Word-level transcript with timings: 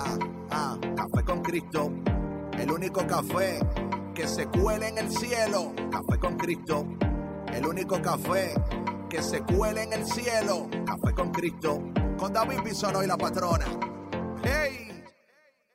Ah, 0.00 0.16
ah, 0.50 0.78
café 0.94 1.24
con 1.24 1.42
Cristo. 1.42 1.90
El 2.56 2.70
único 2.70 3.04
café 3.04 3.58
que 4.14 4.28
se 4.28 4.46
cuele 4.46 4.88
en 4.88 4.98
el 4.98 5.10
cielo. 5.10 5.72
Café 5.90 6.20
con 6.20 6.36
Cristo. 6.36 6.86
El 7.52 7.66
único 7.66 8.00
café 8.00 8.54
que 9.10 9.20
se 9.20 9.40
cuele 9.40 9.82
en 9.82 9.94
el 9.94 10.06
cielo. 10.06 10.68
Café 10.86 11.12
con 11.14 11.32
Cristo. 11.32 11.82
Con 12.16 12.32
David 12.32 12.60
Bisono 12.64 13.02
y 13.02 13.08
la 13.08 13.16
patrona. 13.16 13.66
¡Hey! 14.44 15.02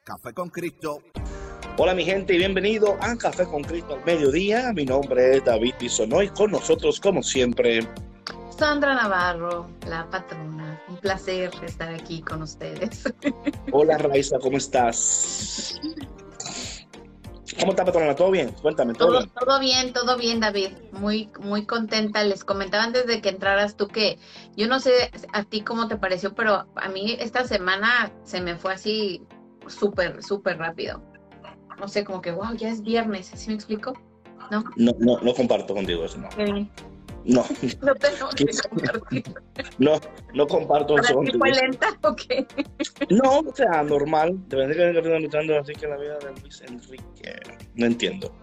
Café 0.05 0.33
con 0.33 0.49
Cristo. 0.49 1.01
Hola 1.77 1.93
mi 1.93 2.05
gente 2.05 2.33
y 2.33 2.37
bienvenido 2.37 2.95
a 3.01 3.17
Café 3.17 3.43
con 3.43 3.61
Cristo 3.63 3.95
al 3.95 4.05
mediodía. 4.05 4.71
Mi 4.71 4.85
nombre 4.85 5.37
es 5.37 5.43
David 5.43 5.73
Bisonoy. 5.81 6.29
Con 6.29 6.51
nosotros, 6.51 7.01
como 7.01 7.21
siempre, 7.23 7.85
Sandra 8.63 8.95
Navarro, 8.95 9.67
la 9.89 10.09
patrona. 10.09 10.81
Un 10.87 10.95
placer 10.95 11.51
estar 11.65 11.93
aquí 11.93 12.21
con 12.21 12.41
ustedes. 12.43 13.13
Hola 13.73 13.97
Raiza, 13.97 14.39
¿cómo 14.39 14.55
estás? 14.55 15.81
¿Cómo 17.59 17.73
está 17.73 17.83
patrona? 17.83 18.15
¿Todo 18.15 18.31
bien? 18.31 18.55
Cuéntame, 18.61 18.93
¿todo, 18.93 19.09
Todo, 19.09 19.19
bien? 19.19 19.31
todo 19.37 19.59
bien, 19.59 19.93
todo 19.93 20.17
bien, 20.17 20.39
David. 20.39 20.69
Muy, 20.93 21.29
muy 21.41 21.65
contenta. 21.65 22.23
Les 22.23 22.45
comentaba 22.45 22.85
antes 22.85 23.05
de 23.05 23.19
que 23.19 23.27
entraras 23.27 23.75
tú 23.75 23.89
que 23.89 24.17
yo 24.55 24.69
no 24.69 24.79
sé 24.79 25.11
a 25.33 25.43
ti 25.43 25.59
cómo 25.59 25.89
te 25.89 25.97
pareció, 25.97 26.33
pero 26.33 26.65
a 26.75 26.87
mí 26.87 27.17
esta 27.19 27.43
semana 27.43 28.13
se 28.23 28.39
me 28.39 28.55
fue 28.55 28.75
así 28.75 29.23
súper, 29.67 30.23
súper 30.23 30.57
rápido. 30.57 31.01
No 31.77 31.89
sé, 31.89 32.05
como 32.05 32.21
que, 32.21 32.31
wow, 32.31 32.55
ya 32.55 32.69
es 32.69 32.81
viernes, 32.81 33.29
¿sí 33.35 33.49
me 33.49 33.55
explico? 33.55 33.91
¿No? 34.49 34.63
No, 34.77 34.93
no, 34.99 35.19
no 35.19 35.33
comparto 35.33 35.73
contigo 35.73 36.05
eso, 36.05 36.17
no. 36.17 36.29
No, 37.25 37.45
No 37.81 37.95
tengo 37.95 38.29
que 38.35 38.45
compartir. 38.69 39.23
no, 39.77 39.99
no 40.33 40.47
comparto 40.47 40.95
¿Para 40.95 41.07
eso 41.07 41.21
fue 41.37 41.51
lenta 41.51 41.87
o 42.01 42.15
qué? 42.15 42.45
No, 43.09 43.39
o 43.39 43.55
sea, 43.55 43.83
normal. 43.83 44.33
De 44.49 44.57
que 44.57 44.71
estoy 44.89 45.11
analizando 45.11 45.57
así 45.59 45.73
que 45.73 45.87
la 45.87 45.97
vida 45.97 46.17
de 46.19 46.31
Luis 46.41 46.61
Enrique. 46.61 47.39
No 47.75 47.85
entiendo. 47.85 48.33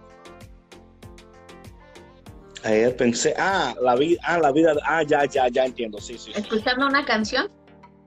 Ayer 2.62 2.95
pensé, 2.95 3.34
ah, 3.39 3.75
la 3.81 3.97
vida, 3.97 4.20
ah, 4.25 4.39
la 4.39 4.53
vida, 4.53 4.75
ah, 4.84 5.03
ya, 5.03 5.25
ya, 5.25 5.48
ya 5.48 5.65
entiendo, 5.65 5.98
sí, 5.98 6.19
sí. 6.19 6.31
¿Escuchando 6.34 6.87
una 6.87 7.05
canción? 7.06 7.50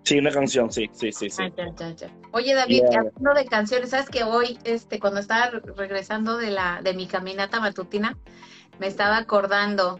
Sí, 0.03 0.19
una 0.19 0.29
canción, 0.31 0.71
sí, 0.71 0.89
sí, 0.93 1.11
sí, 1.11 1.29
sí. 1.29 1.41
Ah, 1.43 1.49
ya, 1.57 1.73
ya, 1.75 1.89
ya. 1.95 2.07
Oye, 2.33 2.53
David, 2.53 2.83
Yeah. 2.91 2.99
hablando 2.99 3.33
de 3.35 3.45
canciones, 3.47 3.89
¿sabes 3.89 4.09
que 4.09 4.23
hoy, 4.23 4.59
este, 4.63 4.99
cuando 4.99 5.19
estaba 5.19 5.49
re- 5.49 5.61
regresando 5.75 6.37
de 6.37 6.51
la, 6.51 6.81
de 6.83 6.93
mi 6.93 7.07
caminata 7.07 7.59
matutina, 7.59 8.15
me 8.79 8.85
estaba 8.87 9.17
acordando 9.17 9.99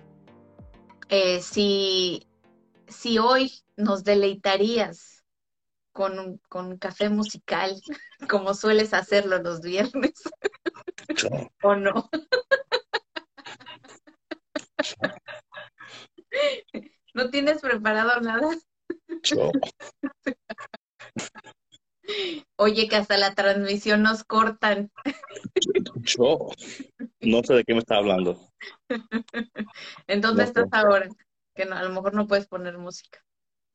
eh, 1.09 1.41
si, 1.41 2.27
si 2.87 3.17
hoy 3.17 3.51
nos 3.75 4.03
deleitarías 4.03 5.23
con 5.91 6.19
un, 6.19 6.37
con 6.49 6.77
café 6.77 7.09
musical, 7.09 7.81
como 8.29 8.53
sueles 8.53 8.93
hacerlo 8.93 9.39
los 9.39 9.61
viernes, 9.61 10.13
o 11.63 11.75
no. 11.75 12.09
¿No 17.13 17.29
tienes 17.29 17.61
preparado 17.61 18.19
nada? 18.21 18.49
Oye, 22.57 22.87
que 22.87 22.95
hasta 22.95 23.17
la 23.17 23.35
transmisión 23.35 24.01
nos 24.01 24.23
cortan. 24.23 24.91
No 27.25 27.43
sé 27.43 27.53
de 27.53 27.63
qué 27.63 27.73
me 27.73 27.79
está 27.79 27.97
hablando. 27.97 28.39
¿En 30.07 30.21
dónde 30.21 30.43
No 30.43 30.47
estás 30.47 30.65
sé. 30.65 30.69
ahora? 30.71 31.09
Que 31.55 31.65
no, 31.65 31.75
a 31.75 31.83
lo 31.83 31.89
mejor 31.89 32.13
no 32.13 32.27
puedes 32.27 32.47
poner 32.47 32.77
música. 32.77 33.19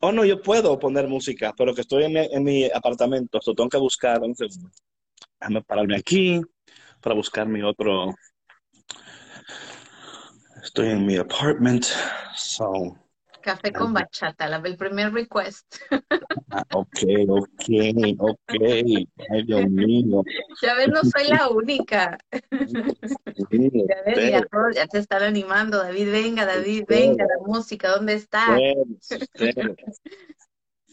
Oh, 0.00 0.12
no, 0.12 0.24
yo 0.24 0.40
puedo 0.40 0.78
poner 0.78 1.08
música, 1.08 1.52
pero 1.56 1.74
que 1.74 1.80
estoy 1.80 2.04
en 2.04 2.12
mi, 2.12 2.20
en 2.20 2.44
mi 2.44 2.64
apartamento, 2.70 3.40
so 3.42 3.52
tengo 3.54 3.68
que 3.68 3.78
buscar, 3.78 4.20
un 4.22 4.34
segundo. 4.34 4.70
Déjame 5.40 5.62
pararme 5.62 5.96
aquí 5.96 6.40
para 7.00 7.14
buscar 7.14 7.48
mi 7.48 7.62
otro. 7.62 8.14
Estoy 10.62 10.88
en 10.90 11.06
mi 11.06 11.16
apartment, 11.16 11.86
so. 12.36 12.96
Café 13.40 13.72
con 13.72 13.92
bachata, 13.92 14.48
la, 14.48 14.56
el 14.64 14.76
primer 14.76 15.12
request. 15.12 15.76
ah, 16.50 16.64
ok, 16.72 16.98
ok, 17.28 17.64
ok. 18.18 18.38
Ay, 18.50 19.42
Dios 19.46 19.70
mío. 19.70 20.24
Ya 20.62 20.74
ves, 20.74 20.88
no 20.88 21.02
soy 21.04 21.28
la 21.28 21.48
única. 21.48 22.18
Ya 23.88 24.02
ves, 24.04 24.30
ya, 24.30 24.46
ya 24.74 24.86
te 24.86 24.98
están 24.98 25.22
animando. 25.22 25.78
David, 25.78 26.10
venga, 26.10 26.44
David, 26.44 26.84
venga, 26.88 27.24
la 27.24 27.38
música, 27.46 27.90
¿dónde 27.90 28.14
está? 28.14 28.58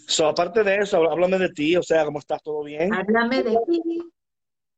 So, 0.07 0.27
aparte 0.27 0.63
de 0.63 0.77
eso, 0.77 0.97
háblame 1.09 1.39
de 1.39 1.49
ti, 1.49 1.75
o 1.75 1.83
sea, 1.83 2.05
¿cómo 2.05 2.19
estás? 2.19 2.41
¿Todo 2.43 2.63
bien? 2.63 2.93
Háblame 2.93 3.41
de 3.41 3.57
ti, 3.67 3.81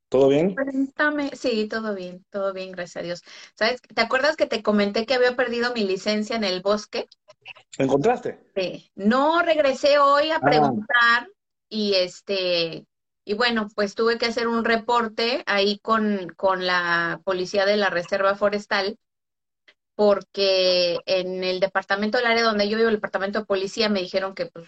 ¿Todo 0.09 0.29
bien? 0.29 0.55
cuéntame. 0.55 1.31
Sí, 1.33 1.67
todo 1.67 1.93
bien, 1.93 2.25
todo 2.29 2.53
bien, 2.53 2.71
gracias 2.71 2.97
a 2.97 3.05
Dios. 3.05 3.23
¿Sabes? 3.55 3.81
¿Te 3.81 4.01
acuerdas 4.01 4.37
que 4.37 4.45
te 4.45 4.63
comenté 4.63 5.05
que 5.05 5.15
había 5.15 5.35
perdido 5.35 5.73
mi 5.73 5.83
licencia 5.83 6.35
en 6.37 6.45
el 6.45 6.61
bosque? 6.61 7.07
¿Me 7.77 7.85
encontraste? 7.85 8.39
Sí. 8.55 8.91
No 8.95 9.41
regresé 9.41 9.99
hoy 9.99 10.31
a 10.31 10.37
Ah. 10.37 10.41
preguntar 10.41 11.29
y 11.69 11.93
este, 11.95 12.85
y 13.25 13.33
bueno, 13.33 13.67
pues 13.75 13.93
tuve 13.93 14.17
que 14.17 14.25
hacer 14.27 14.47
un 14.47 14.63
reporte 14.65 15.43
ahí 15.45 15.79
con, 15.79 16.29
con 16.37 16.65
la 16.65 17.21
policía 17.23 17.65
de 17.65 17.77
la 17.77 17.89
Reserva 17.89 18.35
Forestal, 18.35 18.97
porque 19.95 20.99
en 21.05 21.43
el 21.43 21.59
departamento 21.59 22.17
del 22.17 22.27
área 22.27 22.43
donde 22.43 22.69
yo 22.69 22.77
vivo, 22.77 22.89
el 22.89 22.95
departamento 22.95 23.39
de 23.39 23.45
policía, 23.45 23.89
me 23.89 23.99
dijeron 24.01 24.33
que 24.33 24.45
pues 24.47 24.67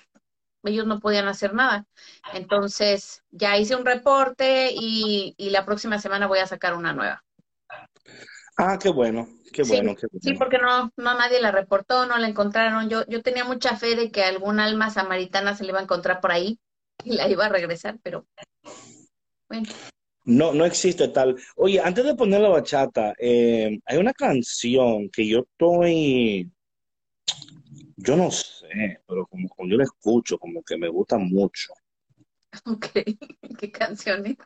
ellos 0.64 0.86
no 0.86 1.00
podían 1.00 1.28
hacer 1.28 1.54
nada. 1.54 1.86
Entonces, 2.34 3.24
ya 3.32 3.58
hice 3.58 3.76
un 3.76 3.86
reporte 3.86 4.72
y, 4.74 5.36
y 5.38 5.52
la 5.52 5.66
próxima 5.66 6.00
semana 6.00 6.28
voy 6.28 6.40
a 6.40 6.48
sacar 6.48 6.76
una 6.76 6.94
nueva. 6.94 7.24
Ah, 8.62 8.78
qué 8.78 8.90
bueno, 8.90 9.26
qué 9.54 9.64
Sí, 9.64 9.72
bueno, 9.72 9.96
qué 9.96 10.08
Sí, 10.20 10.34
bueno. 10.34 10.40
porque 10.40 10.58
no, 10.58 10.92
no 10.98 11.18
nadie 11.18 11.40
la 11.40 11.52
reportó, 11.52 12.06
no 12.06 12.18
la 12.18 12.28
encontraron. 12.28 12.90
Yo, 12.90 13.06
yo 13.08 13.22
tenía 13.22 13.46
mucha 13.46 13.78
fe 13.78 13.96
de 13.96 14.12
que 14.12 14.22
algún 14.24 14.60
alma 14.60 14.90
samaritana 14.90 15.56
se 15.56 15.64
le 15.64 15.70
iba 15.70 15.80
a 15.80 15.84
encontrar 15.84 16.20
por 16.20 16.34
ahí 16.34 16.60
y 17.06 17.14
la 17.16 17.30
iba 17.30 17.46
a 17.46 17.50
regresar, 17.50 18.00
pero 18.04 18.26
bueno, 19.48 19.66
No, 20.26 20.54
no 20.54 20.66
existe 20.66 21.08
tal. 21.08 21.38
Oye, 21.56 21.80
antes 21.80 22.04
de 22.04 22.16
poner 22.16 22.42
la 22.42 22.50
bachata, 22.50 23.14
eh, 23.18 23.80
hay 23.86 23.98
una 23.98 24.14
canción 24.14 25.10
que 25.10 25.26
yo 25.26 25.40
estoy, 25.40 26.52
yo 27.96 28.18
no 28.18 28.30
sé, 28.30 29.00
pero 29.08 29.26
como 29.28 29.48
cuando 29.48 29.74
yo 29.74 29.78
la 29.78 29.86
escucho, 29.86 30.38
como 30.38 30.62
que 30.64 30.76
me 30.78 30.90
gusta 30.90 31.18
mucho. 31.18 31.74
ok, 32.66 32.88
qué 33.58 33.72
canciones. 33.72 34.38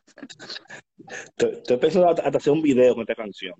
Estoy, 1.07 1.51
estoy 1.53 1.77
pensando 1.77 2.09
hasta 2.09 2.37
hacer 2.37 2.53
un 2.53 2.61
video 2.61 2.93
con 2.95 3.01
esta 3.01 3.15
canción. 3.15 3.53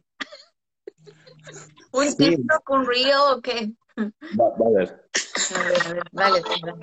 ¿Un 1.92 2.10
Sí. 2.10 2.18
TikTok, 2.18 2.70
un 2.70 2.86
reel 2.86 3.12
o 3.32 3.42
qué? 3.42 3.72
Va, 3.98 4.50
va 4.50 4.68
a 4.68 4.72
ver. 4.78 5.10
A 5.56 5.64
ver, 5.64 5.86
a 5.86 5.94
ver, 5.94 6.04
dale, 6.12 6.42
Sandra. 6.42 6.76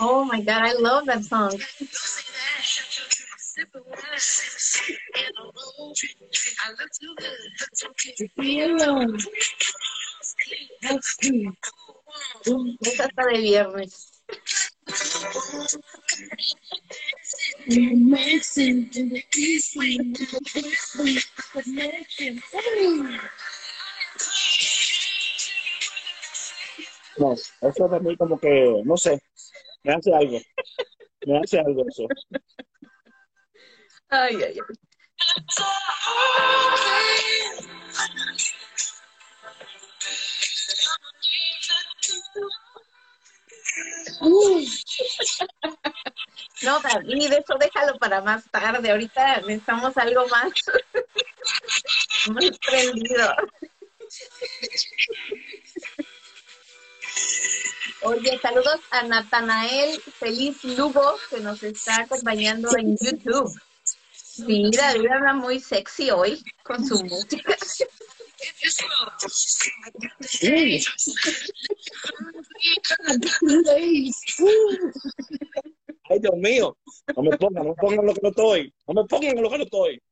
Oh 0.00 0.24
my 0.24 0.40
God, 0.40 0.62
I 0.62 0.72
love 0.72 1.06
that 1.06 1.24
song. 1.24 1.50
Es 12.80 13.00
hasta 13.00 13.26
de 13.26 13.38
viernes. 13.38 14.10
No, 27.16 27.32
eso 27.32 28.00
mí 28.00 28.16
como 28.16 28.38
que, 28.40 28.82
no 28.84 28.96
sé, 28.96 29.22
me 29.84 29.94
hace 29.94 30.12
algo. 30.12 30.40
Me 31.26 31.38
hace 31.38 31.60
algo 31.60 31.84
eso. 31.88 32.08
Ay, 34.10 34.36
ay, 34.42 34.58
ay. 34.58 34.76
No, 46.62 46.80
David, 46.80 47.32
eso 47.32 47.58
déjalo 47.58 47.98
para 47.98 48.20
más 48.22 48.44
tarde. 48.50 48.90
Ahorita 48.90 49.40
necesitamos 49.40 49.96
algo 49.96 50.26
más, 50.28 50.52
más 52.28 52.58
prendido. 52.58 53.34
Oye, 58.02 58.38
saludos 58.40 58.80
a 58.90 59.02
Natanael 59.02 60.00
Feliz 60.00 60.62
Lugo, 60.64 61.16
que 61.30 61.40
nos 61.40 61.62
está 61.62 62.02
acompañando 62.02 62.70
en 62.76 62.96
YouTube. 62.96 63.52
Sí, 64.34 64.68
David 64.76 65.06
habla 65.12 65.32
muy 65.34 65.60
sexy 65.60 66.10
hoy 66.10 66.42
con 66.64 66.84
su 66.84 67.04
música. 67.04 67.56
Ay, 76.10 76.18
Dios 76.18 76.34
mío, 76.36 76.76
no 77.16 77.22
me 77.22 77.36
pongan, 77.36 77.62
no 77.62 77.70
me 77.70 77.74
pongan 77.76 78.06
lo 78.06 78.14
que 78.14 78.20
no 78.22 78.28
estoy. 78.30 78.74
No 78.88 78.94
me 78.94 79.04
pongan 79.04 79.40
lo 79.40 79.50
que 79.50 79.58
no 79.58 79.64
estoy. 79.64 80.02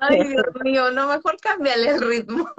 Ay, 0.00 0.28
Dios 0.28 0.46
mío, 0.62 0.90
no, 0.90 1.08
mejor 1.08 1.38
cámbiale 1.40 1.88
el 1.88 2.02
ritmo. 2.02 2.50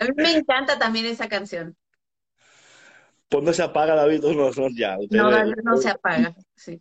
A 0.00 0.04
mí 0.04 0.10
me 0.16 0.32
encanta 0.38 0.78
también 0.78 1.04
esa 1.04 1.28
canción. 1.28 1.76
Pues 3.28 3.44
no 3.44 3.52
se 3.52 3.62
apaga, 3.62 3.94
David, 3.94 4.22
no, 4.22 4.50
no, 4.50 4.68
ya. 4.74 4.98
Ustedes, 4.98 5.22
No, 5.22 5.30
David 5.30 5.54
no 5.62 5.76
se 5.76 5.90
apaga. 5.90 6.34
Sí. 6.54 6.80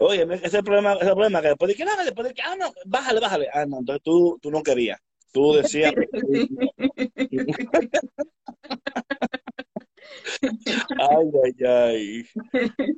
Oye, 0.00 0.22
ese 0.22 0.46
es 0.46 0.54
el 0.54 0.64
problema, 0.64 0.92
ese 0.94 1.04
es 1.04 1.08
el 1.08 1.14
problema, 1.14 1.40
que 1.40 1.48
después 1.48 1.68
de 1.68 1.74
que 1.74 1.84
no, 1.84 1.96
después 2.04 2.28
de 2.28 2.34
que, 2.34 2.42
ah, 2.42 2.56
no, 2.56 2.72
bájale, 2.84 3.20
bájale. 3.20 3.48
Ah, 3.52 3.64
no, 3.66 3.78
entonces 3.78 4.02
tú, 4.02 4.38
tú 4.42 4.50
no 4.50 4.62
querías. 4.62 5.00
Tú 5.32 5.52
decías. 5.54 5.92
ay, 10.98 11.30
ay, 11.44 11.54
ay. 11.64 12.24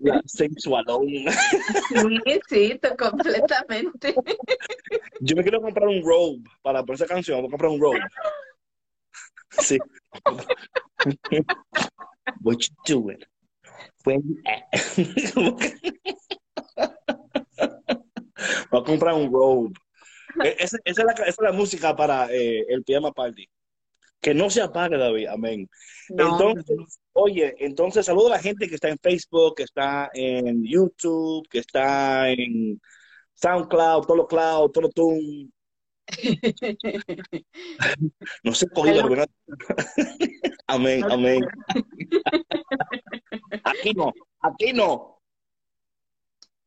La 0.00 0.22
sensualón. 0.24 1.06
Sí, 1.08 2.40
sí, 2.48 2.80
completamente. 2.98 4.14
Yo 5.20 5.36
me 5.36 5.42
quiero 5.42 5.60
comprar 5.60 5.88
un 5.88 6.02
robe 6.02 6.38
para 6.62 6.82
por 6.84 6.94
esa 6.94 7.06
canción, 7.06 7.40
voy 7.40 7.48
a 7.48 7.50
comprar 7.50 7.70
un 7.70 7.80
robe. 7.80 8.00
Sí. 9.50 9.78
What 12.42 12.58
you 12.60 12.74
doing? 12.86 13.22
When 14.04 14.22
you 14.96 15.56
Voy 18.70 18.80
a 18.80 18.84
comprar 18.84 19.14
un 19.14 19.32
robe. 19.32 19.72
Esa, 20.44 20.78
esa 20.84 21.02
es, 21.02 21.06
la, 21.06 21.12
esa 21.12 21.24
es 21.28 21.38
la 21.40 21.52
música 21.52 21.96
para 21.96 22.32
eh, 22.32 22.64
el 22.68 22.84
pijama 22.84 23.12
party. 23.12 23.48
Que 24.20 24.34
no 24.34 24.50
se 24.50 24.60
apague, 24.60 24.96
David. 24.96 25.26
Amén. 25.28 25.68
No, 26.10 26.32
Entonces, 26.32 26.98
oye, 27.12 27.54
entonces 27.58 28.06
saludo 28.06 28.28
a 28.28 28.36
la 28.36 28.38
gente 28.38 28.68
que 28.68 28.74
está 28.74 28.88
en 28.88 28.98
Facebook, 28.98 29.56
que 29.56 29.62
está 29.64 30.10
en 30.12 30.64
YouTube, 30.64 31.46
que 31.48 31.60
está 31.60 32.30
en 32.30 32.80
SoundCloud, 33.34 34.06
Tolo 34.06 34.26
Cloud, 34.26 34.70
Tolo 34.70 34.88
Tune. 34.90 35.50
No 38.42 38.54
sé 38.54 38.66
cogido, 38.68 39.08
¿verdad? 39.08 39.28
Amén, 40.66 41.04
amén. 41.10 41.44
Aquí 43.64 43.92
no, 43.94 44.12
aquí 44.42 44.72
no. 44.72 45.20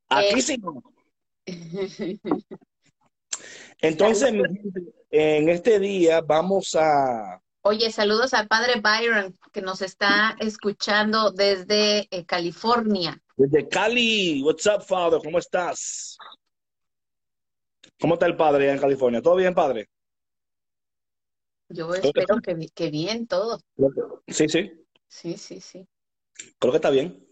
Aquí 0.10 0.40
Eh. 0.40 0.42
sí 0.42 0.58
no. 0.58 0.84
Entonces, 3.80 4.34
en 5.12 5.50
este 5.50 5.80
día 5.80 6.22
vamos 6.22 6.76
a 6.76 7.42
Oye, 7.64 7.92
saludos 7.92 8.34
al 8.34 8.48
padre 8.48 8.82
Byron, 8.82 9.38
que 9.54 9.62
nos 9.62 9.82
está 9.84 10.36
escuchando 10.40 11.32
desde 11.32 12.08
eh, 12.10 12.26
California. 12.26 13.22
desde 13.38 13.68
Cali. 13.68 14.42
What's 14.44 14.66
up, 14.66 14.82
Father? 14.84 15.20
¿Cómo 15.24 15.38
estás? 15.38 16.18
¿Cómo 18.02 18.16
está 18.16 18.26
el 18.26 18.36
padre 18.36 18.64
allá 18.66 18.74
en 18.74 18.80
California? 18.82 19.22
¿Todo 19.22 19.36
bien, 19.36 19.54
padre? 19.54 19.88
Yo 21.70 21.94
espero 21.94 22.42
que, 22.42 22.68
que 22.74 22.90
bien 22.90 23.28
todo. 23.28 23.62
Sí, 24.28 24.50
sí, 24.50 24.72
Sí, 25.08 25.38
sí, 25.38 25.62
sí. 25.62 25.88
creo 26.58 26.72
que 26.72 26.78
está 26.78 26.90
bien. 26.90 27.24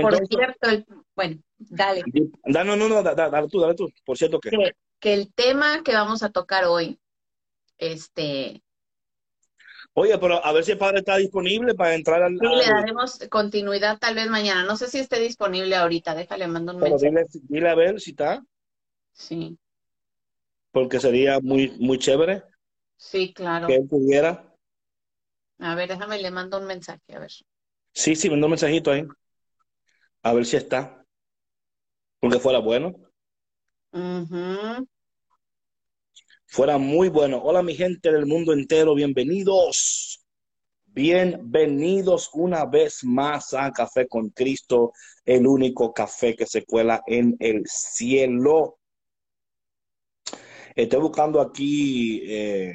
Por 0.00 0.26
cierto, 0.26 0.68
el- 0.70 0.86
bueno, 1.16 1.42
dale. 1.58 2.04
Da- 2.44 2.64
No, 2.64 2.76
no, 2.76 2.88
no, 2.88 3.02
da- 3.02 3.14
da- 3.14 3.28
dale 3.28 3.48
tú, 3.48 3.60
dale 3.60 3.74
tú. 3.74 3.90
Por 4.04 4.16
cierto 4.16 4.38
que. 4.38 4.50
Que, 4.50 4.72
que 5.00 5.14
el 5.14 5.34
tema 5.34 5.82
que 5.82 5.92
vamos 5.92 6.22
a 6.22 6.30
tocar 6.30 6.64
hoy, 6.66 7.00
este, 7.78 8.62
Oye, 9.94 10.16
pero 10.18 10.44
a 10.44 10.52
ver 10.52 10.64
si 10.64 10.72
el 10.72 10.78
padre 10.78 11.00
está 11.00 11.16
disponible 11.16 11.74
para 11.74 11.94
entrar 11.94 12.22
al. 12.22 12.38
sí 12.38 12.46
le 12.46 12.64
daremos 12.66 13.18
continuidad 13.28 13.98
tal 13.98 14.14
vez 14.14 14.28
mañana. 14.30 14.64
No 14.64 14.76
sé 14.76 14.88
si 14.88 14.98
esté 15.00 15.18
disponible 15.18 15.74
ahorita. 15.74 16.14
Déjale, 16.14 16.46
mando 16.46 16.72
un 16.72 16.78
pero 16.80 16.92
mensaje. 16.92 17.10
dile, 17.10 17.26
dile 17.48 17.68
a 17.68 17.74
ver 17.74 18.00
si 18.00 18.10
está, 18.10 18.42
Sí, 19.26 19.58
porque 20.72 21.00
sería 21.00 21.40
muy, 21.40 21.70
muy 21.78 21.98
chévere 21.98 22.42
sí, 22.96 23.32
claro. 23.34 23.66
que 23.66 23.76
él 23.76 23.86
pudiera. 23.88 24.46
A 25.58 25.74
ver, 25.74 25.88
déjame, 25.88 26.18
le 26.18 26.30
mando 26.30 26.58
un 26.58 26.66
mensaje, 26.66 27.14
a 27.14 27.18
ver. 27.18 27.32
Sí, 27.92 28.16
sí, 28.16 28.30
mandó 28.30 28.46
un 28.46 28.52
mensajito 28.52 28.90
ahí. 28.90 29.04
A 30.22 30.32
ver 30.32 30.46
si 30.46 30.56
está. 30.56 31.04
Porque 32.20 32.38
fuera 32.38 32.58
bueno. 32.60 32.94
Ujú. 33.92 34.86
Fuera 36.46 36.78
muy 36.78 37.08
bueno. 37.08 37.40
Hola, 37.42 37.62
mi 37.62 37.74
gente 37.74 38.10
del 38.10 38.26
mundo 38.26 38.52
entero, 38.52 38.94
bienvenidos. 38.94 40.24
Bienvenidos 40.86 42.30
una 42.34 42.64
vez 42.64 43.04
más 43.04 43.54
a 43.54 43.70
Café 43.70 44.08
con 44.08 44.30
Cristo, 44.30 44.92
el 45.24 45.46
único 45.46 45.92
café 45.92 46.34
que 46.34 46.46
se 46.46 46.64
cuela 46.64 47.02
en 47.06 47.36
el 47.38 47.62
cielo. 47.66 48.79
Estoy 50.74 51.00
buscando 51.00 51.40
aquí 51.40 52.22
eh, 52.24 52.74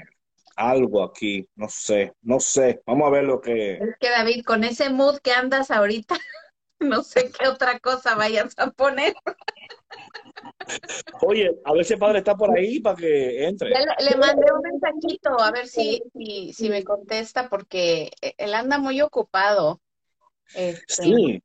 algo 0.56 1.04
aquí, 1.04 1.48
no 1.56 1.68
sé, 1.70 2.14
no 2.22 2.40
sé. 2.40 2.82
Vamos 2.86 3.08
a 3.08 3.12
ver 3.12 3.24
lo 3.24 3.42
que... 3.42 3.74
Es 3.74 3.96
que 4.00 4.10
David, 4.10 4.44
con 4.44 4.64
ese 4.64 4.90
mood 4.90 5.20
que 5.20 5.32
andas 5.32 5.72
ahorita, 5.72 6.16
no 6.80 7.04
sé 7.04 7.32
qué 7.32 7.48
otra 7.48 7.80
cosa 7.80 8.16
vayas 8.16 8.54
a 8.58 8.72
poner. 8.72 9.14
Oye, 11.22 11.52
a 11.64 11.74
ver 11.74 11.86
si 11.86 11.94
el 11.94 12.00
padre 12.00 12.20
está 12.20 12.36
por 12.36 12.58
ahí 12.58 12.80
para 12.80 12.96
que 12.96 13.46
entre. 13.46 13.70
Le, 13.70 13.86
le 14.10 14.18
mandé 14.18 14.46
un 14.52 14.62
mensajito 14.62 15.40
a 15.40 15.52
ver 15.52 15.68
si, 15.68 16.02
si, 16.14 16.54
si 16.54 16.70
me 16.70 16.84
contesta 16.84 17.50
porque 17.50 18.12
él 18.38 18.54
anda 18.54 18.78
muy 18.78 19.02
ocupado. 19.02 19.82
Este, 20.54 21.04
Sí, 21.04 21.44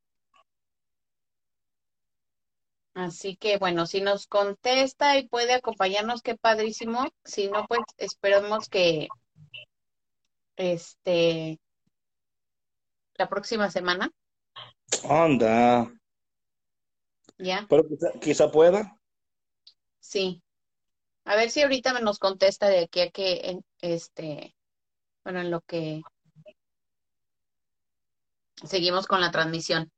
Así 2.95 3.37
que 3.37 3.59
bueno, 3.59 3.87
si 3.87 4.01
nos 4.01 4.27
contesta 4.27 5.17
y 5.17 5.29
puede 5.29 5.55
acompañarnos, 5.55 6.23
qué 6.23 6.37
padrísimo. 6.37 7.09
Si 7.25 7.49
no, 7.49 7.67
pues 7.67 7.81
esperemos 7.99 8.69
que 8.69 9.09
este 10.57 11.59
la 13.15 13.29
próxima 13.29 13.71
semana, 13.71 14.11
anda. 15.09 15.91
ya, 17.39 17.67
Pero 17.69 17.87
quizá, 17.89 18.13
quizá 18.21 18.51
pueda. 18.51 18.97
sí. 20.01 20.43
A 21.25 21.37
ver 21.37 21.51
si 21.51 21.63
ahorita 21.63 21.93
me 21.95 22.01
nos 22.01 22.19
contesta 22.19 22.69
de 22.69 22.81
aquí 22.81 23.01
a 23.01 23.11
que 23.11 23.41
en- 23.51 23.65
este, 23.81 24.57
bueno, 25.25 25.41
en 25.41 25.51
lo 25.51 25.61
que 25.63 26.03
seguimos 28.65 29.07
con 29.07 29.21
la 29.21 29.31
transmisión. 29.31 29.91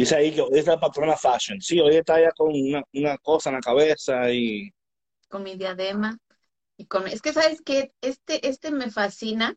Dice 0.00 0.16
ahí 0.16 0.32
que 0.34 0.40
hoy 0.40 0.58
es 0.58 0.66
la 0.66 0.80
patrona 0.80 1.16
fashion. 1.16 1.60
Sí, 1.60 1.78
hoy 1.80 1.96
está 1.96 2.20
ya 2.20 2.30
con 2.32 2.48
una, 2.54 2.82
una 2.94 3.18
cosa 3.18 3.50
en 3.50 3.56
la 3.56 3.60
cabeza 3.60 4.30
y 4.32 4.70
con 5.28 5.42
mi 5.42 5.56
diadema 5.56 6.18
y 6.76 6.86
con 6.86 7.06
es 7.08 7.22
que 7.22 7.32
sabes 7.32 7.62
que 7.62 7.92
este 8.02 8.48
este 8.48 8.70
me 8.70 8.90
fascina. 8.90 9.56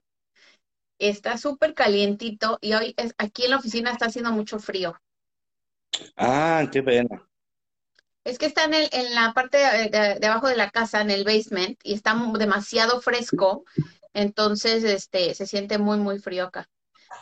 Está 1.00 1.38
súper 1.38 1.76
calientito 1.76 2.58
y 2.60 2.74
hoy 2.74 2.96
es, 2.98 3.14
aquí 3.20 3.44
en 3.44 3.52
la 3.52 3.58
oficina 3.58 3.92
está 3.92 4.08
haciendo 4.08 4.32
mucho 4.32 4.58
frío. 4.58 4.96
Ah, 6.18 6.68
qué 6.72 6.82
pena. 6.84 7.24
es 8.26 8.38
que 8.38 8.46
está 8.48 8.66
en 8.66 8.74
el, 8.74 8.90
en 8.92 9.16
la 9.16 9.34
parte 9.34 9.58
de, 9.58 9.90
de- 9.90 10.20
de 10.20 10.28
abajo 10.28 10.48
de 10.48 10.58
la 10.58 10.70
casa 10.72 11.02
en 11.02 11.12
el 11.12 11.24
basement 11.24 11.80
y 11.84 11.94
está 11.94 12.16
demasiado 12.38 13.02
fresco. 13.02 13.64
Entonces 14.14 14.84
este 14.84 15.34
se 15.36 15.48
siente 15.48 15.78
muy 15.78 15.98
muy 15.98 16.20
frío 16.20 16.46
acá 16.46 16.70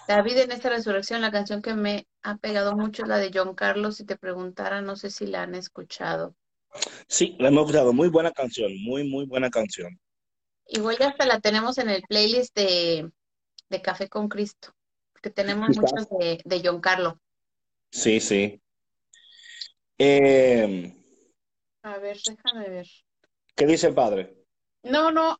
David 0.08 0.38
en 0.38 0.52
esta 0.52 0.70
resurrección 0.70 1.22
la 1.22 1.32
canción 1.32 1.62
que 1.62 1.74
me 1.74 2.08
ha 2.24 2.38
pegado 2.38 2.76
mucho 2.76 3.04
es 3.04 3.08
la 3.10 3.18
de 3.18 3.32
John 3.34 3.56
Carlos 3.56 3.98
si 3.98 4.06
te 4.06 4.18
preguntara 4.18 4.82
no 4.82 4.96
sé 4.96 5.10
si 5.10 5.26
la 5.28 5.44
han 5.44 5.56
escuchado 5.56 6.36
Sí, 7.08 7.36
la 7.40 7.50
hemos 7.50 7.64
escuchado. 7.64 7.94
Muy 7.94 8.08
buena 8.10 8.32
canción, 8.32 8.72
muy, 8.84 9.04
muy 9.04 9.26
buena 9.26 9.50
canción. 9.50 10.00
Igual 10.68 10.98
ya 10.98 11.10
hasta 11.10 11.26
la 11.26 11.40
tenemos 11.42 11.78
en 11.78 11.90
el 11.90 12.02
playlist 12.04 12.56
de, 12.56 13.12
de 13.70 13.82
Café 13.82 14.08
con 14.08 14.30
Cristo. 14.30 14.74
que 15.22 15.30
tenemos 15.30 15.76
muchos 15.76 16.08
de, 16.20 16.42
de 16.44 16.60
Giancarlo. 16.62 17.20
Sí, 17.92 18.20
sí. 18.20 18.62
Eh, 19.98 20.94
A 21.84 21.98
ver, 21.98 22.18
déjame 22.26 22.70
ver. 22.70 22.88
¿qué 23.56 23.66
dice 23.66 23.88
el 23.88 23.94
padre? 23.94 24.34
No, 24.84 25.12
no, 25.12 25.38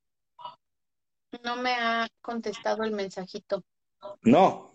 no 1.44 1.56
me 1.56 1.74
ha 1.74 2.08
contestado 2.22 2.84
el 2.84 2.92
mensajito. 2.92 3.64
No, 4.24 4.74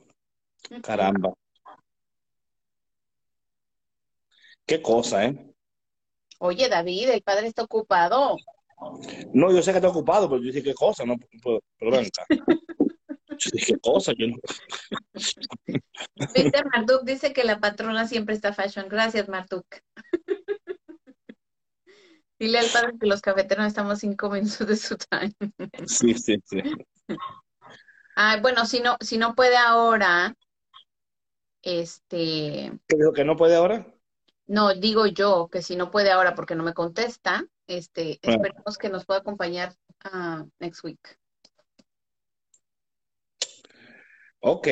caramba. 0.82 1.32
Qué 4.66 4.82
cosa, 4.82 5.24
¿eh? 5.24 5.54
Oye, 6.38 6.68
David, 6.68 7.10
el 7.10 7.22
padre 7.22 7.46
está 7.46 7.62
ocupado. 7.62 8.36
No, 9.32 9.52
yo 9.52 9.62
sé 9.62 9.70
que 9.70 9.78
está 9.78 9.88
ocupado, 9.88 10.28
pero 10.28 10.42
yo 10.42 10.48
dije 10.48 10.62
qué 10.62 10.74
cosa, 10.74 11.04
no 11.04 11.16
puedo, 11.42 11.60
pero 11.78 11.92
ven 11.92 12.06
acá. 12.06 12.26
Yo 13.38 13.50
dije 13.52 13.74
qué 13.74 13.80
cosa, 13.80 14.14
yo 14.16 14.28
no. 14.28 14.36
Marduk 16.72 17.04
dice 17.04 17.34
que 17.34 17.44
la 17.44 17.60
patrona 17.60 18.08
siempre 18.08 18.34
está 18.34 18.54
fashion. 18.54 18.88
Gracias, 18.88 19.28
Marduk. 19.28 19.66
Dile 22.38 22.60
al 22.60 22.70
padre 22.70 22.92
que 22.98 23.06
los 23.06 23.20
cafeteros 23.20 23.66
estamos 23.66 23.98
cinco 23.98 24.30
minutos 24.30 24.66
de 24.66 24.76
su 24.76 24.96
time. 24.96 25.34
Sí, 25.86 26.14
sí, 26.14 26.36
sí. 26.46 26.62
Ah, 28.16 28.38
bueno, 28.40 28.64
si 28.66 28.80
no, 28.80 28.96
si 29.00 29.18
no 29.18 29.34
puede 29.34 29.56
ahora, 29.58 30.34
este, 31.62 32.72
¿Qué 32.88 32.96
dijo 32.96 33.12
que 33.12 33.24
no 33.24 33.36
puede 33.36 33.56
ahora? 33.56 33.86
no, 34.46 34.74
digo 34.74 35.06
yo 35.06 35.48
que 35.50 35.60
si 35.60 35.76
no 35.76 35.90
puede 35.90 36.10
ahora 36.10 36.34
porque 36.34 36.54
no 36.54 36.62
me 36.62 36.72
contesta, 36.74 37.44
este, 37.66 38.18
Ah. 38.22 38.30
esperemos 38.32 38.78
que 38.78 38.88
nos 38.88 39.04
pueda 39.04 39.20
acompañar 39.20 39.74
ah, 40.04 40.44
next 40.60 40.84
week. 40.84 41.18
Ok. 44.40 44.68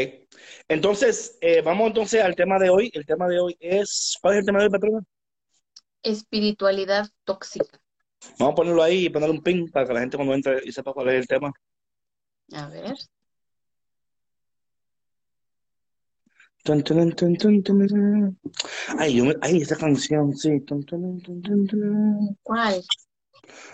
Entonces, 0.68 1.36
eh, 1.40 1.60
vamos 1.62 1.88
entonces 1.88 2.22
al 2.22 2.36
tema 2.36 2.58
de 2.58 2.70
hoy. 2.70 2.90
El 2.94 3.04
tema 3.04 3.26
de 3.26 3.40
hoy 3.40 3.56
es, 3.58 4.16
¿cuál 4.22 4.34
es 4.34 4.40
el 4.40 4.46
tema 4.46 4.60
de 4.60 4.66
hoy, 4.66 4.70
patrona? 4.70 5.00
Espiritualidad 6.02 7.06
tóxica. 7.24 7.80
Vamos 8.38 8.52
a 8.52 8.54
ponerlo 8.54 8.82
ahí 8.82 9.06
y 9.06 9.10
ponerle 9.10 9.34
un 9.36 9.42
pin 9.42 9.68
para 9.70 9.86
que 9.86 9.92
la 9.94 10.00
gente 10.00 10.16
cuando 10.16 10.34
entre 10.34 10.60
y 10.64 10.70
sepa 10.72 10.92
cuál 10.92 11.08
es 11.08 11.14
el 11.16 11.26
tema. 11.26 11.52
A 12.52 12.68
ver. 12.68 12.94
Tun, 16.64 16.82
tun, 16.82 17.14
tun. 17.14 18.38
Ay, 18.98 19.16
yo 19.16 19.26
me- 19.26 19.36
ay, 19.42 19.60
esa 19.60 19.76
canción, 19.76 20.34
sí. 20.34 20.64
¿Cuál? 22.42 22.82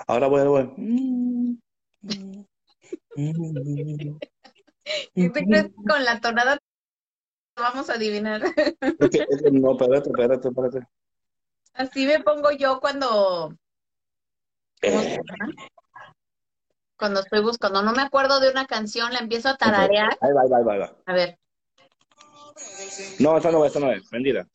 Ahora 0.08 0.26
voy, 0.26 0.40
ahora 0.40 0.50
voy. 0.50 0.72
Mm, 0.76 1.54
mm, 2.02 2.44
mm. 3.16 4.18
¿Qué 5.14 5.30
te 5.30 5.46
crees 5.46 5.66
que 5.66 5.84
con 5.86 6.04
la 6.04 6.20
tonada 6.20 6.58
vamos 7.56 7.88
a 7.90 7.94
adivinar? 7.94 8.42
Es 8.42 9.10
que- 9.10 9.24
es 9.28 9.42
que 9.42 9.50
no, 9.52 9.72
espérate, 9.72 10.10
espérate, 10.10 10.48
espérate. 10.48 10.88
Así 11.74 12.06
me 12.06 12.18
pongo 12.24 12.50
yo 12.50 12.80
cuando, 12.80 13.54
¿cómo 14.82 15.02
se 15.02 15.14
Eh? 15.14 15.20
Cuando 16.98 17.20
estoy 17.20 17.40
buscando. 17.40 17.82
No 17.82 17.92
me 17.92 18.02
acuerdo 18.02 18.40
de 18.40 18.50
una 18.50 18.66
canción, 18.66 19.12
la 19.12 19.20
empiezo 19.20 19.48
a 19.50 19.56
tararear. 19.56 20.18
ahí 20.20 20.32
va, 20.32 20.42
ahí 20.42 20.48
va, 20.50 20.58
ahí 20.58 20.64
va, 20.64 20.72
ahí 20.72 20.78
va. 20.80 20.96
A 21.06 21.12
ver. 21.12 21.38
No, 23.18 23.36
esta 23.36 23.50
no 23.50 23.64
es, 23.64 23.68
esta 23.68 23.80
no 23.80 23.92
es. 23.92 24.02
Mentira. 24.12 24.46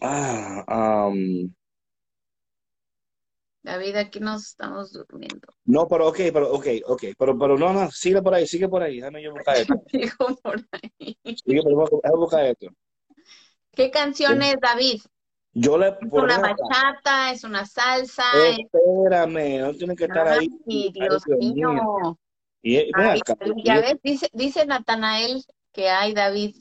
Ah, 0.00 1.08
um, 1.08 1.52
David, 3.62 3.96
aquí 3.96 4.20
nos 4.20 4.46
estamos 4.46 4.92
durmiendo. 4.92 5.48
no, 5.66 5.86
pero 5.86 6.08
ok, 6.08 6.16
pero 6.32 6.52
ok, 6.52 6.66
ok. 6.86 7.02
Pero, 7.18 7.38
pero 7.38 7.58
no, 7.58 7.72
no, 7.72 7.90
sigue 7.90 8.22
por 8.22 8.34
ahí, 8.34 8.46
sigue 8.46 8.68
por 8.68 8.82
ahí. 8.82 8.96
Déjame 8.96 9.22
yo 9.22 9.32
buscar 9.32 9.56
esto. 9.58 9.74
Digo 9.92 10.36
por 10.42 10.56
ahí. 10.72 11.16
Sigue, 11.24 11.62
pero 11.62 11.88
déjame 12.02 12.16
buscar 12.16 12.44
esto. 12.46 12.68
¿Qué 13.72 13.90
canción 13.90 14.42
es, 14.42 14.56
David? 14.60 15.02
Yo 15.52 15.76
le 15.76 15.88
¿Es 15.88 16.12
una 16.12 16.38
bachata? 16.38 17.32
¿Es 17.32 17.44
una 17.44 17.66
salsa? 17.66 18.22
¿Es- 18.32 18.58
Espérame, 18.60 19.60
no 19.60 19.74
tiene 19.74 19.94
que 19.96 20.04
estar 20.04 20.26
ahí. 20.26 20.48
Ay, 20.68 20.92
Ay, 20.98 21.08
Dios 21.26 21.38
mío. 21.38 22.18
Y, 22.62 22.76
y 22.78 22.92
Ay, 22.94 23.20
ya 23.64 23.80
ves, 23.80 23.96
dice, 24.02 24.28
dice 24.32 24.66
Natanael 24.66 25.42
que 25.80 25.88
hay, 25.88 26.12
David. 26.12 26.56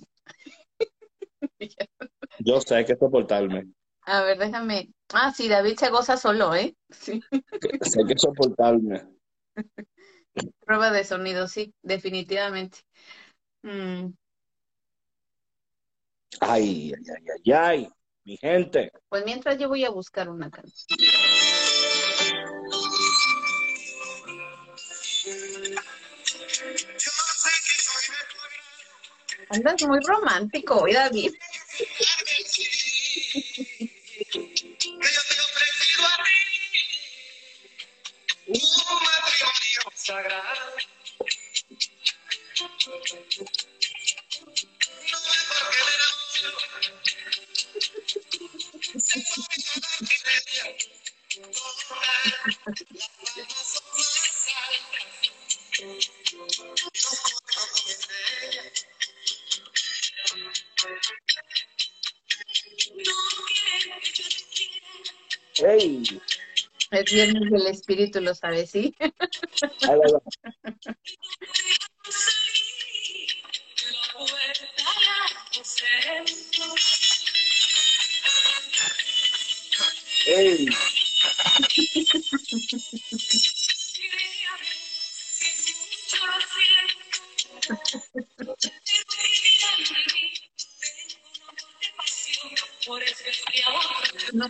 Yo 2.39 2.61
sé 2.61 2.75
hay 2.75 2.85
que 2.85 2.95
soportarme. 2.95 3.67
A 4.03 4.23
ver, 4.23 4.37
déjame. 4.37 4.93
Ah, 5.13 5.33
sí, 5.35 5.49
David 5.49 5.77
se 5.77 5.89
goza 5.89 6.15
solo, 6.15 6.55
¿eh? 6.55 6.75
Sí. 6.89 7.21
Sé 7.81 7.99
que 8.07 8.17
soportarme. 8.17 9.03
Prueba 10.65 10.91
de 10.91 11.03
sonido, 11.03 11.49
sí, 11.49 11.73
definitivamente. 11.81 12.79
Mm, 13.63 14.11
Ay, 16.39 16.93
ay, 16.95 17.03
ay, 17.09 17.25
ay, 17.45 17.51
ay. 17.53 17.89
Mi 18.23 18.37
gente. 18.37 18.91
pues 19.09 19.25
mientras 19.25 19.57
yo 19.57 19.67
voy 19.67 19.83
a 19.83 19.89
buscar 19.89 20.29
una 20.29 20.49
canción. 20.49 20.97
Andas 29.49 29.81
muy 29.81 29.99
romántico 30.05 30.81
hoy, 30.81 30.93
David. 30.93 31.33
Viernes 67.11 67.51
del 67.51 67.67
espíritu, 67.67 68.21
lo 68.21 68.33
sabes, 68.35 68.71
¿sí? 68.71 68.95
ahí 68.99 69.97
va, 69.97 70.11
va. 70.13 70.21
Hey, 80.25 80.67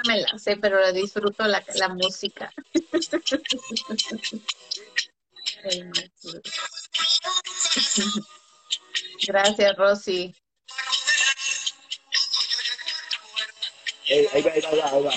me 0.09 0.21
la 0.21 0.37
sé, 0.39 0.57
pero 0.57 0.91
disfruto 0.91 1.45
la, 1.45 1.63
la 1.75 1.89
música. 1.89 2.51
Gracias, 9.27 9.75
Rosy. 9.77 10.35
hey, 14.05 14.27
ahí 14.33 14.41
va, 14.41 14.51
ahí 14.51 14.61
va, 14.61 14.69
ahí 14.69 14.79
va, 14.79 14.89
ahí 14.89 15.03
va. 15.03 15.11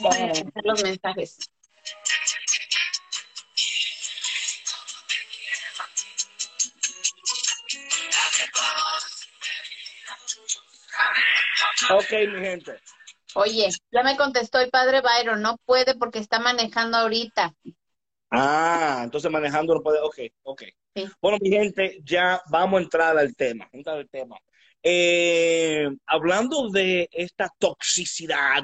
Voy 0.00 0.16
a 0.18 0.32
hacer 0.32 0.64
los 0.64 0.82
mensajes. 0.82 1.38
Ok, 12.04 12.12
mi 12.32 12.40
gente. 12.40 12.72
Oye, 13.34 13.68
ya 13.90 14.02
me 14.02 14.16
contestó 14.16 14.60
el 14.60 14.70
padre 14.70 15.00
Byron, 15.00 15.42
no 15.42 15.56
puede 15.64 15.94
porque 15.96 16.18
está 16.18 16.38
manejando 16.38 16.96
ahorita. 16.98 17.52
Ah, 18.30 19.02
entonces 19.04 19.30
manejando 19.30 19.74
no 19.74 19.80
puede. 19.80 20.00
Ok, 20.00 20.18
ok. 20.42 20.62
Sí. 20.94 21.06
Bueno, 21.20 21.38
mi 21.40 21.50
gente, 21.50 22.00
ya 22.04 22.40
vamos 22.50 22.78
a 22.80 22.82
entrar 22.84 23.18
al 23.18 23.34
tema. 23.34 23.68
Entrar 23.72 23.98
al 23.98 24.08
tema. 24.08 24.36
Eh, 24.82 25.88
hablando 26.06 26.68
de 26.68 27.08
esta 27.10 27.48
toxicidad, 27.58 28.62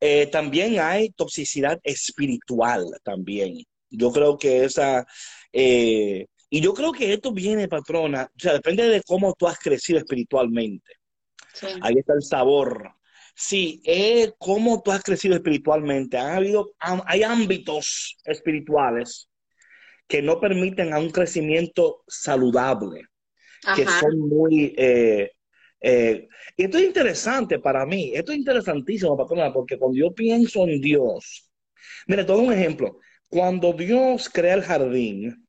eh, 0.00 0.26
también 0.28 0.80
hay 0.80 1.10
toxicidad 1.10 1.78
espiritual 1.82 2.84
también. 3.02 3.64
Yo 3.90 4.10
creo 4.10 4.38
que 4.38 4.64
esa, 4.64 5.06
eh, 5.52 6.26
y 6.50 6.60
yo 6.60 6.72
creo 6.72 6.92
que 6.92 7.12
esto 7.12 7.32
viene, 7.32 7.68
patrona, 7.68 8.28
o 8.34 8.40
sea, 8.40 8.54
depende 8.54 8.88
de 8.88 9.02
cómo 9.02 9.34
tú 9.34 9.46
has 9.46 9.58
crecido 9.58 9.98
espiritualmente. 9.98 10.92
Ahí 11.82 11.94
está 11.98 12.14
el 12.14 12.22
sabor. 12.22 12.94
Sí, 13.34 13.82
eh, 13.84 14.32
cómo 14.38 14.82
tú 14.82 14.92
has 14.92 15.02
crecido 15.02 15.34
espiritualmente. 15.34 16.16
Han 16.16 16.36
habido, 16.36 16.72
hay 16.78 17.22
ámbitos 17.22 18.16
espirituales 18.24 19.28
que 20.06 20.22
no 20.22 20.40
permiten 20.40 20.92
a 20.92 20.98
un 20.98 21.10
crecimiento 21.10 22.04
saludable, 22.06 23.02
que 23.74 23.86
son 23.86 24.18
muy... 24.20 24.74
Eh, 24.76 25.30
eh, 25.80 26.28
y 26.56 26.64
esto 26.64 26.78
es 26.78 26.84
interesante 26.84 27.58
para 27.58 27.84
mí, 27.84 28.12
esto 28.14 28.32
es 28.32 28.38
interesantísimo, 28.38 29.18
patrona, 29.18 29.52
porque 29.52 29.78
cuando 29.78 29.98
yo 29.98 30.14
pienso 30.14 30.66
en 30.66 30.80
Dios, 30.80 31.50
mire, 32.06 32.24
todo 32.24 32.38
un 32.38 32.52
ejemplo, 32.52 33.00
cuando 33.28 33.72
Dios 33.74 34.30
crea 34.30 34.54
el 34.54 34.62
jardín, 34.62 35.46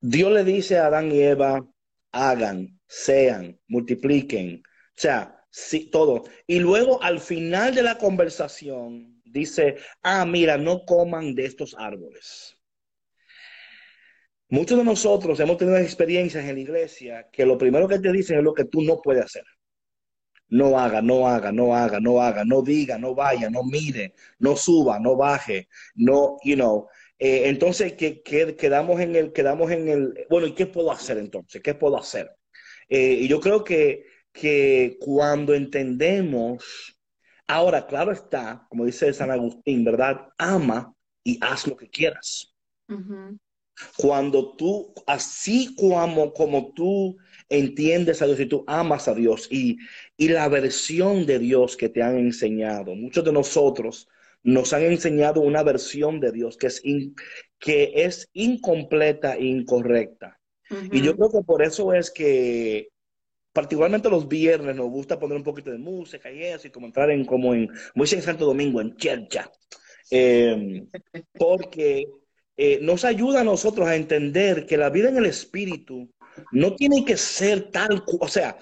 Dios 0.00 0.32
le 0.32 0.44
dice 0.44 0.78
a 0.78 0.86
Adán 0.86 1.12
y 1.12 1.20
Eva, 1.20 1.66
hagan, 2.12 2.75
sean, 2.86 3.58
multipliquen, 3.68 4.62
o 4.64 4.70
sea, 4.94 5.44
sí, 5.50 5.90
todo. 5.90 6.24
Y 6.46 6.60
luego 6.60 7.02
al 7.02 7.20
final 7.20 7.74
de 7.74 7.82
la 7.82 7.98
conversación 7.98 9.20
dice, 9.24 9.76
ah, 10.02 10.24
mira, 10.24 10.56
no 10.56 10.84
coman 10.84 11.34
de 11.34 11.46
estos 11.46 11.74
árboles. 11.78 12.56
Muchos 14.48 14.78
de 14.78 14.84
nosotros 14.84 15.40
hemos 15.40 15.56
tenido 15.56 15.76
experiencias 15.76 16.44
en 16.44 16.54
la 16.54 16.60
iglesia 16.60 17.28
que 17.32 17.44
lo 17.44 17.58
primero 17.58 17.88
que 17.88 17.98
te 17.98 18.12
dicen 18.12 18.38
es 18.38 18.44
lo 18.44 18.54
que 18.54 18.64
tú 18.64 18.82
no 18.82 19.02
puedes 19.02 19.24
hacer. 19.24 19.44
No 20.48 20.78
haga, 20.78 21.02
no 21.02 21.26
haga, 21.26 21.50
no 21.50 21.74
haga, 21.74 21.98
no 21.98 22.22
haga, 22.22 22.44
no 22.44 22.62
diga, 22.62 22.96
no 22.98 23.14
vaya, 23.16 23.50
no 23.50 23.64
mire, 23.64 24.14
no 24.38 24.56
suba, 24.56 25.00
no 25.00 25.16
baje, 25.16 25.68
no, 25.96 26.36
you 26.44 26.54
know. 26.54 26.86
Eh, 27.18 27.48
entonces, 27.48 27.94
que, 27.94 28.22
quedamos 28.22 29.00
en 29.00 29.16
el, 29.16 29.32
quedamos 29.32 29.72
en 29.72 29.88
el, 29.88 30.26
bueno, 30.30 30.46
¿y 30.46 30.54
qué 30.54 30.66
puedo 30.66 30.92
hacer 30.92 31.18
entonces? 31.18 31.60
¿Qué 31.62 31.74
puedo 31.74 31.98
hacer? 31.98 32.30
Eh, 32.88 33.18
y 33.22 33.28
yo 33.28 33.40
creo 33.40 33.64
que, 33.64 34.04
que 34.32 34.96
cuando 35.00 35.54
entendemos, 35.54 36.96
ahora, 37.46 37.86
claro 37.86 38.12
está, 38.12 38.66
como 38.68 38.84
dice 38.84 39.12
San 39.12 39.30
Agustín, 39.30 39.84
¿verdad? 39.84 40.28
Ama 40.38 40.94
y 41.24 41.38
haz 41.40 41.66
lo 41.66 41.76
que 41.76 41.88
quieras. 41.88 42.54
Cuando 43.96 44.56
tú, 44.56 44.94
así 45.06 45.74
como, 45.74 46.32
como 46.32 46.72
tú 46.72 47.18
entiendes 47.48 48.22
a 48.22 48.26
Dios 48.26 48.40
y 48.40 48.46
tú 48.46 48.64
amas 48.66 49.06
a 49.08 49.14
Dios 49.14 49.48
y, 49.50 49.78
y 50.16 50.28
la 50.28 50.48
versión 50.48 51.26
de 51.26 51.38
Dios 51.38 51.76
que 51.76 51.88
te 51.88 52.02
han 52.02 52.16
enseñado, 52.16 52.94
muchos 52.94 53.24
de 53.24 53.32
nosotros 53.32 54.08
nos 54.42 54.72
han 54.72 54.82
enseñado 54.82 55.40
una 55.40 55.62
versión 55.62 56.20
de 56.20 56.32
Dios 56.32 56.56
que 56.56 56.68
es, 56.68 56.80
que 57.58 57.92
es 57.94 58.30
incompleta 58.32 59.34
e 59.34 59.44
incorrecta. 59.44 60.38
Y 60.90 61.00
yo 61.00 61.16
creo 61.16 61.30
que 61.30 61.42
por 61.42 61.62
eso 61.62 61.92
es 61.92 62.10
que 62.10 62.88
particularmente 63.52 64.10
los 64.10 64.28
viernes 64.28 64.76
nos 64.76 64.90
gusta 64.90 65.18
poner 65.18 65.36
un 65.36 65.44
poquito 65.44 65.70
de 65.70 65.78
música 65.78 66.30
y 66.30 66.42
eso, 66.42 66.66
y 66.66 66.70
como 66.70 66.86
entrar 66.86 67.10
en, 67.10 67.24
como 67.24 67.54
en, 67.54 67.70
muy 67.94 68.06
en 68.12 68.22
Santo 68.22 68.44
Domingo, 68.44 68.80
en 68.80 68.94
chercha, 68.96 69.50
em, 70.10 70.86
porque 71.38 72.06
eh, 72.56 72.78
nos 72.82 73.04
ayuda 73.04 73.40
a 73.40 73.44
nosotros 73.44 73.88
a 73.88 73.96
entender 73.96 74.66
que 74.66 74.76
la 74.76 74.90
vida 74.90 75.08
en 75.08 75.16
el 75.16 75.26
espíritu 75.26 76.10
no 76.52 76.74
tiene 76.74 77.04
que 77.04 77.16
ser 77.16 77.70
tal, 77.70 78.04
o 78.20 78.28
sea, 78.28 78.58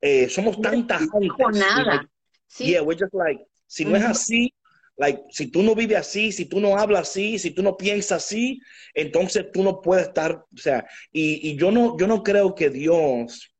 eh, 0.00 0.28
somos 0.28 0.60
tan 0.60 0.86
tajantes. 0.86 1.30
nada. 1.52 2.08
Sí. 2.46 2.68
Yeah, 2.68 2.82
we're 2.82 2.98
just 2.98 3.12
like, 3.12 3.44
si 3.66 3.84
no 3.84 3.96
es 3.96 4.04
así, 4.04 4.54
like, 4.98 5.22
si 5.30 5.46
tú 5.50 5.62
no 5.62 5.74
vives 5.74 5.98
así, 5.98 6.32
si 6.32 6.44
tú 6.44 6.60
no 6.60 6.76
hablas 6.76 7.08
así, 7.08 7.38
si 7.38 7.52
tú 7.52 7.62
no 7.62 7.76
piensas 7.76 8.24
así, 8.24 8.60
entonces 8.94 9.46
tú 9.52 9.62
no 9.62 9.80
puedes 9.80 10.08
estar, 10.08 10.44
o 10.52 10.56
sea, 10.56 10.86
y, 11.12 11.56
yo, 11.56 11.70
no, 11.70 11.96
yo 11.96 12.06
no 12.06 12.22
creo 12.22 12.54
que 12.54 12.68
Dios 12.68 13.54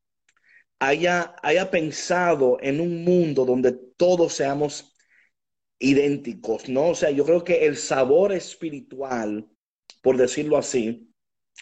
haya, 0.80 1.34
haya 1.42 1.70
pensado 1.70 2.58
en 2.60 2.80
un 2.80 3.04
mundo 3.04 3.44
donde 3.44 3.72
todos 3.96 4.34
seamos 4.34 4.94
idénticos, 5.78 6.68
¿no? 6.68 6.88
O 6.88 6.94
sea, 6.94 7.10
yo 7.10 7.24
creo 7.24 7.44
que 7.44 7.66
el 7.66 7.76
sabor 7.76 8.32
espiritual, 8.32 9.48
por 10.02 10.16
decirlo 10.16 10.56
así, 10.56 11.08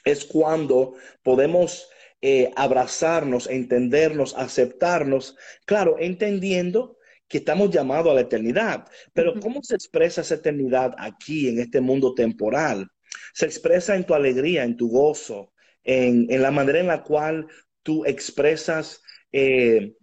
es 0.05 0.25
cuando 0.25 0.95
podemos 1.23 1.89
eh, 2.23 2.51
abrazarnos, 2.57 3.47
entendernos, 3.47 4.35
aceptarnos, 4.37 5.37
claro, 5.67 5.97
entendiendo 5.99 6.96
que 7.29 7.39
estamos 7.39 7.71
llamados 7.71 8.11
a 8.11 8.15
la 8.15 8.21
eternidad. 8.23 8.87
Pero 9.13 9.39
¿cómo 9.41 9.63
se 9.63 9.75
expresa 9.75 10.21
esa 10.21 10.37
eternidad 10.37 10.95
aquí, 10.99 11.49
en 11.49 11.59
este 11.59 11.81
mundo 11.81 12.15
temporal? 12.15 12.89
Se 13.35 13.47
expresa 13.47 13.97
en 13.97 14.05
tu 14.05 14.15
alegría, 14.15 14.65
en 14.65 14.77
tu 14.77 14.89
gozo, 14.89 15.53
en, 15.83 16.27
la 16.43 16.51
manera 16.51 16.81
en 16.81 16.87
la 16.87 17.03
cual 17.03 17.47
tú 17.83 18.05
expresas 18.05 19.03
eh, 19.33 19.95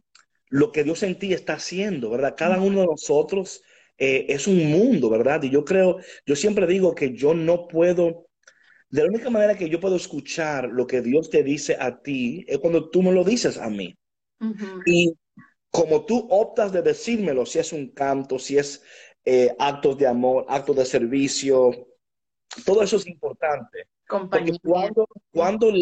lo 0.50 0.72
que 0.72 0.84
Dios 0.84 1.04
en 1.04 1.18
ti 1.18 1.34
está 1.34 1.54
haciendo, 1.54 2.10
¿verdad? 2.10 2.36
Cada 2.38 2.60
uno 2.60 2.82
de 2.82 2.88
nosotros 2.88 3.64
eh, 3.98 4.26
es 4.30 4.48
un 4.48 4.70
mundo, 4.70 5.10
¿verdad? 5.10 5.42
Y 5.44 5.50
yo 5.50 5.66
creo, 5.66 5.98
yo 6.26 6.36
siempre 6.36 6.68
digo 6.68 6.94
que 6.96 7.14
yo 7.14 7.34
no 7.34 7.68
puedo, 7.68 8.28
de 8.90 9.02
la 9.02 9.10
única 9.10 9.30
manera 9.30 9.58
que 9.58 9.70
yo 9.70 9.80
puedo 9.80 9.96
escuchar 9.96 10.70
lo 10.70 10.86
que 10.88 11.02
Dios 11.02 11.30
te 11.30 11.44
dice 11.44 11.78
a 11.80 12.02
ti 12.02 12.46
es 12.48 12.60
cuando 12.60 12.90
tú 12.90 13.02
me 13.02 13.12
lo 13.12 13.24
dices 13.24 13.58
a 13.58 13.70
mí. 13.70 13.98
Y 14.86 15.14
como 15.74 16.06
tú 16.06 16.28
optas 16.30 16.72
de 16.72 16.84
decírmelo, 16.84 17.48
si 17.48 17.58
es 17.58 17.74
un 17.74 17.90
canto, 17.90 18.38
si 18.38 18.60
es 18.60 18.84
eh, 19.26 19.56
actos 19.58 19.98
de 19.98 20.06
amor, 20.06 20.46
actos 20.48 20.76
de 20.76 20.86
servicio, 20.86 21.88
todo 22.64 22.84
eso 22.84 22.98
es 22.98 23.08
importante. 23.08 23.88
Porque 24.08 24.56
cuando, 24.64 25.08
cuando 25.32 25.74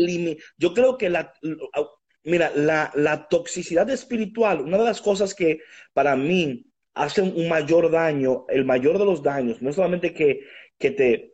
yo 0.58 0.74
creo 0.74 0.98
que 0.98 1.10
la, 1.10 1.34
mira, 2.24 2.54
la, 2.56 3.28
toxicidad 3.30 3.90
espiritual, 3.90 4.62
una 4.62 4.78
de 4.78 4.86
las 4.86 5.02
cosas 5.02 5.36
que 5.36 5.60
para 5.92 6.16
mí 6.16 6.72
hace 6.94 7.22
un 7.22 7.50
mayor 7.50 7.92
daño, 7.92 8.46
el 8.48 8.64
mayor 8.64 8.98
de 8.98 9.04
los 9.04 9.22
daños, 9.22 9.62
no 9.62 9.72
es 9.72 9.76
solamente 9.76 10.14
que, 10.14 10.48
que 10.78 10.92
te, 10.92 11.34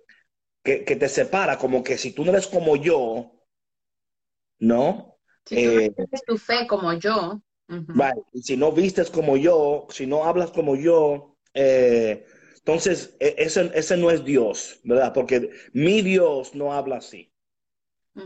que, 0.63 0.95
te 0.95 1.09
separa, 1.09 1.59
como 1.59 1.83
que 1.83 1.95
si 1.99 2.11
tú 2.11 2.25
no 2.25 2.31
eres 2.31 2.47
como 2.47 2.75
yo, 2.75 3.33
¿no? 4.57 5.19
Si 5.45 5.63
tú 5.63 5.71
no 5.73 5.79
eh, 5.79 5.91
tienes 5.91 6.23
tu 6.25 6.37
fe 6.39 6.65
como 6.65 6.91
yo, 6.93 7.39
si 8.33 8.57
no 8.57 8.71
vistes 8.71 9.09
como 9.09 9.37
yo, 9.37 9.87
si 9.89 10.07
no 10.07 10.23
hablas 10.25 10.51
como 10.51 10.75
yo, 10.75 11.37
eh, 11.53 12.25
entonces 12.57 13.15
e, 13.19 13.35
ese, 13.37 13.71
ese, 13.73 13.97
no 13.97 14.11
es 14.11 14.23
Dios, 14.23 14.79
¿verdad? 14.83 15.13
Porque 15.13 15.51
mi 15.73 16.01
Dios 16.01 16.55
no 16.55 16.73
habla 16.73 16.97
así. 16.97 17.31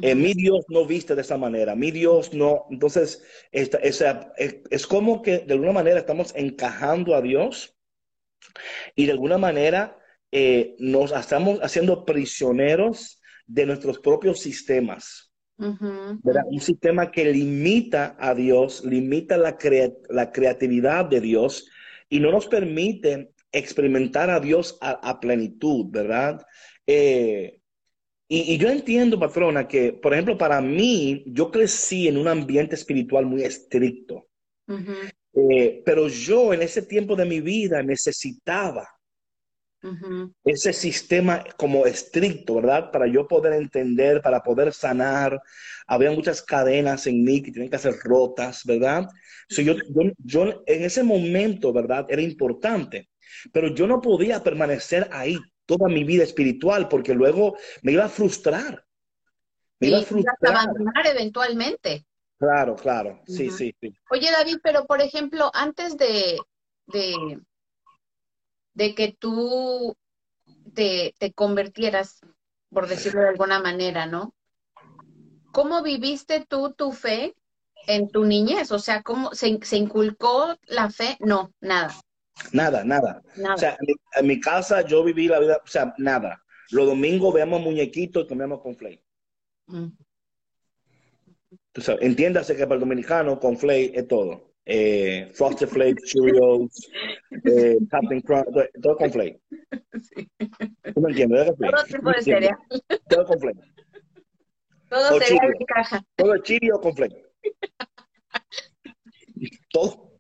Eh, 0.02 0.16
mi 0.16 0.34
Dios 0.34 0.66
no 0.70 0.86
viste 0.86 1.16
de 1.16 1.22
esa 1.22 1.38
manera. 1.38 1.76
Mi 1.76 1.92
Dios 1.92 2.34
no. 2.34 2.66
Entonces, 2.70 3.24
esta, 3.52 3.78
esa, 3.80 4.32
es, 4.38 4.88
como 4.88 5.22
que 5.22 5.40
de 5.40 5.54
alguna 5.54 5.74
manera 5.74 6.00
estamos 6.00 6.34
encajando 6.36 7.14
a 7.14 7.22
Dios 7.22 7.76
y 8.96 9.06
de 9.06 9.12
alguna 9.12 9.38
manera 9.38 10.00
eh, 10.32 10.76
nos 10.80 11.12
estamos 11.12 11.60
haciendo 11.62 12.06
prisioneros 12.06 13.22
de 13.48 13.66
nuestros 13.66 14.00
propios 14.00 14.40
sistemas. 14.40 15.31
Un 15.62 16.60
sistema 16.60 17.12
que 17.12 17.32
limita 17.32 18.16
a 18.20 18.34
Dios, 18.34 18.84
limita 18.84 19.38
la, 19.38 19.58
la, 20.10 20.32
creatividad 20.32 21.06
de 21.06 21.22
Dios 21.22 21.70
y 22.10 22.20
no 22.20 22.32
nos 22.32 22.48
permite 22.48 23.34
experimentar 23.52 24.30
a 24.30 24.40
Dios 24.40 24.78
a, 24.82 25.20
plenitud, 25.20 25.86
¿verdad? 25.90 26.42
Eh, 26.88 27.62
y, 28.28 28.58
yo 28.58 28.70
entiendo, 28.70 29.20
patrona, 29.20 29.68
que, 29.68 29.94
por 29.94 30.14
ejemplo, 30.14 30.38
para 30.38 30.62
mí, 30.62 31.24
yo 31.28 31.52
crecí 31.52 32.08
en 32.08 32.18
un 32.18 32.28
ambiente 32.28 32.76
espiritual 32.76 33.26
muy 33.26 33.44
estricto. 33.44 34.28
Eh, 35.34 35.82
pero 35.86 36.08
yo 36.08 36.54
en 36.54 36.62
ese 36.62 36.82
tiempo 36.82 37.16
de 37.16 37.26
mi 37.26 37.40
vida 37.40 37.84
necesitaba 37.84 38.88
ese 40.44 40.74
sistema 40.74 41.44
como 41.58 41.86
estricto, 41.86 42.56
¿verdad? 42.56 42.92
Para 42.92 43.08
yo 43.08 43.28
poder 43.28 43.54
entender, 43.54 44.22
para 44.22 44.42
poder 44.42 44.74
sanar. 44.74 45.42
Había 45.88 46.12
muchas 46.12 46.42
cadenas 46.42 47.08
en 47.08 47.24
mí 47.24 47.42
que 47.42 47.52
tienen 47.52 47.70
que 47.70 47.78
ser 47.78 47.96
rotas, 48.04 48.64
¿verdad? 48.66 49.08
yo, 49.50 49.76
yo, 50.24 50.64
en 50.66 50.84
ese 50.84 51.04
momento, 51.04 51.74
¿verdad? 51.74 52.06
Era 52.10 52.22
importante, 52.22 53.10
pero 53.52 53.74
yo 53.74 53.88
no 53.88 54.02
podía 54.02 54.44
permanecer 54.44 55.10
ahí 55.12 55.38
toda 55.66 55.88
mi 55.90 56.04
vida 56.04 56.24
espiritual 56.24 56.88
porque 56.88 57.14
luego 57.14 57.58
me 57.82 57.94
iba 57.94 58.06
a 58.06 58.10
frustrar. 58.10 58.86
Me 59.80 59.88
iba 59.88 60.00
a 60.00 60.04
frustrar. 60.04 60.38
abandonar 60.42 61.08
eventualmente. 61.08 62.06
Claro, 62.38 62.76
claro, 62.76 63.22
sí, 63.28 63.52
sí, 63.52 63.74
sí. 63.80 63.94
Oye, 64.10 64.32
David, 64.32 64.58
pero 64.64 64.86
por 64.86 65.00
ejemplo, 65.00 65.52
antes 65.54 65.96
de, 65.98 66.40
de 66.88 67.40
de 68.74 68.96
que 68.96 69.16
tú 69.18 69.96
te, 70.74 71.14
convirtieras, 71.36 72.22
por 72.70 72.88
decirlo 72.88 73.22
de 73.22 73.30
alguna 73.30 73.60
manera, 73.60 74.06
¿no? 74.06 74.34
¿Cómo 75.52 75.84
viviste 75.84 76.46
tú 76.48 76.74
tu 76.74 76.92
fe 76.92 77.36
en 77.88 78.10
tu 78.10 78.24
niñez? 78.24 78.72
O 78.72 78.80
sea, 78.80 79.02
¿cómo 79.02 79.34
se, 79.34 79.60
inculcó 79.78 80.56
la 80.68 80.90
fe? 80.90 81.18
No, 81.20 81.52
nada. 81.60 81.94
Nada, 82.54 82.84
nada. 82.84 83.22
O 83.54 83.58
sea, 83.58 83.78
en 84.16 84.28
mi, 84.28 84.40
casa 84.40 84.82
yo 84.82 85.04
viví 85.04 85.28
la 85.28 85.40
vida, 85.40 85.62
o 85.64 85.68
sea, 85.68 85.94
nada. 85.98 86.42
Los 86.72 86.88
domingos 86.88 87.34
veamos 87.34 87.62
muñequitos 87.62 88.24
y 88.24 88.28
comíamos 88.28 88.62
con 88.62 88.76
flake. 88.76 89.04
Mm. 89.68 89.88
Entiéndase 92.00 92.56
que 92.56 92.64
para 92.64 92.76
el 92.76 92.80
dominicano, 92.82 93.40
con 93.40 93.58
flake 93.58 93.92
es 93.94 94.08
todo. 94.08 94.51
Eh, 94.66 95.32
Frosted 95.34 95.68
Flakes, 95.68 96.04
Cheerios, 96.04 96.90
eh, 97.46 97.78
Captain 97.90 98.22
Crunch, 98.22 98.46
todo, 98.46 98.66
todo 98.82 98.98
con 98.98 99.12
flake. 99.12 99.42
¿Tú 100.94 101.02
me 101.02 101.10
entiendes? 101.10 101.52
¿verdad 101.58 101.86
que 101.86 101.92
sí? 101.92 101.98
Todo 102.00 102.00
tipo 102.00 102.12
de 102.12 102.22
cereal. 102.22 102.58
Todo 103.10 103.26
con 103.26 103.40
flake. 103.40 103.60
Todo 104.90 105.16
O 105.16 105.20
cereal 105.20 105.54
de 105.58 105.66
caja. 105.66 106.04
Todo 106.16 106.38
Cheerio 106.38 106.80
con 106.80 106.96
flake. 106.96 107.16
Todo. 109.72 110.12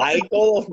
Ahí 0.00 0.20
todo. 0.30 0.66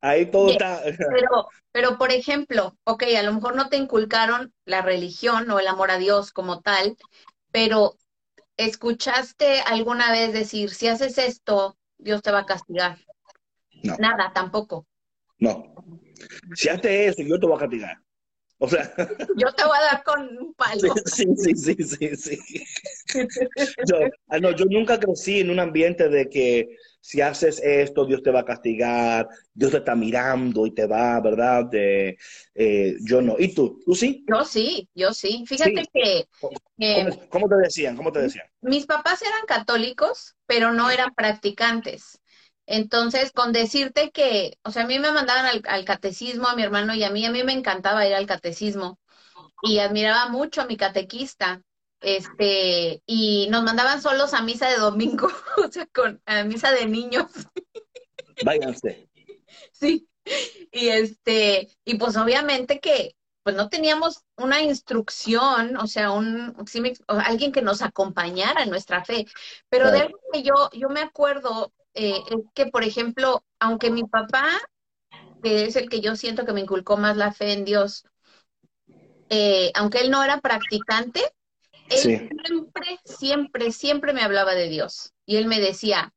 Ahí 0.00 0.30
todo 0.30 0.50
está. 0.50 0.82
Pero, 0.84 1.48
pero 1.72 1.98
por 1.98 2.12
ejemplo, 2.12 2.76
ok, 2.84 3.04
a 3.18 3.22
lo 3.22 3.34
mejor 3.34 3.56
no 3.56 3.68
te 3.68 3.76
inculcaron 3.76 4.52
la 4.64 4.82
religión 4.82 5.50
o 5.50 5.58
el 5.58 5.66
amor 5.66 5.90
a 5.90 5.98
Dios 5.98 6.32
como 6.32 6.60
tal, 6.60 6.96
pero 7.50 7.96
¿escuchaste 8.56 9.60
alguna 9.60 10.10
vez 10.12 10.32
decir, 10.32 10.70
si 10.70 10.88
haces 10.88 11.18
esto, 11.18 11.76
Dios 11.98 12.22
te 12.22 12.30
va 12.30 12.40
a 12.40 12.46
castigar? 12.46 12.98
No. 13.82 13.96
Nada, 13.98 14.32
tampoco. 14.34 14.86
No. 15.38 15.74
Si 16.54 16.68
haces 16.68 17.18
eso, 17.18 17.22
yo 17.22 17.38
te 17.38 17.46
voy 17.46 17.56
a 17.56 17.60
castigar. 17.60 17.98
O 18.58 18.68
sea, 18.68 18.90
Yo 19.36 19.52
te 19.52 19.64
voy 19.64 19.76
a 19.78 19.92
dar 19.92 20.02
con 20.02 20.38
un 20.38 20.54
palo. 20.54 20.94
sí, 21.04 21.26
sí, 21.36 21.54
sí, 21.54 21.76
sí, 21.76 22.16
sí. 22.16 22.64
Yo, 23.86 23.98
ah, 24.28 24.38
no, 24.38 24.50
yo 24.52 24.64
nunca 24.66 24.98
crecí 24.98 25.40
en 25.40 25.50
un 25.50 25.60
ambiente 25.60 26.08
de 26.08 26.28
que 26.28 26.76
si 27.06 27.20
haces 27.20 27.60
esto, 27.62 28.04
Dios 28.04 28.22
te 28.22 28.30
va 28.30 28.40
a 28.40 28.44
castigar, 28.44 29.28
Dios 29.54 29.70
te 29.70 29.78
está 29.78 29.94
mirando 29.94 30.66
y 30.66 30.72
te 30.74 30.86
va, 30.86 31.20
¿verdad? 31.20 31.64
De, 31.66 32.18
eh, 32.54 32.96
yo 33.02 33.22
no. 33.22 33.36
¿Y 33.38 33.54
tú? 33.54 33.80
¿Tú 33.84 33.94
sí? 33.94 34.24
Yo 34.28 34.44
sí, 34.44 34.88
yo 34.94 35.12
sí. 35.12 35.44
Fíjate 35.46 35.82
Sí. 35.82 35.90
que 35.92 36.28
que 36.78 36.94
¿Cómo, 36.94 37.28
cómo 37.30 37.48
te 37.48 37.56
decían? 37.56 37.96
¿Cómo 37.96 38.12
te 38.12 38.20
decían? 38.20 38.46
mis 38.60 38.86
papás 38.86 39.22
eran 39.22 39.46
católicos, 39.46 40.34
pero 40.46 40.72
no 40.72 40.90
eran 40.90 41.14
practicantes. 41.14 42.20
Entonces, 42.66 43.30
con 43.32 43.52
decirte 43.52 44.10
que, 44.10 44.58
o 44.64 44.72
sea, 44.72 44.84
a 44.84 44.86
mí 44.86 44.98
me 44.98 45.12
mandaban 45.12 45.46
al, 45.46 45.62
al 45.68 45.84
catecismo, 45.84 46.48
a 46.48 46.56
mi 46.56 46.62
hermano 46.62 46.94
y 46.94 47.04
a 47.04 47.10
mí, 47.10 47.24
a 47.24 47.30
mí 47.30 47.44
me 47.44 47.52
encantaba 47.52 48.06
ir 48.06 48.14
al 48.14 48.26
catecismo 48.26 48.98
y 49.62 49.78
admiraba 49.80 50.28
mucho 50.30 50.62
a 50.62 50.66
mi 50.66 50.76
catequista. 50.76 51.62
Este, 52.00 53.02
y 53.06 53.48
nos 53.50 53.64
mandaban 53.64 54.02
solos 54.02 54.34
a 54.34 54.42
misa 54.42 54.68
de 54.68 54.76
domingo, 54.76 55.28
o 55.58 55.70
sea, 55.72 55.86
con 55.86 56.22
a 56.26 56.44
misa 56.44 56.72
de 56.72 56.86
niños. 56.86 57.26
Váyanse. 58.46 59.08
Sí, 59.72 60.08
y 60.72 60.88
este, 60.88 61.68
y 61.84 61.96
pues 61.98 62.16
obviamente 62.16 62.80
que 62.80 63.16
pues 63.42 63.56
no 63.56 63.68
teníamos 63.68 64.24
una 64.36 64.60
instrucción, 64.62 65.76
o 65.76 65.86
sea, 65.86 66.10
un, 66.10 66.56
sí 66.66 66.80
me- 66.80 66.94
alguien 67.08 67.52
que 67.52 67.62
nos 67.62 67.80
acompañara 67.82 68.62
en 68.64 68.70
nuestra 68.70 69.04
fe. 69.04 69.26
Pero 69.68 69.90
de 69.92 70.00
algo 70.00 70.18
que 70.32 70.42
yo, 70.42 70.70
yo 70.72 70.88
me 70.88 71.00
acuerdo 71.00 71.72
eh, 71.94 72.22
es 72.30 72.38
que, 72.54 72.66
por 72.66 72.82
ejemplo, 72.84 73.44
aunque 73.60 73.90
mi 73.90 74.02
papá, 74.04 74.48
que 75.42 75.66
es 75.66 75.76
el 75.76 75.88
que 75.88 76.00
yo 76.00 76.16
siento 76.16 76.44
que 76.46 76.52
me 76.52 76.60
inculcó 76.62 76.96
más 76.98 77.16
la 77.16 77.32
fe 77.32 77.52
en 77.52 77.64
Dios, 77.64 78.04
eh, 79.28 79.72
aunque 79.74 79.98
él 80.00 80.10
no 80.10 80.22
era 80.22 80.40
practicante, 80.40 81.20
él 81.90 81.98
Sí. 81.98 82.16
siempre, 82.16 82.98
siempre, 83.04 83.72
siempre 83.72 84.12
me 84.12 84.22
hablaba 84.22 84.54
de 84.54 84.68
Dios. 84.68 85.12
Y 85.24 85.36
él 85.36 85.46
me 85.46 85.60
decía, 85.60 86.12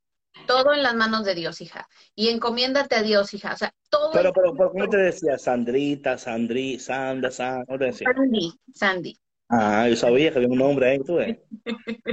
todo 0.48 0.74
en 0.74 0.84
las 0.84 0.96
manos 0.96 1.26
de 1.26 1.36
Dios, 1.36 1.62
hija. 1.62 1.88
Y 2.16 2.30
encomiéndate 2.30 2.96
a 2.96 3.02
Dios, 3.04 3.34
hija. 3.34 3.54
O 3.54 3.58
sea, 3.58 3.74
todo 3.90 4.12
Pero, 4.14 4.32
pero, 4.34 4.54
pero, 4.54 4.70
¿cómo 4.72 4.88
tiempo. 4.88 4.92
te 4.92 4.98
decía? 4.98 5.38
Sandrita, 5.38 6.18
Sandri, 6.18 6.80
Sandra, 6.80 7.32
Sandra, 7.32 7.66
¿cómo 7.66 7.80
te 7.80 7.86
decía? 7.86 8.08
Sandy, 8.16 8.54
Sandy. 8.74 9.18
Ah, 9.52 9.88
yo 9.90 9.96
sabía 9.96 10.32
que 10.32 10.38
había 10.38 10.48
un 10.50 10.60
nombre 10.60 10.90
ahí, 10.92 11.00
tú 11.00 11.16
ves. 11.16 11.38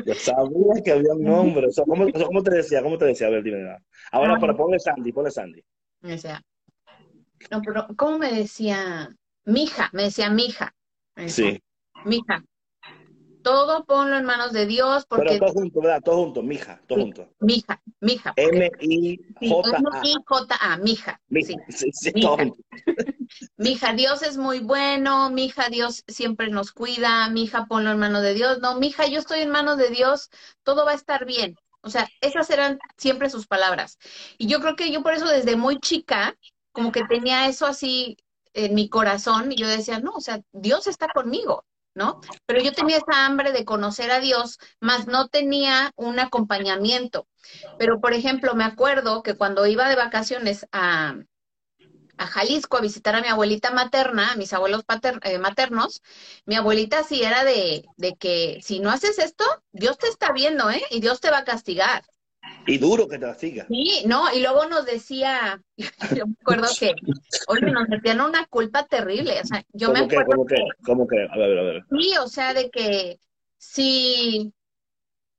Yo 0.07 0.15
sabía 0.15 0.83
que 0.83 0.91
había 0.93 1.13
un 1.13 1.23
nombre. 1.23 1.69
¿cómo, 1.87 2.07
eso, 2.09 2.25
¿cómo 2.27 2.43
te 2.43 2.51
decía? 2.57 2.83
¿Cómo 2.83 2.97
te 2.97 3.05
decía? 3.05 3.27
A 3.27 3.31
ver, 3.31 3.43
dime. 3.43 3.59
nada. 3.59 3.83
Ahora, 4.11 4.35
Ah. 4.35 4.39
pero 4.41 4.57
ponle 4.57 4.79
Sandy, 4.81 5.13
ponle 5.13 5.31
Sandy. 5.31 5.63
Me 6.01 6.13
decía, 6.13 6.43
no, 7.51 7.61
pero 7.63 7.87
¿cómo 7.97 8.19
me 8.19 8.33
decía? 8.33 9.15
Mija, 9.45 9.91
me 9.93 10.05
decía 10.05 10.31
mija. 10.31 10.75
Me 11.15 11.25
decía, 11.25 11.51
Sí. 11.53 11.63
Mija, 12.07 12.43
todo 13.47 13.85
ponlo 13.85 14.17
en 14.17 14.25
manos 14.25 14.53
de 14.53 14.67
Dios 14.67 15.07
Pero 15.09 15.23
porque 15.23 15.39
todos 15.39 15.53
juntos, 15.53 15.81
¿verdad? 15.81 16.03
Todos 16.03 16.19
juntos, 16.19 16.43
mija, 16.43 16.83
todos 16.89 16.99
Sí. 16.99 17.05
juntos. 17.05 17.29
mija, 17.39 17.81
mija. 18.01 18.33
M-I-J-A. 18.35 19.79
M-I-J-A, 19.79 20.77
mija. 20.79 21.21
Mija. 21.29 21.47
Sí. 21.47 21.57
Sí, 21.69 21.91
sí, 21.93 22.11
Mija. 22.13 22.27
todos 22.27 22.41
juntos. 22.41 22.67
Mija, 23.57 23.93
Dios 23.93 24.23
es 24.25 24.37
muy 24.37 24.59
bueno, 24.59 25.31
mija, 25.31 25.69
Dios 25.69 26.03
siempre 26.09 26.49
nos 26.49 26.73
cuida, 26.73 27.29
mija, 27.31 27.67
ponlo 27.67 27.93
en 27.93 27.99
manos 28.01 28.23
de 28.23 28.35
Dios. 28.35 28.59
No, 28.61 28.81
mija, 28.81 29.07
yo 29.07 29.21
estoy 29.21 29.41
en 29.43 29.51
manos 29.51 29.79
de 29.79 29.91
Dios, 29.91 30.29
todo 30.65 30.85
va 30.85 30.91
a 30.91 30.97
estar 30.97 31.25
bien. 31.25 31.55
O 31.83 31.91
sea, 31.91 32.09
esas 32.21 32.51
eran 32.51 32.81
siempre 32.97 33.31
sus 33.31 33.47
palabras. 33.47 33.97
Y 34.39 34.49
yo 34.49 34.59
creo 34.61 34.75
que 34.75 34.91
yo 34.91 35.05
por 35.05 35.13
eso 35.13 35.27
desde 35.29 35.55
muy 35.55 35.79
chica, 35.79 36.35
como 36.73 36.91
que 36.91 37.05
tenía 37.05 37.47
eso 37.47 37.65
así 37.65 38.17
en 38.55 38.75
mi 38.75 38.89
corazón, 38.89 39.53
y 39.53 39.57
yo 39.57 39.69
decía, 39.69 40.01
no, 40.01 40.11
o 40.15 40.21
sea, 40.21 40.41
Dios 40.53 40.89
está 40.89 41.07
conmigo, 41.15 41.65
¿no? 41.97 42.21
Pero 42.47 42.63
yo 42.63 42.73
tenía 42.75 42.99
esa 42.99 43.27
hambre 43.27 43.53
de 43.53 43.65
conocer 43.65 44.13
a 44.13 44.21
Dios, 44.21 44.59
más 44.81 45.09
no 45.09 45.29
tenía 45.29 45.93
un 45.97 46.21
acompañamiento. 46.21 47.29
Pero, 47.77 48.01
por 48.01 48.15
ejemplo, 48.15 48.55
me 48.55 48.65
acuerdo 48.65 49.23
que 49.25 49.37
cuando 49.37 49.67
iba 49.67 49.89
de 49.89 49.97
vacaciones 49.97 50.67
a, 50.73 51.17
a 52.19 52.27
Jalisco 52.27 52.77
a 52.79 52.81
visitar 52.81 53.15
a 53.15 53.21
mi 53.21 53.29
abuelita 53.29 53.71
materna, 53.73 54.33
a 54.33 54.37
mis 54.37 54.53
abuelos 54.53 54.85
pater- 54.85 55.21
eh, 55.23 55.39
maternos, 55.39 56.03
mi 56.47 56.57
abuelita 56.57 57.03
sí 57.05 57.23
era 57.23 57.45
de, 57.45 57.85
de 57.97 58.15
que 58.17 58.61
si 58.63 58.81
no 58.81 58.91
haces 58.91 59.19
esto, 59.19 59.45
Dios 59.73 59.99
te 59.99 60.09
está 60.09 60.33
viendo, 60.33 60.71
¿eh? 60.71 60.83
Y 60.91 61.01
Dios 61.01 61.21
te 61.21 61.31
va 61.31 61.39
a 61.39 61.45
castigar. 61.45 62.05
Y 62.67 62.79
duro 62.79 63.09
que 63.09 63.19
te 63.19 63.27
la 63.27 63.35
siga. 63.35 63.67
Sí, 63.69 64.03
no, 64.07 64.33
y 64.33 64.41
luego 64.41 64.67
nos 64.67 64.85
decía, 64.85 65.63
yo 66.17 66.27
me 66.27 66.35
acuerdo 66.41 66.69
que, 66.79 66.95
oye, 67.49 67.71
nos 67.71 67.89
metían 67.89 68.21
una 68.21 68.47
culpa 68.47 68.87
terrible, 68.87 69.41
o 69.41 69.47
sea, 69.47 69.65
yo 69.73 69.93
me 69.93 70.01
¿Cómo 70.01 70.09
que, 70.09 70.17
acuerdo 70.17 70.31
cómo 70.31 70.47
que, 70.47 70.55
que, 70.55 70.63
cómo 70.85 71.07
que? 71.07 71.29
A 71.31 71.37
ver, 71.37 71.59
a 71.59 71.63
ver. 71.63 71.85
sí, 71.91 72.15
o 72.19 72.29
sea, 72.29 72.55
de 72.55 72.71
que 72.71 73.19
si, 73.59 74.53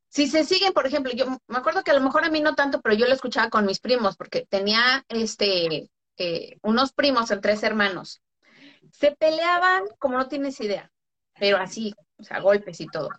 si 0.10 0.28
se 0.28 0.44
siguen, 0.44 0.74
por 0.74 0.88
ejemplo, 0.88 1.12
yo 1.14 1.26
me 1.48 1.58
acuerdo 1.58 1.84
que 1.84 1.92
a 1.92 1.96
lo 1.96 2.02
mejor 2.02 2.24
a 2.24 2.30
mí 2.30 2.42
no 2.42 2.56
tanto, 2.56 2.82
pero 2.82 2.96
yo 2.96 3.08
lo 3.08 3.14
escuchaba 3.14 3.50
con 3.50 3.66
mis 3.66 3.80
primos, 3.80 4.18
porque 4.18 4.46
tenía 4.50 5.06
este 5.10 5.90
eh, 6.18 6.58
unos 6.64 6.94
primos, 6.94 7.32
en 7.32 7.42
tres 7.42 7.64
hermanos. 7.64 8.22
Se 8.92 9.12
peleaban 9.12 9.84
como 10.00 10.18
no 10.18 10.28
tienes 10.28 10.60
idea, 10.62 10.92
pero 11.40 11.58
así, 11.58 11.94
o 12.18 12.24
sea, 12.24 12.40
golpes 12.40 12.82
y 12.82 12.88
todo. 12.88 13.10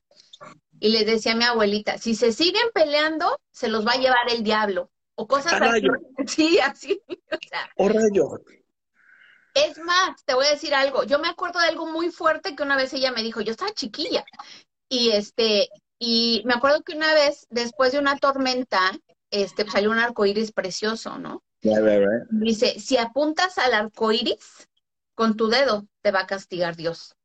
Y 0.81 0.91
les 0.91 1.07
decía 1.07 1.33
a 1.33 1.37
mi 1.37 1.45
abuelita, 1.45 1.99
si 1.99 2.14
se 2.14 2.33
siguen 2.33 2.69
peleando, 2.73 3.41
se 3.51 3.69
los 3.69 3.87
va 3.87 3.93
a 3.93 3.99
llevar 3.99 4.31
el 4.31 4.43
diablo. 4.43 4.91
O 5.14 5.27
cosas 5.27 5.55
así. 5.55 5.61
Caballo. 5.61 5.93
Sí, 6.27 6.59
así. 6.59 7.01
O 7.09 7.38
sea, 7.49 7.71
¡Oh, 7.77 7.88
rayo! 7.88 8.41
es 9.67 9.79
más, 9.79 10.25
te 10.25 10.35
voy 10.35 10.47
a 10.47 10.51
decir 10.51 10.75
algo. 10.75 11.05
Yo 11.05 11.19
me 11.19 11.29
acuerdo 11.29 11.61
de 11.61 11.67
algo 11.67 11.87
muy 11.87 12.11
fuerte 12.11 12.55
que 12.55 12.62
una 12.62 12.77
vez 12.77 12.93
ella 12.93 13.12
me 13.12 13.23
dijo, 13.23 13.41
yo 13.41 13.53
estaba 13.53 13.73
chiquilla. 13.73 14.25
Y 14.88 15.11
este, 15.11 15.69
y 15.99 16.43
me 16.45 16.55
acuerdo 16.55 16.83
que 16.83 16.95
una 16.95 17.12
vez, 17.14 17.47
después 17.51 17.93
de 17.93 17.99
una 17.99 18.17
tormenta, 18.19 18.93
este, 19.31 19.69
salió 19.69 19.91
un 19.91 19.99
arco 19.99 20.27
iris 20.27 20.53
precioso, 20.53 21.19
¿no? 21.19 21.43
Ya. 21.61 21.81
Dice, 22.31 22.79
si 22.79 22.97
apuntas 22.99 23.59
al 23.59 23.75
arco 23.75 24.12
iris 24.12 24.69
con 25.14 25.37
tu 25.37 25.49
dedo, 25.49 25.87
te 26.03 26.12
va 26.12 26.21
a 26.21 26.27
castigar 26.27 26.77
Dios. 26.77 27.17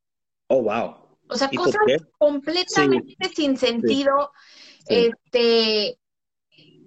Oh, 0.48 0.64
wow. 0.64 1.03
O 1.34 1.38
sea, 1.38 1.50
¿Y 1.52 1.58
por 1.58 1.66
cosas 1.66 2.08
completamente 2.18 3.16
sin 3.36 3.58
sentido. 3.58 4.32
Sí. 4.88 5.12
Este, 5.12 6.00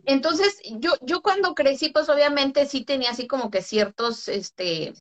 entonces, 0.04 0.60
yo, 0.78 0.92
yo 1.02 1.20
cuando 1.20 1.54
crecí, 1.54 1.88
pues 1.88 2.08
obviamente 2.08 2.66
sí 2.66 2.84
tenía 2.84 3.10
así 3.10 3.26
como 3.26 3.50
que 3.50 3.60
ciertos, 3.60 4.28
este, 4.28 4.94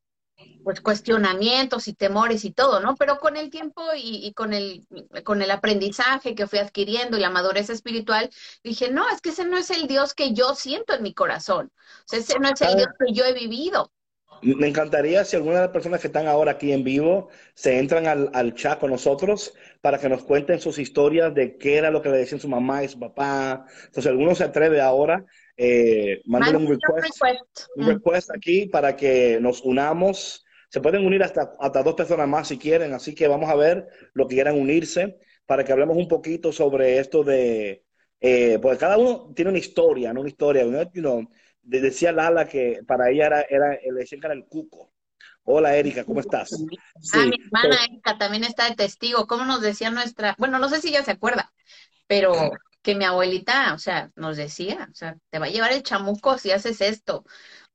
pues 0.63 0.81
cuestionamientos 0.81 1.87
y 1.87 1.93
temores 1.93 2.43
y 2.43 2.51
todo, 2.51 2.79
¿no? 2.79 2.95
Pero 2.95 3.19
con 3.19 3.37
el 3.37 3.51
tiempo 3.51 3.83
y, 3.95 4.25
y 4.25 4.33
con 4.33 4.53
el, 4.53 4.87
con 5.23 5.41
el 5.43 5.51
aprendizaje 5.51 6.33
que 6.33 6.47
fui 6.47 6.59
adquiriendo 6.59 7.17
y 7.17 7.21
la 7.21 7.29
madurez 7.29 7.69
espiritual, 7.69 8.29
dije, 8.63 8.89
no, 8.89 9.07
es 9.09 9.21
que 9.21 9.29
ese 9.29 9.45
no 9.45 9.57
es 9.57 9.69
el 9.69 9.87
Dios 9.87 10.15
que 10.15 10.33
yo 10.33 10.55
siento 10.55 10.95
en 10.95 11.03
mi 11.03 11.13
corazón. 11.13 11.71
O 11.75 12.07
sea, 12.07 12.19
ese 12.19 12.39
no 12.39 12.49
es 12.49 12.61
el 12.61 12.69
Ah. 12.69 12.75
Dios 12.75 12.87
que 12.99 13.13
yo 13.13 13.25
he 13.25 13.33
vivido. 13.33 13.91
Me 14.45 14.67
encantaría 14.67 15.25
si 15.25 15.35
alguna 15.35 15.55
de 15.55 15.61
las 15.61 15.71
personas 15.71 15.99
que 15.99 16.07
están 16.07 16.27
ahora 16.27 16.51
aquí 16.51 16.71
en 16.71 16.83
vivo 16.83 17.29
se 17.55 17.79
entran 17.79 18.05
al, 18.05 18.29
al 18.33 18.53
chat 18.53 18.79
con 18.79 18.91
nosotros 18.91 19.55
para 19.81 19.97
que 19.97 20.07
nos 20.07 20.23
cuenten 20.23 20.59
sus 20.59 20.77
historias 20.77 21.33
de 21.33 21.57
qué 21.57 21.77
era 21.77 21.89
lo 21.89 21.99
que 22.01 22.09
le 22.09 22.17
decían 22.17 22.39
su 22.39 22.47
mamá 22.47 22.83
y 22.83 22.87
su 22.87 22.99
papá. 22.99 23.65
Entonces, 23.85 24.05
alguno 24.05 24.35
se 24.35 24.43
atreve 24.43 24.81
ahora, 24.81 25.25
eh, 25.57 26.21
mándale 26.25 26.57
un 26.57 26.67
request, 26.67 27.23
un 27.75 27.87
request 27.87 28.29
aquí 28.35 28.67
para 28.67 28.95
que 28.95 29.39
nos 29.41 29.61
unamos. 29.63 30.45
Se 30.69 30.79
pueden 30.79 31.05
unir 31.05 31.23
hasta, 31.23 31.53
hasta 31.59 31.81
dos 31.81 31.95
personas 31.95 32.27
más 32.27 32.47
si 32.47 32.59
quieren, 32.59 32.93
así 32.93 33.15
que 33.15 33.27
vamos 33.27 33.49
a 33.49 33.55
ver 33.55 33.87
lo 34.13 34.27
que 34.27 34.35
quieran 34.35 34.59
unirse 34.59 35.17
para 35.47 35.63
que 35.63 35.71
hablemos 35.71 35.97
un 35.97 36.07
poquito 36.07 36.51
sobre 36.51 36.99
esto 36.99 37.23
de, 37.23 37.83
eh, 38.19 38.59
porque 38.61 38.77
cada 38.77 38.97
uno 38.97 39.31
tiene 39.35 39.49
una 39.49 39.59
historia, 39.59 40.13
¿no? 40.13 40.21
Una 40.21 40.29
historia. 40.29 40.63
You 40.63 41.01
know, 41.01 41.29
decía 41.65 42.11
Lala 42.11 42.47
que 42.47 42.81
para 42.87 43.09
ella 43.09 43.27
era, 43.27 43.41
era, 43.41 43.69
le 43.71 43.99
decían 43.99 44.21
que 44.21 44.27
era 44.27 44.35
el 44.35 44.45
cuco. 44.45 44.91
Hola 45.43 45.75
Erika, 45.75 46.03
¿cómo 46.03 46.19
estás? 46.21 46.49
Sí, 46.49 46.65
Ah, 47.13 47.25
mi 47.25 47.37
hermana 47.43 47.83
Erika 47.85 48.17
también 48.17 48.43
está 48.43 48.67
de 48.69 48.75
testigo. 48.75 49.27
¿Cómo 49.27 49.45
nos 49.45 49.61
decía 49.61 49.91
nuestra? 49.91 50.35
Bueno, 50.39 50.57
no 50.57 50.69
sé 50.69 50.81
si 50.81 50.89
ella 50.89 51.03
se 51.03 51.11
acuerda, 51.11 51.51
pero 52.07 52.51
que 52.81 52.95
mi 52.95 53.05
abuelita, 53.05 53.73
o 53.73 53.79
sea, 53.79 54.11
nos 54.15 54.37
decía, 54.37 54.87
o 54.91 54.95
sea, 54.95 55.17
te 55.29 55.39
va 55.39 55.47
a 55.47 55.49
llevar 55.49 55.71
el 55.71 55.83
chamuco 55.83 56.37
si 56.37 56.51
haces 56.51 56.81
esto, 56.81 57.25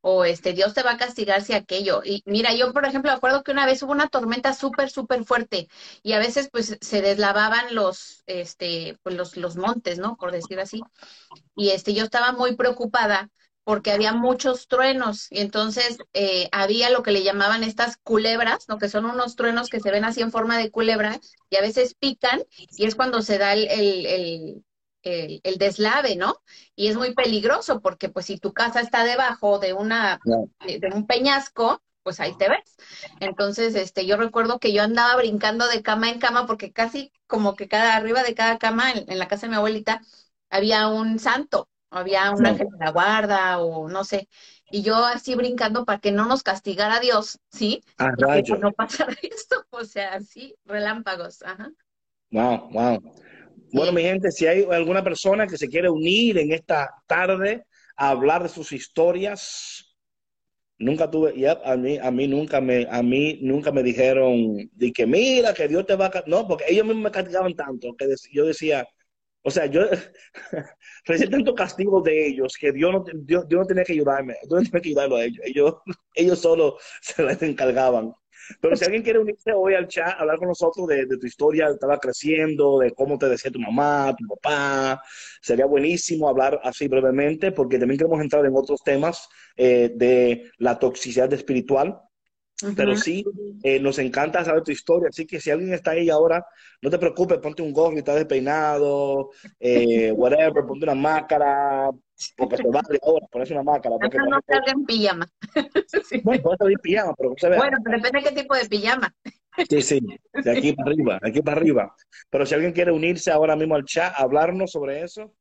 o 0.00 0.24
este, 0.24 0.52
Dios 0.52 0.72
te 0.72 0.82
va 0.82 0.92
a 0.92 0.96
castigar 0.96 1.42
si 1.42 1.52
aquello. 1.52 2.02
Y 2.04 2.22
mira, 2.26 2.54
yo, 2.54 2.72
por 2.72 2.84
ejemplo, 2.86 3.10
acuerdo 3.10 3.42
que 3.42 3.52
una 3.52 3.66
vez 3.66 3.82
hubo 3.82 3.92
una 3.92 4.08
tormenta 4.08 4.54
súper, 4.54 4.90
súper 4.90 5.24
fuerte 5.24 5.68
y 6.02 6.12
a 6.12 6.18
veces 6.18 6.48
pues 6.50 6.78
se 6.80 7.02
deslavaban 7.02 7.74
los, 7.74 8.22
este, 8.26 8.98
pues 9.02 9.16
los, 9.16 9.36
los 9.36 9.56
montes, 9.56 9.98
¿no? 9.98 10.16
Por 10.16 10.32
decir 10.32 10.60
así. 10.60 10.80
Y 11.56 11.70
este, 11.70 11.92
yo 11.92 12.04
estaba 12.04 12.32
muy 12.32 12.56
preocupada 12.56 13.30
porque 13.64 13.92
había 13.92 14.12
muchos 14.12 14.68
truenos 14.68 15.28
y 15.30 15.40
entonces 15.40 15.98
eh, 16.12 16.48
había 16.52 16.90
lo 16.90 17.02
que 17.02 17.12
le 17.12 17.22
llamaban 17.22 17.62
estas 17.62 17.96
culebras, 17.98 18.68
¿no? 18.68 18.78
que 18.78 18.88
son 18.88 19.04
unos 19.04 19.36
truenos 19.36 19.68
que 19.68 19.80
se 19.80 19.90
ven 19.90 20.04
así 20.04 20.20
en 20.22 20.32
forma 20.32 20.58
de 20.58 20.70
culebra 20.70 21.20
y 21.50 21.56
a 21.56 21.60
veces 21.60 21.94
pican 21.94 22.42
y 22.76 22.86
es 22.86 22.94
cuando 22.96 23.22
se 23.22 23.38
da 23.38 23.52
el, 23.52 23.68
el, 23.70 24.64
el, 25.02 25.40
el 25.44 25.58
deslave, 25.58 26.16
¿no? 26.16 26.36
Y 26.74 26.88
es 26.88 26.96
muy 26.96 27.14
peligroso 27.14 27.80
porque 27.80 28.08
pues 28.08 28.26
si 28.26 28.38
tu 28.38 28.52
casa 28.52 28.80
está 28.80 29.04
debajo 29.04 29.58
de 29.58 29.72
una 29.72 30.22
de 30.58 30.90
un 30.92 31.06
peñasco, 31.06 31.82
pues 32.02 32.20
ahí 32.20 32.36
te 32.36 32.48
ves. 32.48 32.76
Entonces, 33.18 33.74
este, 33.74 34.06
yo 34.06 34.16
recuerdo 34.16 34.58
que 34.58 34.72
yo 34.72 34.82
andaba 34.82 35.16
brincando 35.16 35.66
de 35.68 35.82
cama 35.82 36.10
en 36.10 36.18
cama 36.18 36.46
porque 36.46 36.72
casi 36.72 37.12
como 37.26 37.54
que 37.56 37.68
cada 37.68 37.96
arriba 37.96 38.22
de 38.22 38.34
cada 38.34 38.58
cama 38.58 38.92
en 38.92 39.18
la 39.18 39.28
casa 39.28 39.46
de 39.46 39.50
mi 39.50 39.56
abuelita 39.56 40.00
había 40.50 40.88
un 40.88 41.18
santo 41.18 41.68
había 41.90 42.30
un 42.30 42.46
ángel 42.46 42.68
de 42.70 42.84
la 42.84 42.90
guarda 42.90 43.58
o 43.58 43.88
no 43.88 44.04
sé, 44.04 44.28
y 44.70 44.82
yo 44.82 44.96
así 45.04 45.34
brincando 45.34 45.84
para 45.84 45.98
que 45.98 46.12
no 46.12 46.26
nos 46.26 46.42
castigara 46.42 47.00
Dios, 47.00 47.38
¿sí? 47.50 47.82
Ah, 47.98 48.12
para 48.16 48.42
que 48.42 48.52
no 48.58 48.72
pasara 48.72 49.14
esto, 49.22 49.64
o 49.70 49.84
sea, 49.84 50.14
así, 50.14 50.54
relámpagos, 50.64 51.42
ajá. 51.42 51.70
Wow, 52.30 52.70
wow. 52.70 53.00
Bueno, 53.72 53.92
mi 53.92 54.02
gente, 54.02 54.30
si 54.30 54.46
hay 54.46 54.64
alguna 54.70 55.02
persona 55.02 55.46
que 55.46 55.56
se 55.56 55.68
quiere 55.68 55.88
unir 55.88 56.38
en 56.38 56.52
esta 56.52 56.90
tarde 57.06 57.64
a 57.96 58.10
hablar 58.10 58.42
de 58.42 58.48
sus 58.48 58.72
historias, 58.72 59.96
nunca 60.78 61.10
tuve, 61.10 61.38
ya 61.38 61.60
a 61.64 61.76
mí, 61.76 61.98
a 61.98 62.10
mí 62.10 62.26
nunca 62.26 62.60
me, 62.60 62.86
a 62.90 63.02
mí 63.02 63.38
nunca 63.42 63.70
me 63.70 63.82
dijeron 63.82 64.56
de 64.72 64.92
que 64.92 65.06
mira 65.06 65.54
que 65.54 65.68
Dios 65.68 65.86
te 65.86 65.94
va 65.94 66.06
a, 66.06 66.24
no, 66.26 66.48
porque 66.48 66.64
ellos 66.68 66.86
mismos 66.86 67.04
me 67.04 67.10
castigaban 67.10 67.54
tanto 67.54 67.94
que 67.96 68.06
yo 68.32 68.46
decía, 68.46 68.86
o 69.42 69.50
sea, 69.50 69.66
yo 69.66 69.82
recibí 71.04 71.30
tanto 71.30 71.54
castigo 71.54 72.00
de 72.00 72.28
ellos 72.28 72.56
que 72.58 72.72
Dios 72.72 72.92
no, 72.92 73.04
Dios, 73.14 73.46
no 73.50 73.64
tenía 73.64 73.84
que 73.84 73.92
ayudarme, 73.92 74.34
Dios 74.48 74.62
no 74.62 74.70
tenía 74.70 74.82
que 74.82 74.88
ayudarlo 74.88 75.16
a 75.16 75.24
ellos. 75.24 75.44
Ellos, 75.44 75.74
ellos 76.14 76.38
solo 76.38 76.76
se 77.00 77.22
les 77.22 77.42
encargaban. 77.42 78.12
Pero 78.60 78.74
si 78.74 78.84
alguien 78.84 79.02
quiere 79.02 79.18
unirse 79.18 79.52
hoy 79.52 79.74
al 79.74 79.86
chat, 79.86 80.18
hablar 80.18 80.38
con 80.38 80.48
nosotros 80.48 80.86
de, 80.88 81.06
de 81.06 81.18
tu 81.18 81.26
historia, 81.26 81.68
estaba 81.68 81.98
creciendo, 81.98 82.78
de 82.78 82.90
cómo 82.92 83.16
te 83.18 83.28
decía 83.28 83.50
tu 83.50 83.60
mamá, 83.60 84.14
tu 84.16 84.26
papá, 84.26 85.02
sería 85.40 85.66
buenísimo 85.66 86.28
hablar 86.28 86.60
así 86.64 86.88
brevemente, 86.88 87.52
porque 87.52 87.78
también 87.78 87.98
queremos 87.98 88.20
entrar 88.20 88.44
en 88.44 88.56
otros 88.56 88.82
temas 88.82 89.28
eh, 89.56 89.92
de 89.94 90.50
la 90.58 90.78
toxicidad 90.78 91.32
espiritual, 91.32 92.00
pero 92.76 92.96
sí, 92.96 93.24
eh, 93.62 93.80
nos 93.80 93.98
encanta 93.98 94.44
saber 94.44 94.62
tu 94.62 94.72
historia, 94.72 95.08
así 95.08 95.26
que 95.26 95.40
si 95.40 95.50
alguien 95.50 95.72
está 95.72 95.92
ahí 95.92 96.10
ahora, 96.10 96.44
no 96.82 96.90
te 96.90 96.98
preocupes, 96.98 97.38
ponte 97.38 97.62
un 97.62 97.72
gorro 97.72 97.94
y 97.94 97.98
estás 97.98 98.16
despeinado, 98.16 99.30
eh, 99.58 100.12
whatever, 100.12 100.64
ponte 100.66 100.84
una 100.84 100.94
máscara, 100.94 101.90
porque 102.36 102.56
te 102.56 102.68
va 102.68 102.82
ahora, 103.02 103.26
ponerse 103.30 103.54
una 103.54 103.62
máscara. 103.62 103.96
Porque 104.00 104.18
no 104.18 104.40
salga 104.46 104.72
en 104.72 104.84
pijama. 104.84 105.26
sí. 106.08 106.20
Bueno, 106.22 106.42
puede 106.42 106.56
salir 106.58 106.78
pijama, 106.80 107.14
pero 107.16 107.30
no 107.30 107.36
se 107.38 107.48
ve. 107.48 107.56
Bueno, 107.56 107.78
depende 107.84 108.20
de 108.20 108.22
qué 108.22 108.42
tipo 108.42 108.54
de 108.54 108.68
pijama. 108.68 109.14
Sí, 109.68 109.82
sí, 109.82 110.00
de 110.44 110.50
aquí 110.50 110.72
para 110.72 110.90
arriba, 110.90 111.18
de 111.22 111.28
aquí 111.28 111.42
para 111.42 111.56
arriba. 111.56 111.94
Pero 112.30 112.46
si 112.46 112.54
alguien 112.54 112.72
quiere 112.72 112.92
unirse 112.92 113.30
ahora 113.30 113.56
mismo 113.56 113.74
al 113.74 113.84
chat, 113.84 114.12
hablarnos 114.16 114.70
sobre 114.70 115.02
eso, 115.02 115.34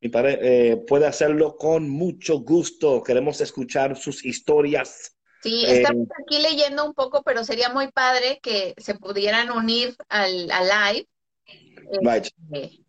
mi 0.00 0.08
padre 0.08 0.38
eh, 0.40 0.76
puede 0.86 1.06
hacerlo 1.06 1.56
con 1.56 1.88
mucho 1.88 2.40
gusto. 2.40 3.02
Queremos 3.02 3.40
escuchar 3.40 3.96
sus 3.96 4.24
historias 4.24 5.15
Sí, 5.46 5.64
estamos 5.64 6.08
eh, 6.08 6.22
aquí 6.24 6.42
leyendo 6.42 6.84
un 6.84 6.92
poco, 6.92 7.22
pero 7.22 7.44
sería 7.44 7.68
muy 7.68 7.92
padre 7.92 8.40
que 8.42 8.74
se 8.78 8.96
pudieran 8.96 9.52
unir 9.52 9.94
al, 10.08 10.48
live. 10.48 11.06
Este, 12.02 12.80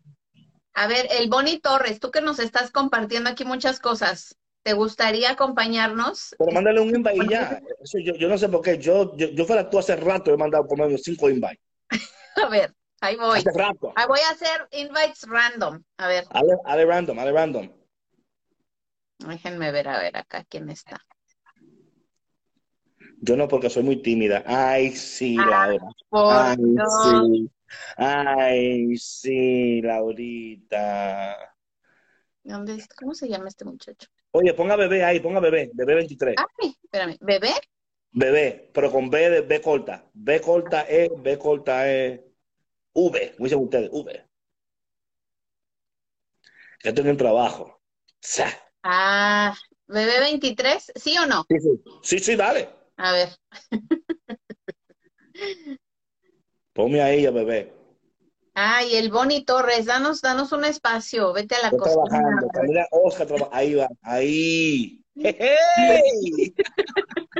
a 0.74 0.88
ver, 0.88 1.06
el 1.12 1.28
Boni 1.28 1.60
Torres, 1.60 2.00
tú 2.00 2.10
que 2.10 2.20
nos 2.20 2.40
estás 2.40 2.72
compartiendo 2.72 3.30
aquí 3.30 3.44
muchas 3.44 3.78
cosas, 3.78 4.36
¿te 4.64 4.72
gustaría 4.72 5.30
acompañarnos? 5.30 6.34
Pero 6.36 6.50
mándale 6.50 6.80
un 6.80 6.88
invite 6.88 7.28
ya. 7.30 7.62
yo, 7.94 8.28
no 8.28 8.36
sé 8.36 8.48
por 8.48 8.62
qué. 8.62 8.76
Yo, 8.76 9.16
yo, 9.16 9.44
fuera 9.44 9.70
tú 9.70 9.78
hace 9.78 9.94
rato 9.94 10.34
he 10.34 10.36
mandado 10.36 10.66
por 10.66 10.80
medio 10.80 10.98
cinco 10.98 11.30
invites. 11.30 11.60
a 12.44 12.48
ver, 12.48 12.74
ahí 13.00 13.14
voy. 13.14 13.38
Ahí 13.94 14.06
voy 14.08 14.20
a 14.28 14.30
hacer 14.32 14.66
invites 14.72 15.22
random. 15.28 15.80
A 15.96 16.08
ver. 16.08 16.24
Ale, 16.64 16.84
random, 16.84 17.20
ale 17.20 17.30
random. 17.30 17.70
Déjenme 19.18 19.70
ver, 19.70 19.86
a 19.86 20.00
ver 20.00 20.16
acá 20.16 20.44
quién 20.48 20.68
está. 20.70 21.00
Yo 23.20 23.36
no, 23.36 23.48
porque 23.48 23.70
soy 23.70 23.82
muy 23.82 24.02
tímida. 24.02 24.42
Ay, 24.46 24.92
sí, 24.92 25.36
ah, 25.38 25.46
Laura. 25.46 25.86
Ay, 26.12 26.56
sí. 27.02 27.50
Ay, 27.96 28.96
sí, 28.96 29.82
Laurita. 29.82 31.36
¿Dónde, 32.44 32.82
¿Cómo 32.96 33.14
se 33.14 33.28
llama 33.28 33.48
este 33.48 33.64
muchacho? 33.64 34.08
Oye, 34.30 34.54
ponga 34.54 34.76
bebé 34.76 35.04
ahí, 35.04 35.20
ponga 35.20 35.40
bebé, 35.40 35.70
bebé 35.74 35.94
23. 35.96 36.36
Ay, 36.38 36.74
espérame, 36.82 37.16
¿bebé? 37.20 37.50
Bebé, 38.10 38.70
pero 38.72 38.90
con 38.90 39.10
B 39.10 39.30
de 39.30 39.40
B 39.42 39.60
corta. 39.60 40.08
B 40.14 40.40
corta 40.40 40.86
E, 40.88 41.10
B 41.18 41.38
corta 41.38 41.90
E, 41.90 42.24
V, 42.94 43.32
como 43.36 43.44
dicen 43.44 43.62
ustedes, 43.62 43.90
V. 43.92 44.28
Ya 46.84 46.94
tengo 46.94 47.10
el 47.10 47.16
trabajo. 47.16 47.80
Ah, 48.82 49.54
bebé 49.86 50.20
23, 50.20 50.92
¿sí 50.94 51.16
o 51.18 51.26
no? 51.26 51.44
Sí, 51.48 51.56
sí, 51.60 51.82
sí, 52.02 52.18
sí 52.20 52.36
dale. 52.36 52.77
A 52.98 53.12
ver. 53.12 53.28
Ponme 56.72 57.00
a 57.00 57.10
ella, 57.12 57.30
bebé. 57.30 57.72
Ay, 58.54 58.96
el 58.96 59.10
Boni 59.10 59.44
Torres, 59.44 59.86
danos, 59.86 60.20
danos 60.20 60.50
un 60.50 60.64
espacio, 60.64 61.32
vete 61.32 61.54
a 61.54 61.62
la 61.62 61.68
Estoy 61.68 61.78
cocina. 61.78 62.04
Trabajando, 62.52 62.86
Oscar 62.90 63.26
trabaja, 63.28 63.56
ahí 63.56 63.74
va, 63.74 63.88
ahí. 64.02 65.04
¡Hey! 65.14 66.54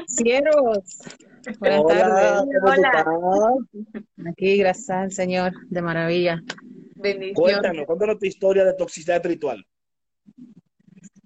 Cieros. 0.07 0.99
Buenas 1.59 1.87
tardes. 1.87 2.49
Hola. 2.63 3.07
Aquí, 4.31 4.59
gracias 4.59 4.91
al 4.91 5.13
Señor, 5.13 5.53
de 5.69 5.83
maravilla. 5.83 6.41
Bendición. 6.95 7.35
Cuéntanos, 7.35 7.87
cuéntanos 7.87 8.19
tu 8.21 8.27
historia 8.27 8.65
de 8.65 8.75
toxicidad 8.75 9.17
espiritual. 9.17 9.67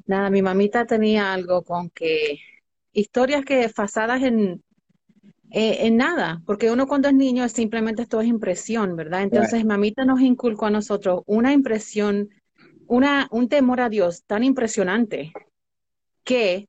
Nada, 0.07 0.31
mi 0.31 0.40
mamita 0.40 0.87
tenía 0.87 1.35
algo 1.35 1.62
con 1.62 1.90
que 1.90 2.38
historias 2.92 3.44
que 3.44 3.70
basadas 3.76 4.22
en, 4.22 4.62
eh, 5.50 5.87
en 5.87 5.96
nada, 5.96 6.40
porque 6.46 6.70
uno 6.70 6.87
cuando 6.87 7.09
es 7.09 7.14
niño 7.14 7.48
simplemente 7.48 8.02
esto 8.02 8.20
es 8.20 8.28
impresión, 8.28 8.96
¿verdad? 8.96 9.22
Entonces 9.22 9.64
mamita 9.64 10.05
nos 10.05 10.20
inculcó 10.20 10.66
a 10.66 10.70
nosotros 10.70 11.22
una 11.26 11.52
impresión, 11.52 12.31
una, 12.87 13.28
un 13.31 13.48
temor 13.48 13.81
a 13.81 13.88
Dios 13.88 14.24
tan 14.26 14.44
impresionante 14.44 15.33
que 16.24 16.68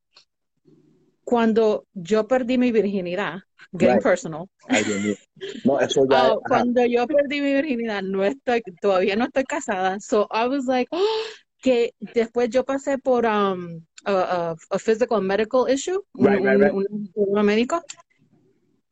cuando 1.24 1.86
yo 1.94 2.28
perdí 2.28 2.58
mi 2.58 2.72
virginidad, 2.72 3.40
getting 3.78 4.02
personal, 4.02 4.50
oh, 5.66 6.42
cuando 6.46 6.86
yo 6.86 7.08
perdí 7.08 7.42
mi 7.42 7.54
virginidad, 7.54 8.02
no 8.02 8.26
estoy, 8.26 8.62
todavía 8.82 9.16
no 9.16 9.26
estoy 9.26 9.46
casada, 9.46 10.00
so 10.00 10.28
I 10.30 10.48
was 10.48 10.66
like, 10.66 10.90
que 11.62 11.94
después 12.00 12.50
yo 12.50 12.66
pasé 12.66 12.98
por 12.98 13.26
um, 13.26 13.86
a, 14.06 14.56
a, 14.70 14.80
physical 14.80 15.22
medical 15.22 15.70
issue, 15.70 16.04
un, 16.14 16.86
un, 17.16 17.46
médico, 17.46 17.82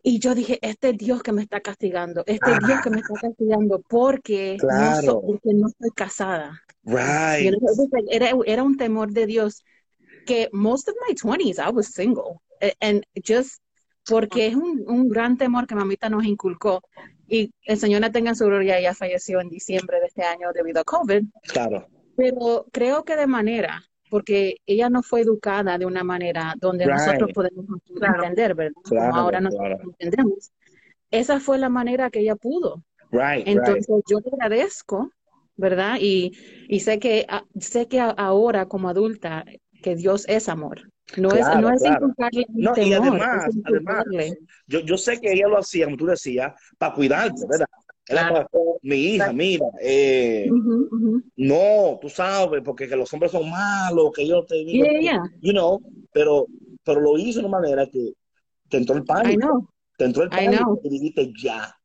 y 0.03 0.19
yo 0.19 0.33
dije, 0.33 0.57
este 0.61 0.93
Dios 0.93 1.21
que 1.21 1.31
me 1.31 1.41
está 1.43 1.61
castigando, 1.61 2.23
este 2.25 2.51
Dios 2.65 2.81
que 2.83 2.89
me 2.89 3.01
está 3.01 3.13
castigando 3.21 3.81
porque, 3.87 4.57
no, 5.03 5.21
porque 5.21 5.53
no 5.53 5.67
estoy 5.67 5.91
casada. 5.91 6.61
Right. 6.83 7.53
Era, 8.09 8.31
era 8.45 8.63
un 8.63 8.77
temor 8.77 9.11
de 9.11 9.27
Dios 9.27 9.63
que 10.25 10.49
most 10.51 10.87
of 10.87 10.95
my 11.07 11.13
20s 11.13 11.59
I 11.59 11.71
was 11.71 11.87
single. 11.87 12.41
And 12.79 13.03
just 13.15 13.61
porque 14.07 14.47
es 14.47 14.55
un, 14.55 14.83
un 14.87 15.09
gran 15.09 15.37
temor 15.37 15.67
que 15.67 15.75
mamita 15.75 16.09
nos 16.09 16.25
inculcó. 16.25 16.81
Y 17.27 17.53
el 17.63 17.77
Señor 17.77 18.01
la 18.01 18.11
tenga 18.11 18.31
en 18.31 18.35
su 18.35 18.45
gloria, 18.45 18.77
ella 18.77 18.93
falleció 18.93 19.39
en 19.39 19.49
diciembre 19.49 19.99
de 19.99 20.07
este 20.07 20.23
año 20.23 20.51
debido 20.53 20.81
a 20.81 20.83
COVID. 20.83 21.23
Claro. 21.43 21.87
Pero 22.17 22.65
creo 22.71 23.03
que 23.03 23.15
de 23.15 23.27
manera, 23.27 23.83
porque 24.11 24.57
ella 24.65 24.89
no 24.89 25.03
fue 25.03 25.21
educada 25.21 25.77
de 25.77 25.85
una 25.85 26.03
manera 26.03 26.53
donde 26.57 26.85
nosotros 26.85 27.31
podemos 27.33 27.65
entender, 27.95 28.53
¿verdad? 28.53 28.73
Como 28.83 29.15
ahora 29.15 29.39
nosotros 29.39 29.79
entendemos. 29.83 30.51
Esa 31.09 31.39
fue 31.39 31.57
la 31.57 31.69
manera 31.69 32.09
que 32.09 32.19
ella 32.19 32.35
pudo. 32.35 32.83
Entonces 33.45 34.03
yo 34.09 34.19
le 34.19 34.31
agradezco, 34.33 35.11
¿verdad? 35.55 35.95
Y, 36.01 36.33
y 36.67 36.81
sé 36.81 36.99
que 36.99 37.25
sé 37.57 37.87
que 37.87 38.01
ahora 38.01 38.65
como 38.65 38.89
adulta 38.89 39.45
que 39.81 39.95
Dios 39.95 40.25
es 40.27 40.49
amor. 40.49 40.91
No 41.15 41.31
es, 41.31 41.47
no 41.57 41.71
es 41.71 41.81
inculcarle 41.83 42.45
no, 42.49 42.73
temor, 42.73 42.89
y 42.89 42.93
además, 42.93 43.49
además 43.63 44.05
yo, 44.67 44.79
yo 44.81 44.97
sé 44.97 45.19
que 45.19 45.31
ella 45.31 45.47
lo 45.47 45.57
hacía, 45.57 45.85
como 45.85 45.97
tú 45.97 46.05
decías, 46.05 46.53
para 46.77 46.93
cuidarte, 46.93 47.45
¿verdad? 47.49 47.67
Claro. 48.05 48.47
mi 48.81 48.95
hija, 48.95 49.31
mira, 49.31 49.65
eh, 49.81 50.49
Ujú, 50.49 50.87
ujú. 50.91 51.23
no, 51.37 51.97
tú 52.01 52.09
sabes, 52.09 52.61
porque 52.63 52.87
que 52.87 52.95
los 52.95 53.11
hombres 53.13 53.31
son 53.31 53.49
malos, 53.49 54.11
que 54.13 54.27
yo 54.27 54.43
te 54.45 54.55
digo, 54.55 54.85
Yeah, 54.85 54.99
yeah, 54.99 55.23
you 55.41 55.53
know, 55.53 55.79
pero, 56.11 56.47
pero 56.83 56.99
lo 56.99 57.17
hizo 57.17 57.39
de 57.39 57.45
una 57.45 57.59
manera 57.59 57.85
que 57.87 58.13
te 58.69 58.77
entró 58.77 58.95
el 58.95 59.03
I 59.03 59.05
pánico, 59.05 59.39
know. 59.41 59.67
te 59.97 60.05
entró 60.05 60.23
el 60.23 60.29
I 60.29 60.45
pánico 60.45 60.63
know. 60.63 60.81
y 60.83 60.89
dijiste 60.89 61.31
ya. 61.41 61.75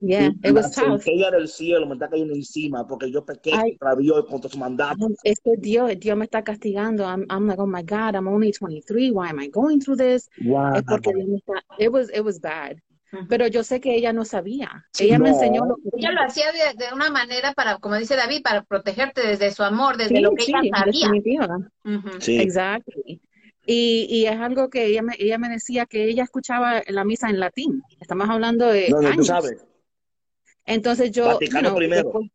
Yeah, 0.00 0.30
Y 0.42 0.48
it 0.48 0.52
la 0.52 0.62
was 0.62 0.70
tough. 0.72 1.04
del 1.04 1.48
cielo 1.48 1.86
me 1.86 1.94
está 1.94 2.08
cayendo 2.08 2.34
encima 2.34 2.86
porque 2.86 3.10
yo 3.10 3.24
pequé 3.24 3.50
contra 3.50 3.96
Dios 3.96 4.24
contra 4.26 4.50
su 4.50 4.58
mandato. 4.58 5.08
es 5.24 5.40
que 5.40 5.56
Dios, 5.58 5.92
Dios 5.98 6.16
me 6.16 6.24
está 6.24 6.42
castigando. 6.44 7.04
I'm, 7.04 7.26
I'm 7.30 7.46
like, 7.48 7.58
oh 7.58 7.66
my 7.66 7.82
God, 7.82 8.14
I'm 8.14 8.28
only 8.28 8.52
23. 8.52 9.10
Why 9.10 9.28
am 9.30 9.40
I 9.40 9.48
going 9.48 9.80
through 9.80 9.96
this? 9.96 10.28
Wow. 10.44 10.74
Es 10.76 10.82
porque 10.84 11.12
Dios 11.14 11.28
me 11.28 11.36
está, 11.38 11.62
it 11.78 11.90
was, 11.90 12.10
it 12.10 12.20
was 12.24 12.38
bad. 12.38 12.80
Pero 13.28 13.46
yo 13.46 13.62
sé 13.64 13.80
que 13.80 13.94
ella 13.94 14.12
no 14.12 14.24
sabía. 14.24 14.86
Sí, 14.92 15.06
Ella 15.06 15.18
me 15.18 15.30
enseñó 15.30 15.64
lo 15.64 15.76
que 15.76 15.90
Ella 15.98 16.12
lo 16.12 16.22
hacía 16.22 16.52
de, 16.52 16.74
de 16.76 16.92
una 16.94 17.10
manera 17.10 17.52
para, 17.52 17.78
como 17.78 17.96
dice 17.96 18.16
David, 18.16 18.42
para 18.42 18.62
protegerte 18.62 19.26
desde 19.26 19.50
su 19.52 19.62
amor, 19.62 19.96
desde 19.96 20.16
Sí, 20.16 20.20
lo 20.20 20.30
que 20.30 20.42
sí, 20.44 20.52
ella 20.52 20.78
sabía. 20.78 21.08
definitiva. 21.08 21.58
Ujú. 21.84 22.20
Sí. 22.20 22.40
Exactly. 22.40 23.20
Y, 23.68 24.06
y 24.08 24.26
es 24.26 24.38
algo 24.38 24.70
que 24.70 24.86
ella 24.86 25.02
me, 25.02 25.14
ella 25.18 25.38
me 25.38 25.48
decía 25.48 25.86
que 25.86 26.04
ella 26.04 26.22
escuchaba 26.22 26.82
la 26.86 27.04
misa 27.04 27.28
en 27.28 27.40
latín. 27.40 27.82
Estamos 28.00 28.28
hablando 28.28 28.68
de 28.68 28.90
No, 28.90 29.00
no, 29.02 29.12
tú 29.14 29.24
sabes, 29.24 29.66
Entonces 30.64 31.10
yo, 31.10 31.24
you 31.24 31.38
Vaticano 31.40 31.68
know, 31.70 31.76
primero. 31.76 32.04
después, 32.04 32.30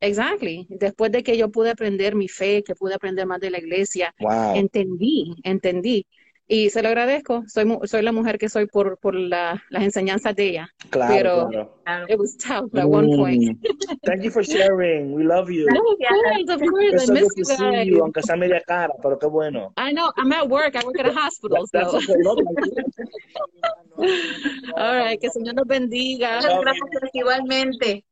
exactly. 0.00 0.66
Después 0.70 1.12
de 1.12 1.22
que 1.22 1.36
yo 1.36 1.50
pude 1.50 1.70
aprender 1.70 2.14
mi 2.14 2.28
fe, 2.28 2.62
que 2.64 2.74
pude 2.74 2.94
aprender 2.94 3.26
más 3.26 3.40
de 3.40 3.50
la 3.50 3.58
iglesia, 3.58 4.14
Wow. 4.20 4.56
entendí, 4.56 5.34
entendí. 5.42 6.06
Y 6.54 6.68
se 6.68 6.82
lo 6.82 6.88
agradezco. 6.88 7.44
Soy, 7.48 7.64
mu- 7.64 7.80
soy 7.86 8.02
la 8.02 8.12
mujer 8.12 8.36
que 8.36 8.50
soy 8.50 8.66
por, 8.66 8.98
por 8.98 9.14
la, 9.14 9.62
las 9.70 9.82
enseñanzas 9.84 10.36
de 10.36 10.48
ella. 10.50 10.68
Claro, 10.90 11.14
Pero 11.14 11.48
claro. 11.82 12.04
It 12.10 12.18
was 12.18 12.36
tough 12.36 12.68
at 12.76 12.84
one 12.84 13.08
point. 13.16 13.58
Mm. 13.58 13.98
Thank 14.04 14.20
you 14.22 14.30
for 14.30 14.44
sharing. 14.44 15.14
We 15.14 15.24
love 15.24 15.48
you. 15.50 15.66
Of 15.66 15.72
course, 15.78 16.50
of 16.50 16.60
course. 16.60 17.08
I 17.08 17.12
miss 17.14 17.30
you 17.36 17.44
guys. 17.56 17.86
you, 17.86 18.02
aunque 18.02 18.20
sea 18.22 18.36
media 18.36 18.60
cara, 18.66 18.92
pero 19.02 19.18
qué 19.18 19.28
bueno. 19.28 19.72
I 19.78 19.92
know. 19.94 20.12
I'm 20.18 20.30
at 20.32 20.46
work. 20.46 20.76
I 20.76 20.82
work 20.84 20.98
at 21.00 21.06
a 21.06 21.12
hospital. 21.14 21.64
That's 21.72 21.90
So. 21.90 21.96
okay. 21.96 22.16
No. 22.18 22.36
All 24.76 24.94
right. 25.04 25.18
Que 25.20 25.28
el 25.28 25.32
Señor 25.32 25.54
nos 25.54 25.66
bendiga. 25.66 26.36
Muchas 26.36 26.60
gracias 26.60 27.10
igualmente. 27.14 28.04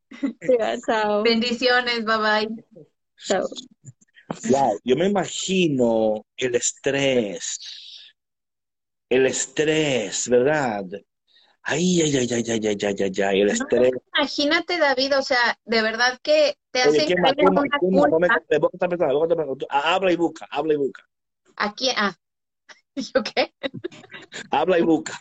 Chao. 0.86 1.22
Bendiciones, 1.22 2.04
bye 2.06 2.16
bye. 2.16 2.48
Chao. 3.26 3.46
Wow, 4.48 4.78
yo 4.84 4.94
me 4.96 5.06
imagino 5.08 6.24
el 6.36 6.54
estrés, 6.54 7.58
el 9.10 9.26
estrés, 9.26 10.28
¿verdad? 10.30 10.84
Ay, 11.62 12.02
ay, 12.02 12.16
ay, 12.18 12.28
ay, 12.32 12.44
ay, 12.50 12.68
ay, 12.68 12.78
ay, 12.84 12.96
ay, 13.02 13.22
ay, 13.24 13.40
el 13.42 13.50
estrés. 13.50 13.92
Imagínate, 14.14 14.78
David, 14.78 15.18
o 15.18 15.22
sea, 15.22 15.58
de 15.64 15.82
verdad 15.82 16.18
que 16.22 16.56
te 16.72 16.82
Oye, 16.82 17.02
hace 17.02 17.04
¿quién 17.04 17.20
más? 17.20 17.32
caer 17.32 17.40
en 17.40 17.54
¿Quién 17.78 17.94
más? 18.00 18.10
una 18.12 18.26
eh, 18.26 18.60
que 18.60 18.86
que. 19.58 19.66
Ah, 19.70 19.94
Habla 19.94 20.12
y 20.12 20.16
busca, 20.16 20.46
habla 20.50 20.74
y 20.74 20.76
busca, 20.76 21.02
Aquí, 21.56 21.90
ah, 21.96 22.14
¿yo 22.96 23.22
qué? 23.24 23.54
habla 24.50 24.78
y 24.78 24.82
busca. 24.82 25.18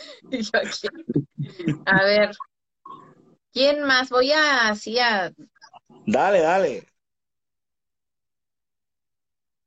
Yo 0.30 0.50
aquí. 0.54 0.88
A 1.86 2.04
ver, 2.04 2.32
¿quién 3.52 3.82
más? 3.82 4.10
Voy 4.10 4.32
a, 4.32 4.68
así 4.68 4.98
a, 4.98 5.32
Dale, 6.06 6.40
dale. 6.40 6.86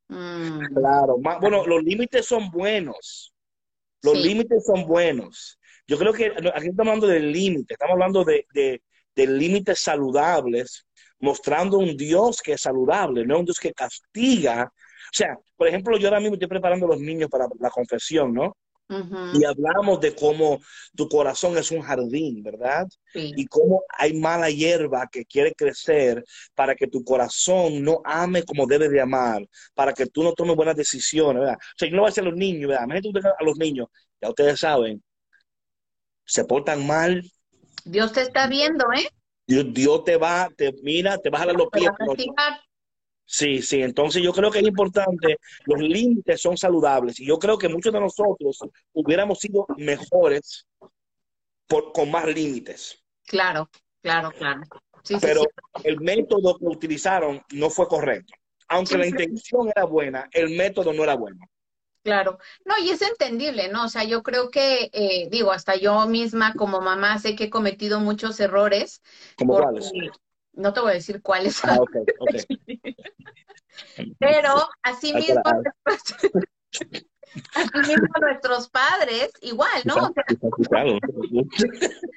Mm, 0.09 0.73
Claro, 0.75 1.17
bueno, 1.17 1.65
los 1.65 1.83
límites 1.83 2.25
son 2.25 2.49
buenos. 2.49 3.33
Los 4.03 4.13
Sí. 4.15 4.23
límites 4.23 4.65
son 4.65 4.85
buenos. 4.87 5.59
Yo 5.87 5.97
creo 5.97 6.13
que 6.13 6.27
aquí 6.27 6.67
estamos 6.67 6.79
hablando 6.91 7.07
de 7.07 7.19
límites, 7.19 7.71
estamos 7.71 7.93
hablando 7.93 8.23
de, 8.23 8.45
de, 8.53 8.81
de 9.15 9.27
límites 9.27 9.79
saludables, 9.79 10.85
mostrando 11.19 11.77
un 11.79 11.97
Dios 11.97 12.41
que 12.41 12.53
es 12.53 12.61
saludable, 12.61 13.25
no 13.25 13.39
un 13.39 13.45
Dios 13.45 13.59
que 13.59 13.73
castiga. 13.73 14.65
O 14.65 15.13
sea, 15.13 15.37
por 15.55 15.67
ejemplo, 15.67 15.97
yo 15.97 16.07
ahora 16.09 16.19
mismo 16.19 16.35
estoy 16.35 16.47
preparando 16.49 16.85
a 16.85 16.89
los 16.89 16.99
niños 17.01 17.29
para 17.29 17.47
la 17.59 17.69
confesión, 17.69 18.33
¿no? 18.33 18.55
Y 19.33 19.43
hablamos 19.43 19.99
de 19.99 20.15
cómo 20.15 20.59
tu 20.95 21.09
corazón 21.09 21.57
es 21.57 21.71
un 21.71 21.81
jardín, 21.81 22.41
¿verdad? 22.43 22.87
sí, 23.13 23.33
y 23.35 23.45
cómo 23.47 23.83
hay 23.97 24.13
mala 24.13 24.49
hierba 24.49 25.07
que 25.11 25.25
quiere 25.25 25.53
crecer 25.53 26.23
para 26.55 26.75
que 26.75 26.87
tu 26.87 27.03
corazón 27.03 27.83
no 27.83 28.01
ame 28.05 28.43
como 28.43 28.65
debe 28.65 28.87
de 28.89 29.01
amar, 29.01 29.45
para 29.73 29.93
que 29.93 30.05
tú 30.07 30.23
no 30.23 30.33
tomes 30.33 30.55
buenas 30.55 30.75
decisiones, 30.77 31.41
¿verdad? 31.41 31.57
O 31.57 31.77
sea, 31.77 31.89
yo 31.89 31.95
no 31.95 32.01
voy 32.03 32.07
a 32.07 32.11
decir 32.11 32.23
a 32.23 32.27
los 32.27 32.35
niños, 32.37 32.69
¿verdad? 32.69 32.85
Imagínate 32.85 33.27
a 33.39 33.43
los 33.43 33.57
niños, 33.57 33.87
ya 34.21 34.29
ustedes 34.29 34.59
saben, 34.59 35.03
se 36.25 36.45
portan 36.45 36.85
mal, 36.85 37.23
Dios 37.85 38.11
te 38.13 38.21
está 38.21 38.45
viendo, 38.47 38.85
¿eh? 38.93 39.07
Dios, 39.47 39.65
Dios 39.73 40.03
te 40.03 40.17
va, 40.17 40.49
te 40.55 40.73
mira, 40.83 41.17
te 41.17 41.29
va 41.29 41.37
a 41.37 41.41
jalar 41.41 41.55
los 41.55 41.69
Te 41.71 41.79
pies. 41.79 41.89
va 41.89 41.95
a 41.95 41.97
castigar. 41.97 42.61
Sí, 43.29 43.61
sí, 43.61 43.81
entonces 43.81 44.23
yo 44.23 44.31
creo 44.31 44.49
que 44.49 44.59
es 44.59 44.65
importante, 44.65 45.37
los 45.65 45.81
límites 45.81 46.41
son 46.41 46.55
saludables 46.55 47.19
y 47.19 47.25
yo 47.25 47.37
creo 47.37 47.57
que 47.57 47.67
muchos 47.67 47.91
de 47.91 47.99
nosotros 47.99 48.59
hubiéramos 48.93 49.39
sido 49.39 49.65
mejores 49.75 50.65
por, 51.67 51.91
con 51.91 52.09
más 52.09 52.25
límites. 52.25 53.03
Claro, 53.25 53.69
claro, 54.01 54.31
claro. 54.31 54.61
Sí, 55.03 55.17
pero 55.19 55.41
sí. 55.41 55.47
el 55.83 55.99
método 55.99 56.57
que 56.57 56.65
utilizaron 56.67 57.41
no 57.51 57.69
fue 57.69 57.87
correcto. 57.87 58.33
Aunque 58.69 58.97
la 58.97 59.07
intención 59.07 59.67
era 59.75 59.83
buena, 59.83 60.29
el 60.31 60.55
método 60.55 60.93
no 60.93 61.03
era 61.03 61.15
bueno. 61.15 61.39
Claro, 62.03 62.39
no, 62.63 62.77
y 62.77 62.91
es 62.91 63.01
entendible, 63.01 63.67
¿no? 63.67 63.83
O 63.83 63.89
sea, 63.89 64.05
yo 64.05 64.23
creo 64.23 64.49
que, 64.49 64.89
eh, 64.93 65.27
digo, 65.29 65.51
hasta 65.51 65.75
yo 65.75 66.07
misma 66.07 66.53
como 66.53 66.79
mamá 66.79 67.19
sé 67.19 67.35
que 67.35 67.45
he 67.45 67.49
cometido 67.49 67.99
muchos 67.99 68.39
errores. 68.39 69.01
¿Como 69.37 69.57
cuáles? 69.57 69.91
No 70.57 70.73
te 70.73 70.79
voy 70.79 70.91
a 70.91 70.95
decir 70.95 71.21
cuáles, 71.21 71.63
Ah, 71.63 71.77
ok, 71.79 71.95
ok. 72.19 72.35
pero 74.19 74.67
así 74.81 75.13
Ahí 75.13 75.25
te 75.25 75.33
mismo, 75.33 75.41
la- 75.45 75.73
así 77.53 77.79
mismo 77.87 78.13
nuestros 78.19 78.69
padres, 78.69 79.29
igual, 79.41 79.83
¿no? 79.85 79.95
O 79.95 80.13
sea. 80.13 80.23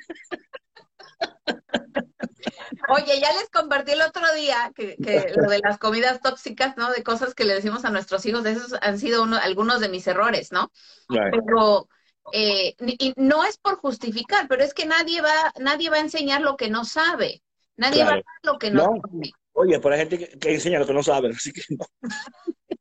Oye, 2.89 3.21
ya 3.21 3.33
les 3.33 3.51
compartí 3.51 3.93
el 3.93 4.03
otro 4.03 4.23
día 4.35 4.73
que, 4.75 4.97
que 4.97 5.33
lo 5.37 5.49
de 5.51 5.61
las 5.63 5.79
comidas 5.79 6.21
tóxicas, 6.21 6.77
¿no? 6.77 6.91
De 6.91 7.03
cosas 7.03 7.35
que 7.35 7.45
le 7.45 7.55
decimos 7.55 7.85
a 7.85 7.91
nuestros 7.91 8.25
hijos, 8.27 8.45
esos 8.47 8.75
han 8.81 8.99
sido 8.99 9.23
uno- 9.23 9.39
algunos 9.39 9.81
de 9.81 9.89
mis 9.89 10.07
errores, 10.07 10.51
¿no? 10.51 10.73
Right. 11.09 11.35
Pero 11.45 11.89
eh, 12.33 12.75
y 12.81 13.13
no 13.17 13.45
es 13.45 13.59
por 13.59 13.77
justificar, 13.77 14.47
pero 14.49 14.63
es 14.65 14.73
que 14.75 14.87
nadie 14.87 15.21
va, 15.21 15.53
nadie 15.59 15.91
va 15.91 15.97
a 15.97 16.01
enseñar 16.01 16.41
lo 16.41 16.57
que 16.57 16.71
no 16.71 16.85
sabe, 16.85 17.43
nadie 17.81 18.05
va 18.05 18.11
a 18.11 18.15
dar 18.17 18.25
lo 18.43 18.59
que 18.59 18.71
no, 18.71 18.87
No. 18.87 19.01
sabe. 19.03 19.33
Oye, 19.53 19.81
pero 19.81 19.95
hay 19.95 20.01
gente 20.01 20.19
que, 20.19 20.39
que 20.39 20.55
enseña 20.55 20.79
lo 20.79 20.87
que 20.87 20.95
no 20.95 21.03
saben, 21.03 21.33
así 21.33 21.53
que 21.53 21.63
no. 21.71 21.85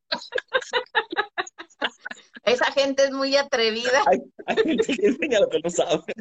Esa 2.43 2.65
gente 2.71 3.03
es 3.03 3.11
muy 3.11 3.35
atrevida. 3.35 4.01
Hay, 4.07 4.19
hay 4.45 4.55
gente 4.55 4.95
que 4.95 5.07
enseña 5.07 5.39
lo 5.39 5.49
que 5.49 5.59
no 5.63 5.69
sabe. 5.69 6.01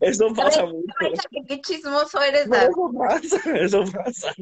Eso 0.00 0.32
pasa 0.34 0.64
mucho. 0.64 0.86
Qué 1.46 1.60
chismoso 1.60 2.20
eres, 2.22 2.48
David. 2.48 2.70
eso 2.70 2.90
pasa, 2.98 3.58
eso 3.58 3.84
pasa. 3.92 4.32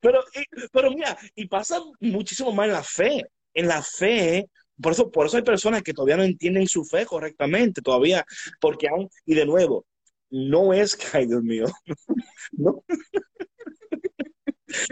Pero, 0.00 0.22
y- 0.34 0.66
pero 0.72 0.90
mira, 0.90 1.16
y 1.34 1.46
pasa 1.46 1.80
muchísimo 2.00 2.52
más 2.52 2.66
en 2.66 2.72
la 2.72 2.82
fe. 2.82 3.22
En 3.54 3.68
la 3.68 3.82
fe, 3.82 4.48
por 4.80 4.92
eso, 4.92 5.10
por 5.10 5.26
eso 5.26 5.36
hay 5.36 5.42
personas 5.42 5.82
que 5.82 5.92
todavía 5.94 6.16
no 6.16 6.24
entienden 6.24 6.66
su 6.66 6.84
fe 6.84 7.06
correctamente, 7.06 7.80
todavía, 7.82 8.24
porque 8.60 8.88
aún, 8.88 9.08
y 9.24 9.34
de 9.34 9.46
nuevo, 9.46 9.86
no 10.30 10.72
es 10.72 10.96
que, 10.96 11.06
ay 11.16 11.26
Dios 11.26 11.42
mío, 11.42 11.66
no, 12.52 12.84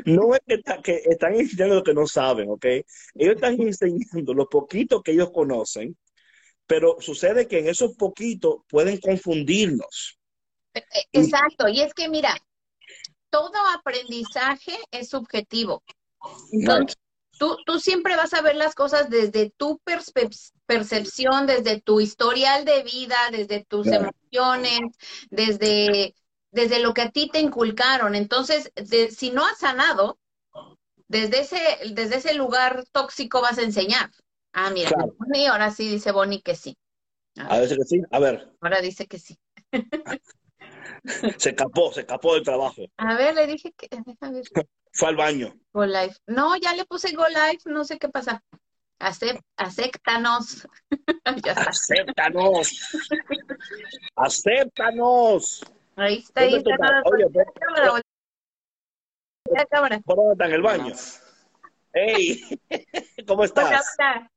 no 0.05 0.35
es 0.35 0.41
que, 0.47 0.55
está- 0.55 0.81
que 0.83 1.03
están 1.05 1.35
enseñando 1.35 1.77
lo 1.77 1.83
que 1.83 1.95
no 1.95 2.07
saben, 2.07 2.51
¿ok? 2.51 2.65
Ellos 3.15 3.35
están 3.35 3.61
enseñando 3.61 4.35
lo 4.35 4.49
poquito 4.49 5.03
que 5.03 5.13
ellos 5.13 5.31
conocen, 5.33 5.97
pero 6.67 6.97
sucede 7.01 7.49
que 7.49 7.59
en 7.59 7.69
esos 7.69 7.97
poquitos 7.97 8.59
pueden 8.69 8.99
confundirnos. 9.01 10.19
Eh, 10.75 10.83
Exacto, 11.13 11.69
y 11.69 11.81
es 11.81 11.93
que 11.93 12.09
mira, 12.09 12.37
todo 13.31 13.53
aprendizaje 13.77 14.77
es 14.91 15.09
subjetivo. 15.09 15.83
Entonces, 16.53 16.97
tú, 17.43 17.57
tú 17.67 17.81
siempre 17.81 18.15
vas 18.15 18.35
a 18.35 18.41
ver 18.41 18.55
las 18.55 18.77
cosas 18.77 19.11
desde 19.11 19.51
tu 19.57 19.81
perspe- 19.85 20.31
percepción, 20.65 21.49
desde 21.49 21.81
tu 21.81 22.01
historial 22.01 22.65
de 22.65 22.85
vida, 22.85 23.17
desde 23.33 23.65
tus 23.65 23.89
Claro. 23.89 24.13
emociones, 24.31 24.81
desde, 25.29 26.15
desde 26.53 26.79
lo 26.79 26.95
que 26.95 27.03
a 27.03 27.11
ti 27.11 27.29
te 27.33 27.41
inculcaron. 27.41 28.15
Entonces, 28.15 28.71
de- 28.77 29.11
si 29.11 29.33
no 29.33 29.45
has 29.45 29.59
sanado, 29.59 30.21
desde 31.09 31.41
ese, 31.41 31.59
desde 31.95 32.17
ese 32.19 32.35
lugar 32.35 32.85
tóxico 32.93 33.43
vas 33.43 33.59
a 33.59 33.63
enseñar. 33.63 34.11
Ah, 34.53 34.71
mira, 34.71 34.91
Claro. 34.91 35.15
Ahora 35.51 35.71
sí 35.73 35.89
dice 35.89 36.13
Bonnie 36.13 36.43
que 36.43 36.55
sí. 36.55 36.77
A 37.37 37.59
veces 37.61 37.77
que 37.79 37.85
sí, 37.85 38.03
a 38.11 38.19
ver, 38.19 38.49
Ahora 38.61 38.81
dice 38.81 39.07
que 39.07 39.19
sí. 39.19 39.39
se 41.39 41.51
escapó, 41.51 41.93
se 41.93 42.01
escapó 42.01 42.35
del 42.35 42.43
trabajo, 42.43 42.83
A 42.97 43.15
ver, 43.17 43.35
le 43.35 43.47
dije 43.47 43.73
que, 43.73 43.89
déjame 43.91 44.41
ver. 44.41 44.45
fue 44.93 45.09
al 45.09 45.17
baño. 45.17 45.55
Go 45.73 45.87
live. 45.87 46.15
No, 46.27 46.57
ya 46.57 46.75
le 46.75 46.85
puse 46.85 47.13
go 47.15 47.25
live, 47.29 47.61
no 47.67 47.85
sé 47.85 47.99
qué 47.99 48.09
pasa. 48.09 48.43
Acep- 48.99 49.41
acéptanos. 49.57 50.67
ya 51.45 51.53
está. 51.53 51.71
Acéptanos. 51.71 52.73
Acéptanos. 54.17 55.65
Ahí 55.97 56.19
está, 56.19 56.41
ahí 56.43 56.51
¿Dónde 56.51 56.65
tú 56.65 56.71
está. 56.71 56.87
estás? 56.87 57.03
Oye, 57.13 57.25
cámara, 57.61 58.03
la 59.51 59.67
cámara. 59.67 60.01
¿Por 60.05 60.17
dónde 60.17 60.33
está? 60.33 60.47
¿En 60.47 60.53
el 60.53 60.63
baño? 60.63 60.95
Hey, 61.93 62.41
¿cómo 63.27 63.43
Hola, 63.43 63.47
estás? 63.47 63.97
hola. 63.99 64.31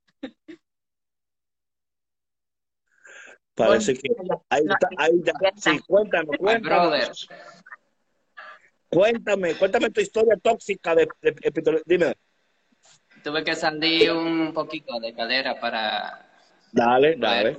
Parece 3.56 3.93
que 3.93 4.10
ahí 4.49 4.64
está, 4.68 4.89
ahí 4.97 5.22
está. 5.26 5.51
Sí, 5.56 5.80
cuéntanos, 5.88 6.36
cuéntanos. 6.38 7.30
Cuéntame, 8.89 9.56
cuéntame 9.56 9.89
tu 9.89 10.01
historia 10.01 10.38
tóxica 10.38 10.93
de, 10.95 11.08
de, 11.22 11.32
de- 11.32 11.82
dime. 11.86 12.16
Tuve 13.24 13.43
que 13.43 13.56
salir 13.56 14.12
un 14.12 14.53
poquito 14.53 14.99
de 14.99 15.14
cadera 15.14 15.60
para 15.60 16.26
Dale, 16.72 17.16
dale. 17.16 17.58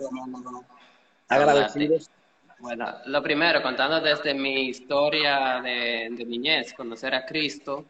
Agradecidos. 1.29 2.11
Bueno, 2.59 2.87
lo 3.07 3.23
primero, 3.23 3.63
contando 3.63 4.01
desde 4.01 4.33
mi 4.35 4.69
historia 4.69 5.61
de, 5.63 6.09
de 6.11 6.25
niñez, 6.25 6.73
conocer 6.73 7.15
a 7.15 7.27
Cristo, 7.27 7.85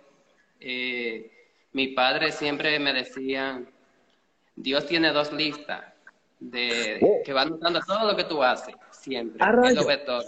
eh, 0.59 1.31
mi 1.73 1.89
padre 1.89 2.33
siempre 2.33 2.79
me 2.79 2.93
decía, 2.93 3.63
Dios 4.57 4.87
tiene 4.87 5.13
dos 5.13 5.33
listas, 5.33 5.85
de, 6.39 6.99
Oh. 7.03 7.23
que 7.25 7.33
va 7.33 7.43
anotando 7.43 7.81
todo 7.81 8.11
lo 8.11 8.17
que 8.17 8.25
tú 8.25 8.43
haces, 8.43 8.75
siempre. 8.91 9.39
Ah, 9.41 9.53
Él 9.65 9.75
lo 9.75 9.85
ve 9.87 9.97
todo. 9.99 10.25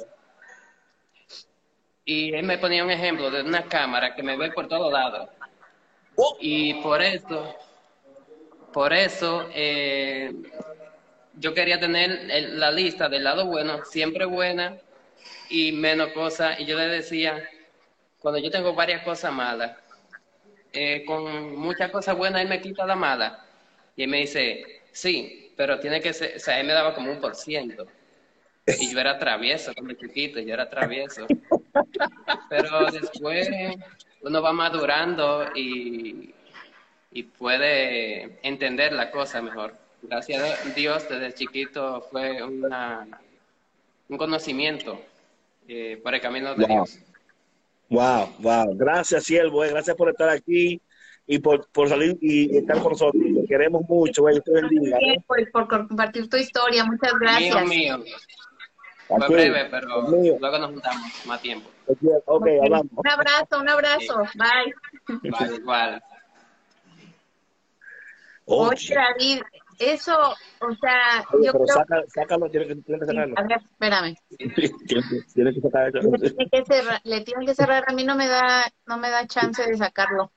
Y 2.05 2.33
él 2.35 2.45
me 2.45 2.57
ponía 2.59 2.85
un 2.85 2.91
ejemplo 2.91 3.31
de 3.31 3.43
una 3.43 3.65
cámara 3.65 4.15
que 4.15 4.23
me 4.23 4.37
ve 4.37 4.51
por 4.53 4.67
todos 4.67 4.91
lados. 4.93 5.29
Oh. 6.17 6.37
Y 6.41 6.75
por 6.83 7.03
eso, 7.03 7.55
por 8.73 8.93
eso, 8.95 9.47
eh, 9.53 10.33
yo 11.35 11.53
quería 11.53 11.79
tener 11.79 12.11
el- 12.31 12.59
la 12.59 12.71
lista 12.71 13.09
del 13.09 13.25
lado 13.25 13.45
bueno, 13.47 13.85
siempre 13.85 14.25
buena 14.25 14.79
y 15.51 15.73
menos 15.73 16.13
cosas. 16.13 16.59
Y 16.61 16.65
yo 16.65 16.79
le 16.79 16.87
decía, 16.89 17.47
cuando 18.19 18.41
yo 18.41 18.51
tengo 18.51 18.73
varias 18.75 19.03
cosas 19.03 19.33
malas, 19.33 19.77
eh, 20.73 21.05
con 21.05 21.57
muchas 21.57 21.91
cosas 21.91 22.17
buenas 22.17 22.41
él 22.43 22.49
me 22.49 22.61
quita 22.61 22.87
la 22.87 22.97
mala. 22.97 23.45
Y 23.97 24.05
él 24.05 24.09
me 24.09 24.19
dice, 24.19 24.83
sí, 24.93 25.48
pero 25.59 25.81
tiene 25.81 26.01
que 26.01 26.13
ser, 26.13 26.37
o 26.37 26.39
sea, 26.39 26.61
él 26.61 26.69
me 26.69 26.73
daba 26.73 26.95
como 26.95 27.11
un 27.11 27.21
por 27.21 27.35
ciento. 27.35 27.85
Y 28.79 28.93
yo 28.93 29.01
era 29.01 29.19
travieso, 29.19 29.75
como 29.75 29.93
chiquito, 29.93 30.39
yo 30.39 30.55
era 30.55 30.71
travieso. 30.71 31.27
Pero 32.49 32.87
después 32.93 33.49
uno 34.23 34.41
va 34.41 34.53
madurando 34.53 35.49
y, 35.57 36.33
y 37.11 37.23
puede 37.25 38.39
entender 38.47 38.93
la 38.93 39.11
cosa 39.11 39.43
mejor. 39.43 39.75
Gracias 40.03 40.65
a 40.65 40.69
Dios, 40.77 41.09
desde 41.09 41.35
chiquito 41.35 42.07
fue 42.09 42.41
una, 42.41 43.09
un 44.09 44.17
conocimiento 44.17 45.03
eh, 45.67 45.99
por 46.01 46.15
el 46.15 46.21
camino 46.21 46.55
de 46.55 46.67
Wow. 46.67 46.69
Dios. 46.69 46.99
Wow, 47.89 48.33
wow. 48.39 48.77
Gracias, 48.77 49.25
siervo. 49.25 49.65
eh. 49.65 49.71
Gracias 49.71 49.97
por 49.97 50.09
estar 50.11 50.29
aquí 50.29 50.81
y 51.31 51.39
por, 51.39 51.69
por 51.69 51.89
salir 51.91 52.17
y 52.23 52.57
estar 52.57 52.81
con 52.81 52.93
nosotros. 52.93 53.23
Te 53.23 53.47
queremos 53.47 53.83
mucho. 53.87 54.23
güey. 54.23 54.41
Te 54.41 54.51
bendiga. 54.51 54.99
Por, 55.27 55.51
por 55.53 55.69
compartir 55.69 56.29
tu 56.29 56.39
historia. 56.39 56.85
Muchas 56.85 57.13
gracias. 57.21 57.69
Mío, 57.69 57.99
mío. 57.99 58.05
Fue 59.07 59.29
breve, 59.29 59.69
pero 59.71 60.03
mío. 60.09 60.37
luego 60.41 60.59
nos 60.59 60.71
juntamos 60.71 61.27
más 61.27 61.41
tiempo. 61.43 61.71
Ok, 61.87 61.99
ok, 62.25 62.47
hablamos. 62.63 62.93
Un 62.97 63.09
abrazo, 63.09 63.61
un 63.61 63.69
abrazo. 63.69 64.23
Bye. 64.35 65.31
Vale, 65.31 65.57
igual. 65.57 66.03
Oye, 68.47 68.95
David, 68.95 69.43
eso, 69.79 70.17
o 70.19 70.75
sea, 70.81 71.25
oye, 71.35 71.47
yo 71.47 71.53
pero 71.53 71.65
creo 71.65 71.77
saca, 71.77 72.03
sácalo, 72.09 72.51
tiene 72.51 72.69
que, 72.69 72.77
tiene 72.77 73.01
que 73.01 73.07
sacarlo. 73.07 73.35
A 73.37 73.43
ver, 73.43 73.59
espérame. 73.59 74.17
Tiene, 75.35 75.53
que 75.53 75.61
sacar 75.61 75.89
eso. 75.95 76.11
Le 76.11 76.31
le 77.05 77.21
tienen 77.21 77.47
que 77.47 77.55
cerrar. 77.55 77.85
A 77.87 77.93
mí 77.93 78.05
no 78.05 78.17
me 78.17 78.27
da, 78.27 78.65
no 78.87 78.97
me 78.97 79.11
da 79.11 79.27
chance 79.27 79.63
de 79.63 79.77
sacarlo. 79.77 80.33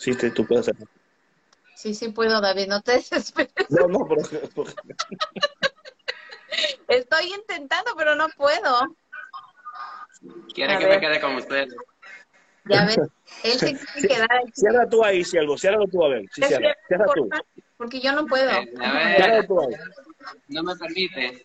Sí, 0.00 0.14
sí, 0.14 0.30
tú 0.30 0.46
puedes 0.46 0.66
hacerlo. 0.66 0.86
Sí, 1.76 1.94
sí 1.94 2.08
puedo, 2.08 2.40
David, 2.40 2.68
no 2.68 2.80
te 2.80 2.92
desesperes. 2.96 3.52
No, 3.68 3.86
no, 3.86 3.98
pero 4.08 4.22
Estoy 6.88 7.32
intentando, 7.34 7.92
pero 7.96 8.14
no 8.14 8.28
puedo. 8.30 8.96
Quiere 10.54 10.74
A 10.74 10.78
que 10.78 10.86
ver. 10.86 10.94
me 11.00 11.06
quede 11.06 11.20
con 11.20 11.36
ustedes. 11.36 11.74
Ya 12.64 12.86
ves, 12.86 12.98
él 13.44 13.58
se 13.58 13.76
quiere 13.76 14.08
quedar 14.08 14.32
aquí. 14.32 14.52
cierra 14.54 14.88
tú 14.88 15.04
ahí, 15.04 15.22
siervo. 15.22 15.58
Ciérralo 15.58 15.86
tú 15.86 16.02
a 16.04 16.08
ver. 16.08 16.22
Sí, 16.32 16.42
cierra. 16.44 16.74
Cierra 16.88 17.04
tú. 17.14 17.28
Porque 17.76 18.00
yo 18.00 18.12
no 18.12 18.26
puedo. 18.26 18.50
Eh, 18.50 18.74
a 18.80 18.92
ver, 18.92 19.46
tú 19.46 19.60
ahí. 19.60 19.74
no 20.48 20.62
me 20.62 20.76
permite. 20.76 21.42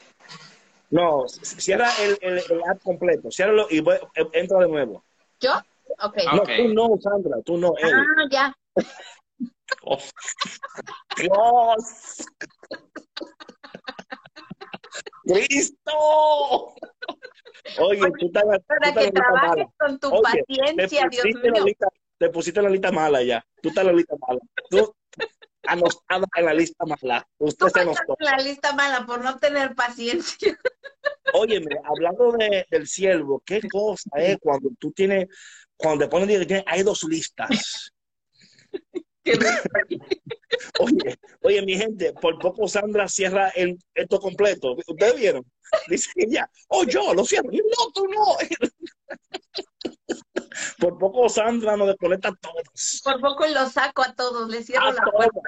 No, 0.92 1.28
cierra 1.28 1.90
el, 2.02 2.18
el, 2.22 2.38
el 2.50 2.62
app 2.70 2.82
completo. 2.84 3.30
Ciérralo 3.32 3.68
y 3.70 3.82
voy- 3.82 4.00
eh, 4.16 4.28
entra 4.34 4.60
de 4.60 4.68
nuevo. 4.70 5.04
¿Yo? 5.42 5.52
Ok. 6.02 6.18
Ah. 6.28 6.36
No, 6.36 6.42
Ok. 6.44 6.50
tú 6.58 6.68
no, 6.74 6.90
Sandra. 7.02 7.38
Tú 7.46 7.58
no, 7.58 7.74
él. 7.78 7.94
Ah, 7.94 8.28
ya. 8.30 8.56
Oh, 9.84 9.98
Dios. 11.18 12.26
Cristo. 15.24 16.74
Oye, 17.80 18.00
tú 18.20 18.26
estás, 18.28 18.44
tú 18.44 18.64
Para 18.68 18.90
estás 18.90 19.04
que 19.06 19.12
trabajes 19.12 19.50
mala. 19.50 19.70
con 19.80 20.00
tu 20.00 20.08
Oye, 20.14 20.22
paciencia, 20.48 21.08
Dios 21.10 21.26
mío. 21.26 21.66
lista, 21.66 21.88
te 22.20 22.30
pusiste 22.30 22.60
en 22.60 22.66
la 22.66 22.70
lista 22.72 22.92
mala 22.92 23.24
ya. 23.24 23.44
Tú 23.62 23.70
estás 23.70 23.82
en 23.84 23.88
la 23.88 23.94
lista 23.94 24.16
mala. 24.28 24.40
Tú 24.70 24.96
anotada 25.68 26.26
en 26.36 26.46
la 26.46 26.54
lista 26.54 26.86
mala. 26.86 27.28
Tú 27.40 27.46
Usted 27.46 27.68
se 27.70 27.80
anotó. 27.82 28.16
en 28.20 28.26
la 28.26 28.38
lista 28.38 28.74
mala 28.74 29.06
por 29.06 29.24
no 29.24 29.38
tener 29.40 29.74
paciencia. 29.76 30.58
Óyeme, 31.34 31.76
hablando 31.84 32.32
de, 32.34 32.66
del 32.70 32.88
siervo, 32.88 33.42
qué 33.46 33.62
cosa 33.70 34.10
es 34.18 34.38
cuando 34.40 34.70
tú 34.80 34.92
tienes, 34.92 35.28
cuando 35.78 36.06
te 36.06 36.10
ponen 36.10 36.64
hay 36.66 36.84
dos 36.84 37.04
listas. 37.04 37.92
Oye, 40.80 41.20
oye, 41.42 41.62
mi 41.64 41.78
gente, 41.78 42.14
por 42.14 42.40
poco 42.40 42.68
Sandra 42.68 43.08
cierra 43.08 43.50
el, 43.50 43.78
esto 43.94 44.20
completo. 44.20 44.76
¿Ustedes 44.88 45.16
vieron? 45.16 45.46
Dice 45.88 46.10
ella, 46.16 46.50
oh, 46.68 46.84
yo 46.86 47.14
lo 47.14 47.24
cierro. 47.26 47.52
Y, 47.52 47.58
No, 47.58 47.92
tú 47.94 48.08
no. 48.08 48.24
Por 50.80 50.98
poco 50.98 51.28
Sandra 51.28 51.76
nos 51.76 51.88
desconecta 51.88 52.30
a 52.30 52.36
todos. 52.36 53.02
Por 53.04 53.20
poco 53.20 53.46
los 53.48 53.74
saco 53.74 54.04
a 54.04 54.14
todos, 54.14 54.50
les 54.50 54.66
cierro 54.66 54.88
A 54.88 54.94
la 54.94 55.04
puerta. 55.12 55.42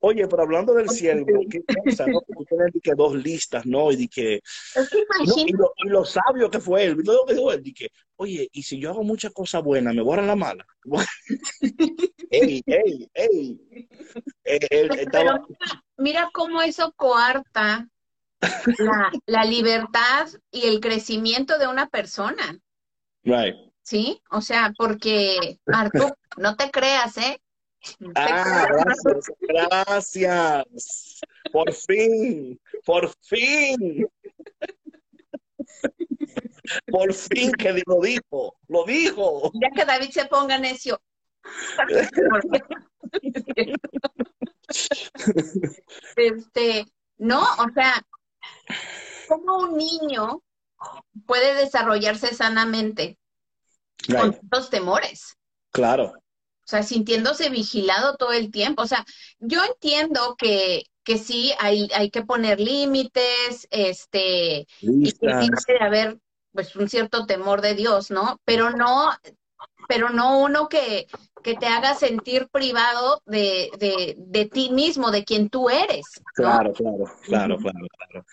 Oye, 0.00 0.26
pero 0.28 0.42
hablando 0.42 0.74
del 0.74 0.88
siervo, 0.88 1.40
qué 1.50 1.62
cosa, 1.64 2.06
¿no? 2.06 2.20
Tú 2.20 2.44
tienes 2.44 2.72
que 2.82 2.94
dos 2.94 3.14
listas, 3.14 3.66
¿no? 3.66 3.90
Y 3.92 3.96
de 3.96 4.08
que, 4.08 4.40
que 4.74 4.80
no, 4.80 4.84
y, 5.20 5.30
imagínate, 5.30 5.58
lo, 5.58 5.72
y 5.76 5.88
lo 5.88 6.04
sabio 6.04 6.50
que 6.50 6.60
fue 6.60 6.84
él, 6.84 6.96
¿viste 6.96 7.12
lo 7.12 7.24
que 7.26 7.34
dijo 7.34 7.52
él? 7.52 7.62
Dije, 7.62 7.90
oye, 8.16 8.48
y 8.52 8.62
si 8.62 8.78
yo 8.78 8.90
hago 8.90 9.02
muchas 9.02 9.32
cosas 9.32 9.62
buenas, 9.62 9.94
me 9.94 10.02
borran 10.02 10.26
la 10.26 10.36
mala. 10.36 10.66
ey, 12.30 12.62
ey, 12.66 13.10
ey. 13.14 13.88
Él 14.44 14.88
pero 14.88 14.94
estaba, 14.94 15.42
mira, 15.48 15.84
mira 15.96 16.30
cómo 16.32 16.62
eso 16.62 16.92
coarta 16.96 17.88
la, 18.78 19.12
la 19.26 19.44
libertad 19.44 20.28
y 20.50 20.66
el 20.66 20.80
crecimiento 20.80 21.58
de 21.58 21.66
una 21.66 21.88
persona, 21.88 22.58
right. 23.22 23.56
¿sí? 23.82 24.20
O 24.30 24.40
sea, 24.40 24.72
porque, 24.76 25.58
Arturo, 25.66 26.16
no 26.36 26.56
te 26.56 26.70
creas, 26.70 27.16
¿eh? 27.18 27.40
Ah, 28.14 28.66
gracias, 28.70 29.32
gracias. 29.40 31.20
Por 31.52 31.72
fin, 31.72 32.60
por 32.84 33.12
fin. 33.22 34.06
Por 36.86 37.12
fin 37.12 37.52
que 37.52 37.82
lo 37.86 38.00
dijo, 38.00 38.56
lo 38.68 38.84
dijo. 38.84 39.52
Ya 39.54 39.70
que 39.74 39.84
David 39.84 40.10
se 40.10 40.24
ponga 40.26 40.58
necio. 40.58 41.00
Este, 46.16 46.86
no, 47.18 47.42
o 47.42 47.70
sea, 47.74 48.02
¿cómo 49.28 49.58
un 49.58 49.76
niño 49.76 50.42
puede 51.26 51.54
desarrollarse 51.54 52.34
sanamente 52.34 53.18
con 54.08 54.30
estos 54.30 54.70
temores? 54.70 55.36
Claro, 55.70 56.14
O 56.64 56.66
sea, 56.66 56.82
sintiéndose 56.82 57.50
vigilado 57.50 58.16
todo 58.16 58.32
el 58.32 58.50
tiempo. 58.50 58.82
O 58.82 58.86
sea, 58.86 59.04
yo 59.38 59.62
entiendo 59.64 60.34
que, 60.38 60.84
que 61.02 61.18
sí, 61.18 61.52
hay, 61.58 61.90
hay 61.94 62.10
que 62.10 62.22
poner 62.22 62.58
límites, 62.58 63.68
este, 63.70 64.66
y 64.80 65.12
que 65.12 65.26
listas. 65.26 65.64
debe 65.66 65.84
haber 65.84 66.18
pues 66.52 66.74
un 66.76 66.88
cierto 66.88 67.26
temor 67.26 67.60
de 67.60 67.74
Dios, 67.74 68.10
¿no? 68.10 68.40
Pero 68.44 68.70
no, 68.70 69.10
pero 69.88 70.08
no 70.10 70.38
uno 70.38 70.68
que, 70.68 71.06
que 71.42 71.54
te 71.54 71.66
haga 71.66 71.94
sentir 71.94 72.48
privado 72.48 73.20
de, 73.26 73.70
de, 73.78 74.14
de 74.16 74.46
ti 74.46 74.70
mismo, 74.70 75.10
de 75.10 75.24
quien 75.24 75.50
tú 75.50 75.68
eres, 75.68 76.06
¿no? 76.38 76.44
Claro, 76.44 76.72
claro, 76.72 77.04
claro, 77.24 77.56
claro, 77.58 77.86
claro. 77.98 78.26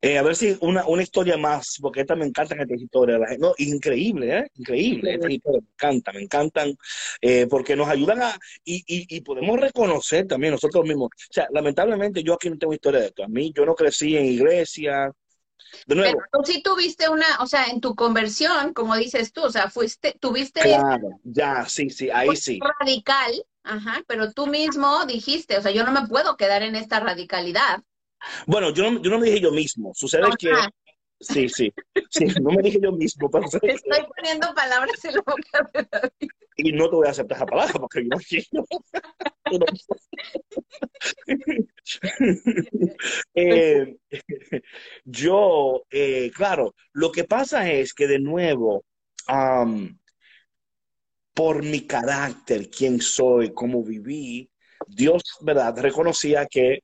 Eh, 0.00 0.16
a 0.16 0.22
ver 0.22 0.36
si 0.36 0.56
una, 0.60 0.86
una 0.86 1.02
historia 1.02 1.36
más, 1.36 1.76
porque 1.80 2.02
esta 2.02 2.14
me 2.14 2.24
encantan 2.24 2.60
estas 2.60 2.80
historias. 2.80 3.20
No, 3.38 3.52
increíble, 3.58 4.38
¿eh? 4.38 4.50
Increíble. 4.54 5.14
Estas 5.14 5.30
historias 5.30 5.64
me 5.64 5.70
encantan, 5.72 6.14
me 6.14 6.22
encantan, 6.22 6.78
eh, 7.20 7.46
porque 7.50 7.74
nos 7.74 7.88
ayudan 7.88 8.22
a, 8.22 8.38
y, 8.64 8.76
y, 8.86 9.16
y 9.16 9.20
podemos 9.22 9.58
reconocer 9.58 10.26
también 10.28 10.52
nosotros 10.52 10.84
mismos. 10.84 11.08
O 11.08 11.32
sea, 11.32 11.48
lamentablemente 11.52 12.22
yo 12.22 12.34
aquí 12.34 12.48
no 12.48 12.58
tengo 12.58 12.74
historia 12.74 13.00
de 13.00 13.06
esto. 13.06 13.24
A 13.24 13.28
mí, 13.28 13.52
yo 13.52 13.66
no 13.66 13.74
crecí 13.74 14.16
en 14.16 14.26
iglesia. 14.26 15.12
De 15.86 15.94
nuevo, 15.96 16.12
Pero 16.12 16.44
tú 16.44 16.52
sí 16.52 16.62
tuviste 16.62 17.08
una, 17.08 17.26
o 17.40 17.46
sea, 17.46 17.66
en 17.66 17.80
tu 17.80 17.94
conversión, 17.94 18.72
como 18.72 18.96
dices 18.96 19.32
tú, 19.32 19.42
o 19.44 19.50
sea, 19.50 19.68
fuiste, 19.68 20.16
tuviste 20.20 20.60
claro, 20.60 21.20
ya, 21.24 21.66
sí, 21.66 21.90
sí, 21.90 22.08
ahí 22.10 22.34
sí. 22.36 22.58
radical, 22.80 23.32
ajá, 23.64 24.02
pero 24.06 24.32
tú 24.32 24.46
mismo 24.46 25.04
dijiste, 25.06 25.58
o 25.58 25.62
sea, 25.62 25.72
yo 25.72 25.84
no 25.84 25.92
me 25.92 26.06
puedo 26.06 26.36
quedar 26.36 26.62
en 26.62 26.76
esta 26.76 27.00
radicalidad. 27.00 27.82
Bueno, 28.46 28.70
yo 28.70 28.90
no, 28.90 29.02
yo 29.02 29.10
no 29.10 29.18
me 29.18 29.26
dije 29.26 29.40
yo 29.40 29.52
mismo. 29.52 29.92
Sucede 29.94 30.28
que, 30.38 30.50
sí, 31.20 31.48
sí, 31.48 31.72
sí, 32.10 32.24
no 32.40 32.50
me 32.50 32.62
dije 32.62 32.78
yo 32.82 32.92
mismo, 32.92 33.30
pero 33.30 33.44
que- 33.62 33.72
estoy 33.72 34.06
poniendo 34.16 34.54
palabras 34.54 35.04
en 35.04 35.14
la 35.14 35.22
boca 35.26 35.70
de 35.72 35.88
David. 35.90 36.30
y 36.56 36.72
no 36.72 36.88
te 36.90 36.96
voy 36.96 37.06
a 37.06 37.10
aceptar 37.10 37.36
esa 37.36 37.46
palabra 37.46 37.74
porque 37.74 38.02
yo 38.02 38.08
no 38.10 38.18
quiero. 38.18 38.64
Eh, 43.34 43.96
yo, 45.04 45.82
eh, 45.90 46.30
claro, 46.34 46.74
lo 46.92 47.10
que 47.12 47.24
pasa 47.24 47.70
es 47.70 47.94
que 47.94 48.06
de 48.06 48.18
nuevo, 48.18 48.84
por 51.34 51.62
mi 51.62 51.86
carácter, 51.86 52.68
quién 52.68 53.00
soy, 53.00 53.52
cómo 53.54 53.82
viví, 53.84 54.50
Dios, 54.86 55.22
¿verdad? 55.40 55.78
Reconocía 55.78 56.46
que 56.46 56.80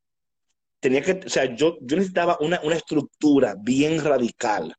tenía 0.84 1.02
que, 1.02 1.12
o 1.26 1.28
sea, 1.30 1.46
yo, 1.56 1.78
yo 1.80 1.96
necesitaba 1.96 2.36
una, 2.40 2.60
una 2.62 2.76
estructura 2.76 3.54
bien 3.58 4.02
radical 4.04 4.74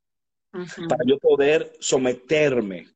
para 0.87 1.03
yo 1.07 1.17
poder 1.19 1.73
someterme 1.79 2.87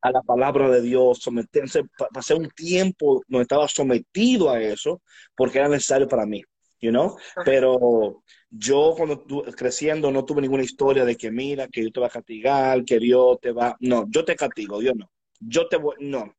a 0.00 0.10
la 0.10 0.22
palabra 0.22 0.68
de 0.70 0.80
Dios, 0.82 1.18
someterse, 1.20 1.82
pa- 1.96 2.08
pasé 2.12 2.34
un 2.34 2.48
tiempo 2.50 3.22
donde 3.28 3.42
estaba 3.42 3.68
sometido 3.68 4.50
a 4.50 4.60
eso 4.60 5.02
porque 5.34 5.58
era 5.58 5.68
necesario 5.68 6.08
para 6.08 6.26
mí, 6.26 6.42
you 6.80 6.90
know? 6.90 7.16
Pero 7.42 8.22
yo 8.50 8.94
cuando 8.96 9.20
tu- 9.20 9.42
creciendo 9.56 10.10
no 10.10 10.24
tuve 10.24 10.42
ninguna 10.42 10.62
historia 10.64 11.04
de 11.04 11.16
que 11.16 11.30
mira, 11.30 11.68
que 11.68 11.80
Dios 11.80 11.92
te 11.92 12.00
va 12.00 12.06
a 12.06 12.10
castigar, 12.10 12.84
que 12.84 12.98
Dios 12.98 13.38
te 13.40 13.52
va, 13.52 13.76
no, 13.80 14.06
yo 14.08 14.24
te 14.24 14.36
castigo, 14.36 14.78
Dios 14.80 14.94
no. 14.96 15.10
Yo 15.40 15.68
te 15.68 15.76
voy, 15.76 15.96
no. 16.00 16.34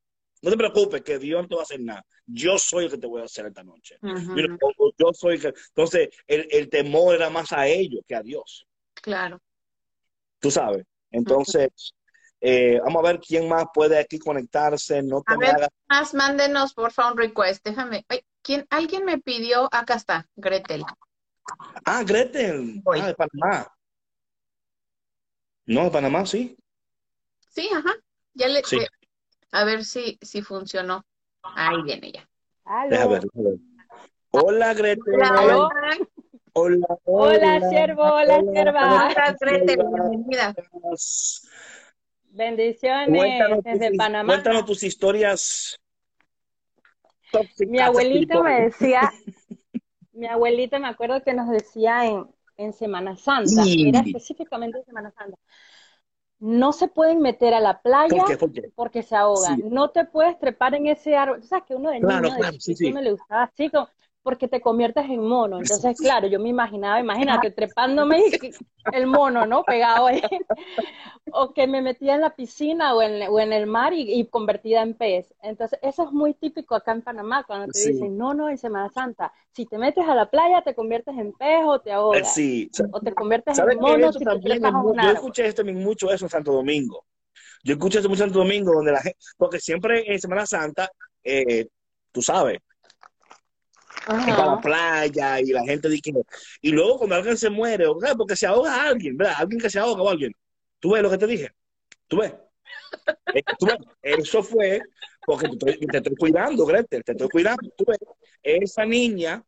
No 0.47 0.51
te 0.51 0.57
preocupes, 0.57 1.01
que 1.01 1.19
Dios 1.19 1.41
no 1.41 1.47
te 1.49 1.55
va 1.55 1.61
a 1.61 1.63
hacer 1.63 1.81
nada. 1.81 2.05
Yo 2.25 2.57
soy 2.57 2.85
el 2.85 2.91
que 2.91 2.97
te 2.97 3.05
voy 3.05 3.21
a 3.21 3.25
hacer 3.25 3.47
esta 3.47 3.63
noche. 3.65 3.97
Yo 4.01 5.11
soy 5.13 5.35
el 5.35 5.41
que... 5.41 5.53
Entonces, 5.75 6.07
el, 6.25 6.47
el 6.49 6.69
temor 6.69 7.15
era 7.15 7.29
más 7.29 7.51
a 7.51 7.67
ellos 7.67 7.99
que 8.07 8.15
a 8.15 8.21
Dios 8.21 8.65
Claro. 8.93 9.41
tú 10.39 10.49
sabes. 10.49 10.85
Entonces, 11.11 11.93
eh, 12.39 12.79
vamos 12.81 13.03
a 13.03 13.07
ver 13.11 13.19
quién 13.19 13.49
más 13.49 13.65
puede 13.73 13.99
aquí 13.99 14.19
conectarse, 14.19 15.03
no 15.03 15.21
te 15.21 15.33
A 15.33 15.37
me 15.37 15.47
ver. 15.47 15.55
hagas- 15.55 15.69
Más, 15.89 16.13
mándenos 16.13 16.73
por 16.73 16.93
favor 16.93 17.11
un 17.11 17.17
request. 17.17 17.65
Déjame. 17.67 18.05
Ay, 18.07 18.21
¿quién, 18.41 18.65
alguien 18.69 19.03
me 19.03 19.17
pidió, 19.17 19.67
acá 19.73 19.95
está, 19.95 20.29
Gretel. 20.37 20.85
Ah, 21.83 22.03
Gretel, 22.05 22.79
Voy. 22.85 22.99
ah, 23.01 23.07
de 23.07 23.15
Panamá. 23.15 23.67
No, 25.65 25.83
de 25.83 25.91
Panamá, 25.91 26.25
sí. 26.25 26.55
Sí, 27.49 27.69
ajá. 27.75 27.93
Ya 28.33 28.47
le, 28.47 28.63
Sí. 28.63 28.77
le- 28.79 28.87
a 29.51 29.63
ver 29.63 29.83
si, 29.85 30.17
si 30.21 30.41
funcionó. 30.41 31.03
Ahí 31.41 31.81
viene 31.83 32.11
ya. 32.11 32.27
Ver, 32.89 33.07
ver. 33.07 33.23
Hola, 34.31 34.73
Gretel. 34.73 35.21
Aló. 35.23 35.69
Hola, 36.53 36.87
Hola, 37.03 37.69
siervo, 37.69 38.01
hola, 38.03 38.41
sierva. 38.51 39.05
Hola, 39.05 39.35
Gretel, 39.39 39.79
Hola. 39.79 40.09
bienvenida. 40.09 40.55
Bendiciones 42.29 43.17
Cuéntanos, 43.17 43.63
desde 43.63 43.87
tus, 43.89 43.97
Panamá. 43.97 44.33
cuéntanos 44.33 44.65
tus 44.65 44.83
historias 44.83 45.79
tóxicas 47.31 47.67
Mi 47.67 47.79
abuelita 47.79 48.41
me 48.41 48.61
decía, 48.61 49.01
mi 50.13 50.27
abuelita 50.27 50.77
me 50.79 50.87
acuerdo 50.87 51.23
que 51.23 51.33
nos 51.33 51.49
decía 51.49 52.05
en, 52.05 52.27
en 52.57 52.73
Semana 52.73 53.15
Santa, 53.17 53.63
Sí. 53.63 53.89
era 53.89 54.01
específicamente 54.01 54.79
en 54.79 54.85
Semana 54.85 55.11
Santa, 55.11 55.37
no 56.39 56.71
se 56.71 56.87
pueden 56.87 57.19
meter 57.21 57.53
a 57.53 57.59
la 57.59 57.81
playa 57.81 58.17
¿Por 58.17 58.27
qué? 58.27 58.37
¿Por 58.37 58.51
qué? 58.51 58.71
porque 58.75 59.03
se 59.03 59.15
ahogan, 59.15 59.57
Sí. 59.57 59.63
no 59.69 59.89
te 59.89 60.05
puedes 60.05 60.37
trepar 60.39 60.75
en 60.75 60.87
ese 60.87 61.15
árbol. 61.15 61.41
Tú 61.41 61.47
sabes 61.47 61.65
que 61.65 61.75
uno 61.75 61.89
de 61.89 61.99
Claro, 61.99 62.21
niño, 62.21 62.33
de 62.35 62.39
claro, 62.41 62.57
sí, 62.59 62.75
uno 62.91 63.01
le 63.01 63.11
gustaba 63.11 63.43
así, 63.43 63.69
como- 63.69 63.87
porque 64.27 64.49
te 64.49 64.59
conviertes 64.59 65.05
en 65.05 65.21
mono. 65.25 65.57
Entonces, 65.57 65.97
claro, 66.01 66.27
yo 66.27 66.37
me 66.37 66.49
imaginaba, 66.49 66.99
imagínate, 66.99 67.49
trepándome 67.49 68.19
y 68.19 68.53
el 68.91 69.07
mono, 69.07 69.45
¿no? 69.45 69.63
Pegado 69.63 70.07
ahí. 70.07 70.21
O 71.31 71.53
que 71.53 71.65
me 71.65 71.81
metía 71.81 72.15
en 72.15 72.19
la 72.21 72.35
piscina 72.35 72.93
o 72.93 73.01
en, 73.01 73.21
o 73.29 73.39
en 73.39 73.53
el 73.53 73.67
mar 73.67 73.93
y, 73.93 74.01
y 74.19 74.25
convertida 74.27 74.81
en 74.81 74.95
pez. 74.95 75.33
Entonces, 75.41 75.79
eso 75.81 76.03
es 76.03 76.11
muy 76.11 76.33
típico 76.33 76.75
acá 76.75 76.91
en 76.91 77.03
Panamá, 77.03 77.45
cuando 77.45 77.69
te 77.71 77.79
Sí. 77.79 77.93
dicen, 77.93 78.17
no, 78.17 78.33
no, 78.33 78.49
en 78.49 78.57
Semana 78.57 78.89
Santa, 78.89 79.31
si 79.53 79.65
te 79.65 79.77
metes 79.77 80.05
a 80.05 80.13
la 80.13 80.29
playa, 80.29 80.61
te 80.61 80.75
conviertes 80.75 81.17
en 81.17 81.31
pez 81.31 81.63
o 81.65 81.79
te 81.79 81.91
Eh, 81.91 81.93
ahogas. 81.93 82.33
Sí, 82.33 82.69
O 82.91 82.99
te 82.99 83.13
conviertes 83.13 83.55
¿Sabes 83.55 83.75
en 83.75 83.81
mono 83.81 84.11
si 84.11 84.19
te 84.25 84.39
trepas 84.39 84.73
a 84.73 84.77
un 84.81 84.93
yo 85.01 85.09
escuché 85.11 85.45
esto 85.47 85.63
mucho 85.63 86.11
eso 86.11 86.25
en 86.25 86.29
Santo 86.31 86.51
Domingo. 86.51 87.05
Yo 87.63 87.73
escuché 87.75 87.99
eso 87.99 88.09
mucho 88.09 88.23
en 88.23 88.29
Santo 88.29 88.39
Domingo, 88.39 88.73
donde 88.73 88.91
la 88.91 89.01
gente, 89.01 89.17
porque 89.37 89.59
siempre 89.61 90.03
en 90.11 90.19
Semana 90.19 90.45
Santa, 90.45 90.89
eh, 91.23 91.67
tú 92.11 92.21
sabes, 92.21 92.59
es 94.07 94.25
para 94.25 94.45
la 94.45 94.53
Ajá. 94.53 94.61
playa 94.61 95.41
y 95.41 95.47
la 95.47 95.63
gente 95.63 95.89
dice, 95.89 96.11
y 96.61 96.71
luego 96.71 96.97
cuando 96.99 97.15
alguien 97.15 97.37
se 97.37 97.49
muere, 97.49 97.87
o 97.87 97.97
porque 98.17 98.35
se 98.35 98.47
ahoga 98.47 98.87
alguien, 98.87 99.17
¿verdad? 99.17 99.35
Alguien 99.37 99.59
que 99.59 99.69
se 99.69 99.79
ahoga 99.79 100.01
o 100.01 100.09
alguien. 100.09 100.31
¿Tú 100.79 100.91
ves 100.91 101.03
lo 101.03 101.09
que 101.09 101.17
te 101.17 101.27
dije? 101.27 101.51
¿Tú 102.07 102.17
ves? 102.17 102.33
Eh, 103.33 103.43
tú 103.57 103.65
ves, 103.65 103.77
Eso 104.01 104.43
fue 104.43 104.81
porque 105.25 105.47
te 105.49 105.71
estoy, 105.71 105.87
te 105.87 105.97
estoy 105.97 106.15
cuidando, 106.15 106.65
Gretel, 106.65 107.03
te 107.03 107.11
estoy 107.11 107.29
cuidando. 107.29 107.69
Tú 107.75 107.85
ves, 107.85 107.97
esa 108.41 108.85
niña 108.85 109.43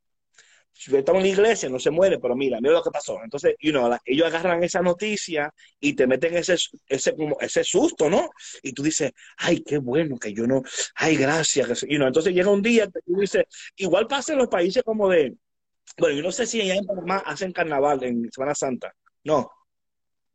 está 0.88 1.12
en 1.12 1.22
la 1.22 1.28
iglesia, 1.28 1.70
no 1.70 1.78
se 1.80 1.92
muere, 1.92 2.20
pero 2.20 2.36
mira, 2.36 2.60
mira 2.62 2.74
lo 2.74 2.82
que 2.84 2.90
pasó. 2.92 3.20
Entonces, 3.24 3.56
you 3.60 3.72
know, 3.72 3.90
la- 3.90 4.02
ellos 4.06 4.28
agarran 4.28 4.64
esa 4.64 4.82
noticia 4.82 5.54
y 5.80 5.94
te 5.94 6.08
meten 6.08 6.36
ese, 6.38 6.56
ese, 6.88 7.16
como, 7.16 7.38
ese 7.42 7.64
susto, 7.64 8.10
¿no? 8.10 8.30
Y 8.64 8.72
tú 8.74 8.84
dices, 8.84 9.12
ay, 9.38 9.62
qué 9.62 9.78
bueno 9.78 10.18
que 10.18 10.34
yo 10.34 10.48
no, 10.48 10.62
ay, 10.96 11.18
gracias. 11.18 11.68
que 11.68 11.76
se-". 11.76 11.88
You 11.88 11.98
know, 11.98 12.08
entonces 12.08 12.34
llega 12.34 12.50
un 12.50 12.62
día 12.62 12.86
y 12.86 12.90
tú 13.14 13.20
dices, 13.20 13.44
igual 13.76 14.08
pasa 14.08 14.32
en 14.34 14.40
los 14.40 14.48
países 14.48 14.82
como 14.84 15.10
de, 15.10 15.36
bueno, 15.98 16.16
yo 16.16 16.24
no 16.24 16.32
sé 16.32 16.46
si 16.46 16.62
allá 16.62 16.76
en 16.76 16.86
Panamá 16.86 17.18
hacen 17.26 17.52
carnaval 17.52 18.04
en 18.04 18.32
Semana 18.32 18.56
Santa. 18.56 18.94
No, 19.24 19.50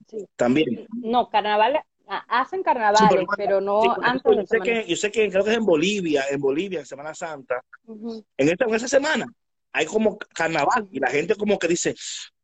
Sí. 0.06 0.26
también. 0.36 0.86
No, 1.00 1.30
carnaval, 1.30 1.80
ah, 2.08 2.24
hacen 2.28 2.58
Sí, 2.60 2.64
carnavales, 2.64 3.08
pero- 3.10 3.26
pero 3.36 3.60
no 3.62 3.80
sí, 3.82 3.88
antes 4.02 4.04
ejemplo, 4.04 4.30
de 4.32 4.36
yo 4.36 4.42
sé 4.42 4.46
Semana 4.48 4.64
que, 4.82 4.88
yo 4.90 4.96
sé 4.96 5.10
que 5.10 5.30
creo 5.30 5.44
que 5.44 5.50
es 5.52 5.56
en 5.56 5.64
Bolivia, 5.64 6.24
en 6.30 6.40
Bolivia, 6.40 6.80
en 6.80 6.86
Semana 6.86 7.14
Santa, 7.14 7.64
en 7.88 8.48
esta, 8.48 8.66
en 8.66 8.74
esa 8.74 8.88
semana 8.88 9.26
hay 9.74 9.86
como 9.86 10.18
carnaval 10.18 10.88
y 10.90 11.00
la 11.00 11.08
gente 11.10 11.34
como 11.34 11.58
que 11.58 11.68
dice, 11.68 11.94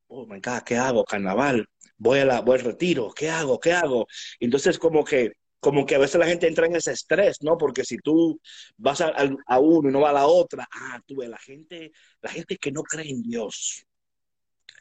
oh 0.09 0.27
my 0.27 0.41
God, 0.41 0.63
¿qué 0.67 0.77
hago? 0.77 1.05
Carnaval, 1.05 1.67
voy, 1.97 2.19
a 2.19 2.25
la, 2.27 2.41
voy 2.41 2.59
al 2.59 2.65
retiro, 2.65 3.13
¿qué 3.15 3.31
hago? 3.31 3.59
¿Qué 3.61 3.73
hago? 3.73 4.07
Entonces 4.41 4.79
como 4.79 5.05
que, 5.05 5.33
como 5.61 5.87
que 5.87 5.95
a 5.95 5.99
veces 5.99 6.19
la 6.19 6.27
gente 6.27 6.49
entra 6.49 6.67
en 6.67 6.77
ese 6.77 6.93
estrés, 6.93 7.39
¿no? 7.43 7.57
Porque 7.57 7.85
si 7.85 7.99
tú 7.99 8.41
vas 8.77 9.01
a, 9.01 9.15
a 9.47 9.59
uno 9.61 9.89
y 9.89 9.93
no 9.93 10.01
va 10.01 10.11
a 10.11 10.15
la 10.15 10.27
otra, 10.27 10.69
ah, 10.73 11.01
tú 11.07 11.17
ves, 11.17 11.29
la 11.29 11.39
gente, 11.39 11.93
la 12.21 12.31
gente 12.31 12.57
que 12.57 12.73
no 12.73 12.83
cree 12.83 13.09
en 13.09 13.23
Dios 13.23 13.87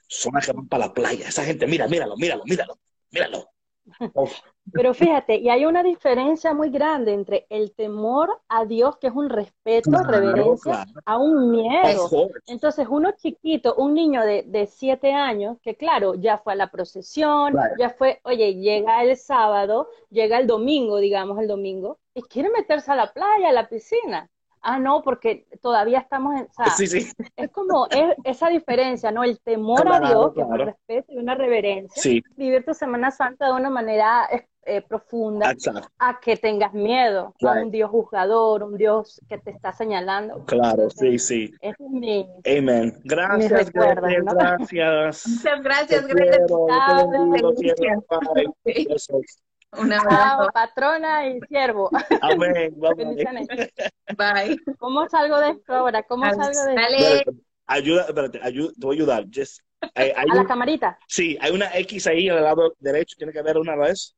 son 0.07 0.33
las 0.33 0.45
que 0.45 0.53
van 0.53 0.67
para 0.67 0.87
la 0.87 0.93
playa. 0.93 1.27
Esa 1.27 1.45
gente, 1.45 1.67
mira, 1.67 1.87
míralo, 1.87 2.17
míralo, 2.17 2.43
míralo, 2.45 2.79
míralo. 3.11 3.49
Pero 4.71 4.93
fíjate, 4.93 5.37
y 5.37 5.49
hay 5.49 5.65
una 5.65 5.83
diferencia 5.83 6.53
muy 6.53 6.69
grande 6.69 7.13
entre 7.13 7.45
el 7.49 7.73
temor 7.73 8.39
a 8.47 8.65
Dios, 8.65 8.97
que 8.97 9.07
es 9.07 9.13
un 9.13 9.29
respeto, 9.29 9.89
Claro, 9.89 10.09
reverencia, 10.09 10.71
claro. 10.71 10.91
a 11.05 11.17
un 11.17 11.51
miedo. 11.51 12.09
Entonces, 12.47 12.87
uno 12.89 13.11
chiquito, 13.11 13.75
un 13.75 13.93
niño 13.93 14.21
de, 14.23 14.43
de 14.43 14.67
siete 14.67 15.13
años, 15.13 15.57
que 15.61 15.75
claro, 15.75 16.15
ya 16.15 16.37
fue 16.37 16.53
a 16.53 16.55
la 16.55 16.71
procesión, 16.71 17.53
ya 17.77 17.89
fue, 17.89 18.19
oye, 18.23 18.55
llega 18.55 19.03
el 19.03 19.15
sábado, 19.17 19.89
llega 20.09 20.39
el 20.39 20.47
domingo, 20.47 20.97
digamos 20.97 21.39
el 21.39 21.47
domingo, 21.47 21.99
y 22.13 22.21
quiere 22.23 22.49
meterse 22.49 22.91
a 22.91 22.95
la 22.95 23.11
playa, 23.13 23.49
a 23.49 23.53
la 23.53 23.67
piscina. 23.69 24.29
Ah, 24.61 24.77
no, 24.77 25.01
porque 25.03 25.47
todavía 25.61 25.99
estamos 25.99 26.35
en, 26.35 26.41
o 26.41 26.53
sea, 26.53 26.65
Sí, 26.71 26.85
sí, 26.85 27.09
es 27.37 27.49
como 27.49 27.87
es, 27.89 28.13
esa 28.25 28.49
diferencia, 28.49 29.09
¿no? 29.09 29.23
El 29.23 29.39
temor 29.39 29.87
a 29.87 30.01
Dios, 30.01 30.33
que 30.33 30.41
es 30.41 30.47
un 30.47 30.59
respeto 30.59 31.13
y 31.13 31.17
una 31.17 31.33
reverencia, 31.35 32.01
sí, 32.01 32.21
vivir 32.35 32.65
tu 32.65 32.73
Semana 32.73 33.09
Santa 33.09 33.47
de 33.47 33.53
una 33.53 33.69
manera 33.69 34.27
eh, 34.69 34.81
profunda, 34.81 35.51
exacto. 35.51 35.89
a 35.97 36.19
que 36.19 36.37
tengas 36.37 36.73
miedo 36.73 37.33
a 37.41 37.51
un 37.53 37.71
Dios 37.71 37.89
juzgador, 37.89 38.63
un 38.63 38.77
Dios 38.77 39.19
que 39.27 39.37
te 39.37 39.51
está 39.51 39.73
señalando. 39.73 40.45
Claro, 40.45 40.89
sí, 40.89 41.05
Entonces, 41.05 41.25
sí. 41.27 41.53
ese 41.61 41.75
es 41.83 41.89
mi, 41.91 42.27
Amen. 42.45 43.01
Gracias, 43.03 43.71
Gretel, 43.71 44.23
¿no? 44.25 44.33
gracias. 44.33 45.27
Muchas 45.27 45.61
gracias, 45.63 46.05
quiero, 46.05 46.15
Gretel. 46.15 46.45
yo 46.49 46.65
te 46.67 46.73
Chao. 46.73 47.09
bendigo, 47.09 47.53
cielo. 47.55 48.03
Bye. 48.33 48.85
Besos. 48.89 49.41
Un 49.77 49.93
abrazo. 49.93 50.49
patrona 50.51 51.27
y 51.27 51.39
siervo. 51.41 51.89
Amén. 52.21 52.73
Bye, 52.77 52.93
bye. 52.95 53.05
Bendiciones. 53.05 53.47
Bye. 54.17 54.57
¿Cómo 54.79 55.07
salgo 55.09 55.39
de 55.39 55.51
esto 55.51 55.73
ahora? 55.75 56.01
¿Cómo 56.03 56.23
salgo 56.33 56.63
de 56.65 57.17
esto? 57.17 57.31
Ayuda, 57.67 58.05
espérate, 58.07 58.39
ayuda, 58.41 58.71
te 58.79 58.85
voy 58.87 58.95
a 58.95 58.97
ayudar. 58.97 59.25
Just 59.31 59.59
Hay, 59.93 60.09
hay 60.09 60.25
A 60.31 60.33
la 60.33 60.41
un- 60.41 60.47
camarita. 60.47 60.97
sí, 61.07 61.37
hay 61.39 61.51
una 61.51 61.67
X 61.77 62.07
ahí 62.07 62.27
al 62.29 62.41
lado 62.43 62.73
derecho, 62.79 63.15
tiene 63.15 63.31
que 63.31 63.37
haber 63.39 63.59
una 63.59 63.75
vez. 63.75 64.15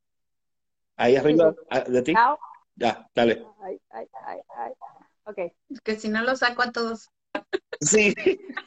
Ahí 0.97 1.15
arriba 1.15 1.53
a- 1.69 1.81
de 1.81 2.01
ti. 2.01 2.13
Chao. 2.13 2.37
Ya, 2.75 3.07
dale. 3.13 3.45
Ay, 3.63 3.79
ay, 3.91 4.07
ay, 4.25 4.39
ay. 4.57 4.71
Ok. 5.25 5.37
Es 5.69 5.81
que 5.81 5.99
si 5.99 6.09
no 6.09 6.21
lo 6.23 6.35
saco 6.35 6.61
a 6.63 6.71
todos. 6.71 7.09
Sí. 7.79 8.13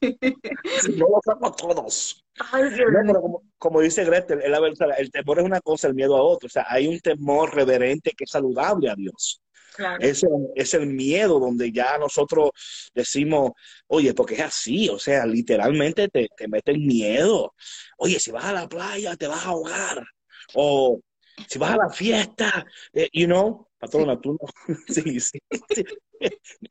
Sí, 0.00 0.92
no 0.96 1.06
lo 1.08 1.20
saco 1.24 1.46
a 1.46 1.52
todos. 1.52 2.24
No, 2.38 3.00
pero 3.06 3.20
como, 3.20 3.42
como 3.58 3.80
dice 3.80 4.04
Gretel, 4.04 4.40
el, 4.42 4.54
el 4.98 5.10
temor 5.10 5.38
es 5.38 5.44
una 5.44 5.60
cosa, 5.60 5.88
el 5.88 5.94
miedo 5.94 6.16
a 6.16 6.22
otro. 6.22 6.46
O 6.46 6.50
sea, 6.50 6.66
hay 6.68 6.86
un 6.86 6.98
temor 7.00 7.54
reverente 7.54 8.12
que 8.16 8.24
es 8.24 8.30
saludable 8.30 8.90
a 8.90 8.94
Dios. 8.94 9.42
Claro. 9.74 9.98
Es 10.00 10.22
el, 10.22 10.30
es 10.54 10.74
el 10.74 10.86
miedo 10.86 11.38
donde 11.38 11.70
ya 11.72 11.98
nosotros 11.98 12.50
decimos, 12.94 13.52
oye, 13.88 14.14
porque 14.14 14.34
es 14.34 14.40
así, 14.40 14.88
o 14.88 14.98
sea, 14.98 15.26
literalmente 15.26 16.08
te, 16.08 16.28
te 16.36 16.48
meten 16.48 16.86
miedo. 16.86 17.54
Oye, 17.98 18.18
si 18.18 18.30
vas 18.30 18.44
a 18.44 18.52
la 18.52 18.68
playa 18.68 19.16
te 19.16 19.26
vas 19.26 19.44
a 19.44 19.50
ahogar. 19.50 20.06
O 20.54 21.00
si 21.48 21.58
vas 21.58 21.72
a 21.72 21.76
la 21.76 21.88
fiesta, 21.90 22.64
eh, 22.92 23.08
you 23.12 23.26
know, 23.26 23.68
patrona, 23.78 24.18
tú 24.20 24.32
no. 24.40 24.74
Sí, 24.88 25.20
sí, 25.20 25.38
sí. 25.74 25.84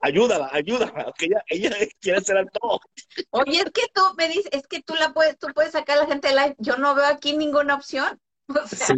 Ayúdala, 0.01 0.49
ayúdala, 0.51 1.13
que 1.17 1.26
ella, 1.26 1.43
ella 1.49 1.69
quiere 2.01 2.21
ser 2.21 2.38
al 2.38 2.49
todo. 2.49 2.80
Oye, 3.32 3.59
es 3.59 3.65
que 3.71 3.84
tú 3.93 4.01
me 4.17 4.28
dices, 4.28 4.49
es 4.51 4.65
que 4.67 4.82
tú 4.82 4.95
la 4.95 5.13
puedes, 5.13 5.38
tú 5.38 5.47
puedes 5.53 5.71
sacar 5.71 5.97
a 5.99 6.01
la 6.01 6.07
gente 6.07 6.30
de 6.30 6.34
live. 6.36 6.55
Yo 6.57 6.78
no 6.78 6.95
veo 6.95 7.05
aquí 7.05 7.36
ninguna 7.38 7.76
opción. 7.76 8.19
O 8.47 8.67
sea, 8.67 8.88
Sí, 8.88 8.93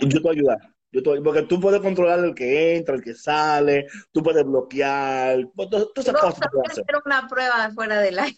yo 0.00 0.08
te 0.08 0.18
voy 0.20 0.30
a 0.30 0.32
ayudar. 0.38 0.58
Yo 0.92 1.02
te 1.02 1.10
voy- 1.10 1.20
porque 1.22 1.42
tú 1.42 1.60
puedes 1.60 1.80
controlar 1.80 2.20
el 2.20 2.34
que 2.34 2.76
entra, 2.76 2.94
el 2.94 3.02
que 3.02 3.14
sale, 3.14 3.86
tú 4.12 4.22
puedes 4.22 4.44
bloquear, 4.44 5.48
pues, 5.54 5.68
todas 5.70 5.88
esas 5.96 6.14
cosas 6.14 6.38
hacer. 6.68 6.84
hacer 6.84 7.02
una 7.04 7.28
prueba 7.28 7.70
fuera 7.74 8.00
del 8.00 8.16
live. 8.16 8.36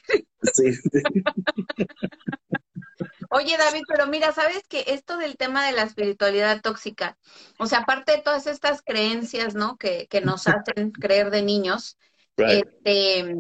Sí. 0.55 0.70
Oye, 3.31 3.57
David, 3.59 3.83
pero 3.89 4.07
mira, 4.07 4.33
¿sabes 4.33 4.62
que 4.68 4.85
esto 4.89 5.18
del 5.18 5.37
tema 5.37 5.66
de 5.66 5.72
la 5.72 5.83
espiritualidad 5.83 6.62
tóxica, 6.62 7.18
o 7.59 7.66
sea, 7.66 7.81
aparte 7.81 8.12
de 8.12 8.22
todas 8.22 8.47
estas 8.47 8.83
creencias, 8.83 9.55
¿no? 9.55 9.76
Que, 9.76 10.07
que 10.09 10.20
nos 10.22 10.47
hacen 10.49 10.93
creer 10.93 11.31
de 11.31 11.43
niños, 11.43 11.99
Right. 12.39 12.64
este, 12.83 13.37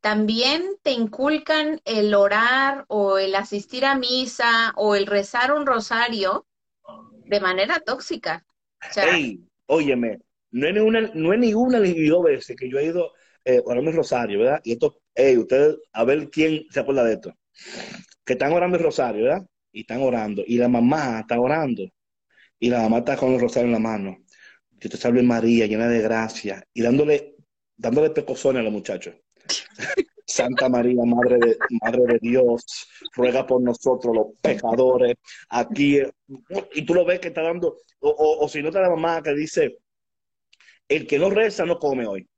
también 0.00 0.76
te 0.82 0.92
inculcan 0.92 1.80
el 1.84 2.14
orar 2.14 2.86
o 2.88 3.18
el 3.18 3.34
asistir 3.36 3.84
a 3.86 3.96
misa 3.96 4.72
o 4.76 4.94
el 4.96 5.06
rezar 5.06 5.52
un 5.52 5.66
rosario 5.66 6.46
de 7.26 7.40
manera 7.40 7.80
tóxica. 7.80 8.46
O 8.90 8.92
sea, 8.94 9.08
Ey, 9.14 9.40
óyeme, 9.66 10.18
no 10.50 10.66
es 10.68 10.74
ni 10.74 10.80
una, 10.80 11.00
no 11.14 11.32
es 11.32 11.38
ni 11.38 11.54
una 11.54 11.80
ni 11.80 12.06
dos 12.08 12.24
veces 12.24 12.56
que 12.56 12.68
yo 12.70 12.78
he 12.78 12.86
ido 12.86 13.12
eh, 13.44 13.60
orando 13.64 13.90
el 13.90 13.96
rosario, 13.96 14.38
¿verdad? 14.40 14.60
Y 14.64 14.72
esto, 14.72 15.00
ey, 15.14 15.36
ustedes, 15.38 15.76
a 15.92 16.04
ver 16.04 16.30
quién 16.30 16.64
se 16.70 16.80
acuerda 16.80 17.04
de 17.04 17.14
esto. 17.14 17.32
Que 18.26 18.34
están 18.34 18.52
orando 18.52 18.76
el 18.76 18.82
rosario, 18.84 19.24
¿verdad? 19.24 19.46
Y 19.72 19.80
están 19.82 20.02
orando. 20.02 20.42
Y 20.46 20.58
la 20.58 20.68
mamá 20.68 21.20
está 21.20 21.40
orando. 21.40 21.88
Y 22.58 22.68
la 22.70 22.82
mamá 22.82 22.98
está 22.98 23.16
con 23.16 23.32
el 23.32 23.40
rosario 23.40 23.68
en 23.68 23.72
la 23.72 23.78
mano. 23.78 24.18
Yo 24.72 24.90
te 24.90 24.96
salve 24.98 25.22
María, 25.22 25.66
llena 25.66 25.88
de 25.88 26.02
gracia. 26.02 26.62
Y 26.74 26.82
dándole, 26.82 27.36
dándole 27.76 28.10
pecosones 28.10 28.60
a 28.60 28.64
los 28.64 28.72
muchachos. 28.72 29.14
Santa 30.28 30.68
María, 30.68 31.04
Madre 31.04 31.38
de, 31.38 31.56
Madre 31.80 32.02
de 32.14 32.18
Dios, 32.20 32.88
ruega 33.14 33.46
por 33.46 33.62
nosotros 33.62 34.14
los 34.14 34.26
pecadores. 34.42 35.14
Aquí, 35.48 36.00
y 36.74 36.82
tú 36.84 36.94
lo 36.94 37.04
ves 37.04 37.20
que 37.20 37.28
está 37.28 37.42
dando, 37.42 37.76
o, 38.00 38.10
o, 38.10 38.44
o 38.44 38.48
si 38.48 38.60
no 38.60 38.68
está 38.68 38.80
la 38.80 38.90
mamá 38.90 39.22
que 39.22 39.32
dice, 39.34 39.78
el 40.88 41.06
que 41.06 41.18
no 41.20 41.30
reza 41.30 41.64
no 41.64 41.78
come 41.78 42.06
hoy. 42.06 42.28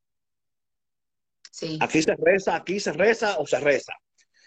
sí, 1.51 1.79
Aquí 1.81 2.03
se 2.03 2.15
reza, 2.17 2.57
aquí 2.57 2.79
se 2.79 2.93
reza 2.93 3.39
o 3.39 3.47
se 3.47 3.59
reza. 3.61 3.95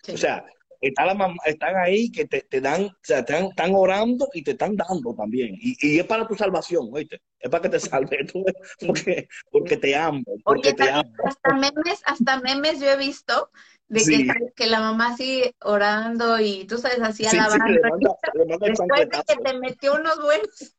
sí. 0.03 0.11
O 0.13 0.17
sea, 0.17 0.45
está 0.81 1.05
la 1.05 1.13
mamá, 1.13 1.35
están 1.45 1.75
ahí 1.77 2.11
que 2.11 2.25
te, 2.25 2.41
te 2.41 2.59
dan, 2.61 2.85
o 2.85 2.91
sea, 3.01 3.23
te 3.23 3.33
dan- 3.33 3.45
están 3.45 3.71
orando 3.75 4.27
y 4.33 4.43
te 4.43 4.51
están 4.51 4.75
dando 4.75 5.13
también. 5.15 5.55
Y, 5.59 5.75
y 5.81 5.99
es 5.99 6.05
para 6.05 6.27
tu 6.27 6.35
salvación, 6.35 6.89
oíste. 6.91 7.21
Es 7.39 7.49
para 7.49 7.61
que 7.63 7.69
te 7.69 7.79
salve, 7.79 8.25
tú 8.31 8.43
ves, 8.45 8.55
porque, 8.85 9.27
porque 9.51 9.77
te 9.77 9.95
amo, 9.95 10.23
porque 10.43 10.69
Oye, 10.69 10.73
te 10.73 10.83
David, 10.83 10.93
amo. 10.95 11.13
hasta 11.25 11.53
memes, 11.53 12.01
hasta 12.05 12.39
memes 12.41 12.79
yo 12.79 12.87
he 12.89 12.97
visto 12.97 13.49
de 13.87 13.99
que, 14.01 14.05
Sí. 14.05 14.27
que 14.55 14.65
la 14.67 14.79
mamá 14.79 15.17
sigue 15.17 15.55
orando 15.61 16.39
y 16.39 16.65
tú 16.65 16.77
sabes, 16.77 16.99
así 17.01 17.23
Sí, 17.25 17.29
sí, 17.29 17.37
alabando. 17.39 17.65
le 17.67 17.89
manda, 17.89 18.15
le 18.33 18.45
manda 18.45 18.67
Después 18.67 19.09
de 19.09 19.23
que 19.27 19.35
te 19.43 19.59
metió 19.59 19.95
unos 19.95 20.21
buenos. 20.21 20.75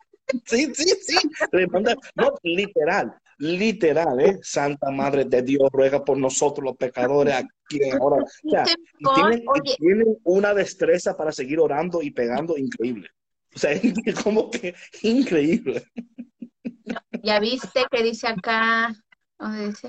Sí, 0.47 0.73
sí, 0.75 0.85
sí. 1.03 1.19
Le 1.53 1.67
manda, 1.67 1.95
no, 2.15 2.33
literal, 2.43 3.15
literal, 3.39 4.21
¿eh? 4.21 4.39
Santa 4.43 4.91
Madre 4.91 5.25
de 5.25 5.43
Dios, 5.43 5.69
ruega 5.73 6.05
por 6.05 6.19
nosotros 6.19 6.65
los 6.65 6.77
pecadores 6.77 7.35
aquí 7.35 7.81
ahora. 7.91 8.23
O 8.23 8.27
sea, 8.51 8.65
y 8.99 9.05
Con- 9.05 9.15
tienen, 9.15 9.43
y 9.43 9.49
oye, 9.49 9.77
tienen 9.79 10.19
una 10.25 10.55
destreza 10.55 11.17
para 11.17 11.33
seguir 11.33 11.59
orando 11.61 12.03
y 12.03 12.11
pegando 12.11 12.57
increíble. 12.57 13.09
O 13.55 13.59
sea, 13.59 13.73
es 13.73 13.83
como 14.25 14.51
que 14.51 14.75
increíble. 15.03 15.85
ya 17.23 17.39
viste 17.41 17.85
que 17.91 18.03
dice 18.03 18.29
acá, 18.29 18.95
¿dónde 19.39 19.69
dice? 19.69 19.89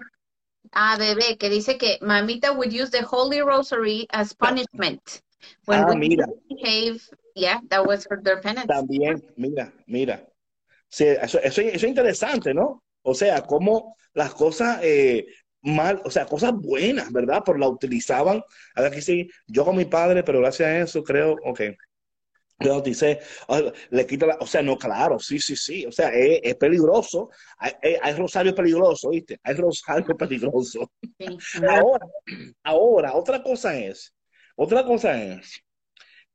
Ah, 0.72 0.98
bebé, 0.98 1.38
que 1.38 1.50
dice 1.50 1.78
que 1.78 2.00
mamita 2.02 2.52
would 2.52 2.72
use 2.74 2.90
the 2.90 3.06
Holy 3.10 3.42
Rosary 3.42 4.08
as 4.10 4.34
punishment. 4.34 5.22
When 5.66 5.80
Ah, 5.80 5.94
mira. 5.96 6.26
behave, 6.50 7.02
yeah, 7.36 7.60
that 7.70 7.86
was 7.86 8.06
for 8.06 8.22
their 8.22 8.42
penance. 8.42 8.68
También, 8.68 9.22
mira, 9.36 9.72
mira. 9.88 10.26
Sí, 10.90 11.06
eso, 11.06 11.40
eso, 11.40 11.62
eso 11.62 11.62
es 11.62 11.84
interesante, 11.84 12.54
¿no? 12.54 12.84
O 13.04 13.14
sea, 13.16 13.42
cómo 13.44 13.96
las 14.14 14.34
cosas 14.34 14.80
eh, 14.84 15.28
mal, 15.62 16.02
o 16.06 16.12
sea, 16.12 16.26
cosas 16.26 16.54
buenas, 16.54 17.12
¿verdad? 17.12 17.44
Pero 17.46 17.58
la 17.60 17.70
utilizaban. 17.70 18.44
Ahora 18.76 18.92
que 18.92 19.02
sí, 19.02 19.30
yo 19.48 19.66
con 19.66 19.76
mi 19.78 19.86
padre, 19.86 20.24
pero 20.24 20.40
gracias 20.40 20.70
a 20.70 20.80
eso 20.80 21.04
creo, 21.04 21.36
ok. 21.46 21.62
Bauticé, 22.60 23.20
ah, 23.50 23.62
le 23.90 24.06
quita 24.08 24.26
la, 24.26 24.38
o 24.40 24.48
sea, 24.48 24.62
no, 24.62 24.78
claro, 24.78 25.20
sí, 25.20 25.38
sí, 25.40 25.56
sí, 25.56 25.86
o 25.86 25.92
sea, 25.92 26.10
es, 26.14 26.40
es 26.44 26.56
peligroso, 26.56 27.30
hay, 27.58 27.74
hay- 28.02 28.14
rosario 28.16 28.56
peligroso, 28.56 29.10
¿viste? 29.10 29.38
Hay 29.44 29.56
rosario 29.56 30.16
peligroso. 30.18 30.90
Sí. 31.20 31.62
Ahora, 31.68 32.08
ahora, 32.64 33.16
otra 33.16 33.44
cosa 33.44 33.78
es, 33.78 34.14
otra 34.56 34.86
cosa 34.86 35.22
es 35.22 35.62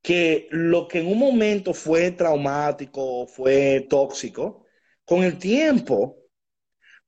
que 0.03 0.49
lo 0.51 0.89
que 0.89 1.01
en 1.01 1.09
un 1.09 1.19
momento 1.19 1.75
fue 1.75 2.13
traumático, 2.13 3.27
fue 3.27 3.87
tóxico, 3.91 4.67
con 5.05 5.25
el 5.25 5.39
tiempo 5.39 6.18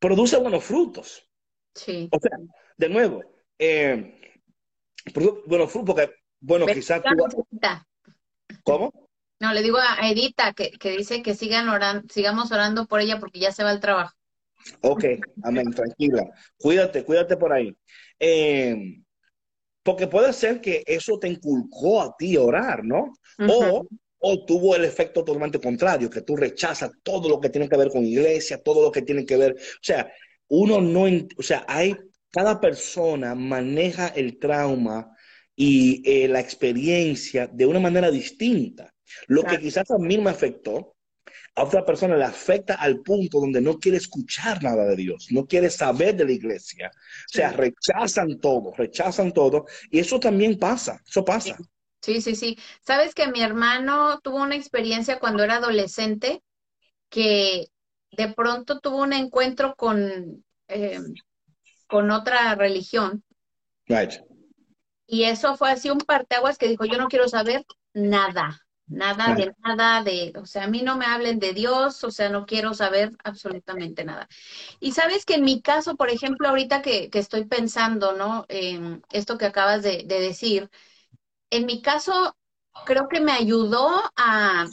produce 0.01 0.37
buenos 0.39 0.65
frutos. 0.65 1.29
Sí. 1.75 2.09
O 2.11 2.19
sea, 2.19 2.37
de 2.77 2.89
nuevo, 2.89 3.23
eh, 3.59 4.35
buenos 5.47 5.71
frutos, 5.71 5.95
porque, 5.95 6.15
bueno, 6.41 6.67
quizás 6.67 7.01
tú. 7.03 7.47
¿cómo? 8.65 9.09
No, 9.39 9.55
le 9.55 9.63
digo 9.63 9.79
a 9.79 10.11
Edita 10.11 10.53
que, 10.53 10.73
que 10.73 10.91
dice 10.91 11.23
que 11.23 11.35
sigan 11.35 11.69
orando, 11.69 12.07
sigamos 12.13 12.51
orando 12.51 12.87
por 12.87 13.01
ella 13.01 13.21
porque 13.21 13.39
ya 13.39 13.53
se 13.53 13.63
va 13.63 13.71
al 13.71 13.81
trabajo. 13.81 14.15
Ok, 14.83 15.05
amén, 15.43 15.71
tranquila. 15.71 16.25
Cuídate, 16.59 17.05
cuídate 17.05 17.37
por 17.37 17.53
ahí. 17.53 17.75
Eh, 18.19 19.01
porque 19.83 20.07
puede 20.07 20.33
ser 20.33 20.61
que 20.61 20.83
eso 20.87 21.19
te 21.19 21.29
inculcó 21.29 22.03
a 22.03 22.15
ti 22.17 22.37
orar, 22.37 22.85
¿no? 22.85 23.13
O, 23.49 23.87
o 24.21 24.45
tuvo 24.45 24.77
el 24.77 24.85
efecto 24.85 25.25
totalmente 25.25 25.61
contrario, 25.61 26.11
que 26.11 26.23
tú 26.23 26.37
rechazas 26.37 26.91
todo 27.03 27.29
lo 27.29 27.41
que 27.41 27.51
tiene 27.51 27.69
que 27.69 27.77
ver 27.77 27.89
con 27.89 28.05
iglesia, 28.05 28.63
todo 28.63 28.83
lo 28.83 28.93
que 28.93 29.03
tiene 29.03 29.25
que 29.25 29.37
ver, 29.37 29.53
o 29.53 29.83
sea, 29.83 30.13
uno 30.49 30.81
no, 30.81 31.05
o 31.37 31.43
sea, 31.43 31.65
hay, 31.67 31.97
cada 32.31 32.61
persona 32.61 33.35
maneja 33.35 34.09
el 34.09 34.39
trauma 34.39 35.17
y 35.57 36.03
eh, 36.05 36.29
la 36.29 36.41
experiencia 36.41 37.47
de 37.47 37.67
una 37.67 37.81
manera 37.81 38.11
distinta. 38.11 38.95
Lo 39.27 39.43
que 39.43 39.59
quizás 39.59 39.91
a 39.91 39.99
mí 39.99 40.17
me 40.19 40.31
afectó, 40.31 40.95
a 41.55 41.65
otra 41.65 41.85
persona 41.85 42.17
le 42.17 42.25
afecta 42.25 42.75
al 42.75 43.01
punto 43.01 43.41
donde 43.41 43.61
no 43.61 43.79
quiere 43.79 43.99
escuchar 43.99 44.63
nada 44.63 44.87
de 44.87 44.97
Dios, 44.97 45.29
no 45.31 45.47
quiere 45.47 45.69
saber 45.69 46.17
de 46.17 46.25
la 46.25 46.33
iglesia. 46.33 46.91
O 46.95 47.33
sea, 47.33 47.51
Sí. 47.51 47.57
rechazan 47.57 48.39
todo, 48.39 48.73
rechazan 48.77 49.33
todo. 49.33 49.67
Y 49.91 49.99
eso 49.99 50.21
también 50.21 50.59
pasa, 50.59 51.01
eso 51.07 51.25
pasa. 51.25 51.57
Sí, 52.03 52.21
sí, 52.23 52.35
sí. 52.35 52.59
Sabes 52.83 53.15
que 53.15 53.29
mi 53.29 53.43
hermano 53.43 54.21
tuvo 54.21 54.39
una 54.43 54.57
experiencia 54.57 55.19
cuando 55.21 55.43
era 55.45 55.57
adolescente 55.57 56.43
que 57.11 57.69
de 58.13 58.29
pronto 58.35 58.81
tuvo 58.81 58.99
un 59.03 59.13
encuentro 59.15 59.75
con, 59.77 60.45
eh, 60.69 61.01
con 61.89 62.11
otra 62.11 62.55
religión 62.57 63.25
Right. 63.89 64.21
y 65.07 65.25
eso 65.25 65.57
fue 65.57 65.71
así 65.73 65.91
un 65.91 65.99
parteaguas 65.99 66.59
que 66.59 66.69
dijo, 66.69 66.85
yo 66.85 66.99
no 66.99 67.09
quiero 67.09 67.29
saber 67.29 67.65
nada, 67.95 68.61
nada 68.87 69.35
de 69.35 69.53
nada 69.65 70.03
de, 70.05 70.33
o 70.37 70.47
sea, 70.47 70.65
a 70.65 70.67
mí 70.69 70.83
no 70.83 70.97
me 70.97 71.07
hablen 71.07 71.39
de 71.41 71.53
Dios, 71.53 72.05
o 72.05 72.11
sea, 72.13 72.29
no 72.29 72.47
quiero 72.47 72.75
saber 72.75 73.11
absolutamente 73.25 74.05
nada. 74.05 74.29
Y 74.81 74.93
sabes 74.93 75.25
que 75.25 75.35
en 75.35 75.45
mi 75.45 75.63
caso, 75.63 75.97
por 75.97 76.11
ejemplo, 76.11 76.49
ahorita 76.49 76.83
que, 76.83 77.11
que 77.11 77.19
estoy 77.21 77.45
pensando, 77.47 78.15
¿no? 78.15 78.47
En 78.49 79.03
esto 79.13 79.39
que 79.39 79.47
acabas 79.47 79.83
de, 79.83 80.05
de 80.07 80.21
decir, 80.21 80.71
en 81.51 81.67
mi 81.67 81.83
caso, 81.83 82.37
creo 82.85 83.09
que 83.09 83.21
me 83.21 83.33
ayudó 83.33 83.89
a, 84.17 84.67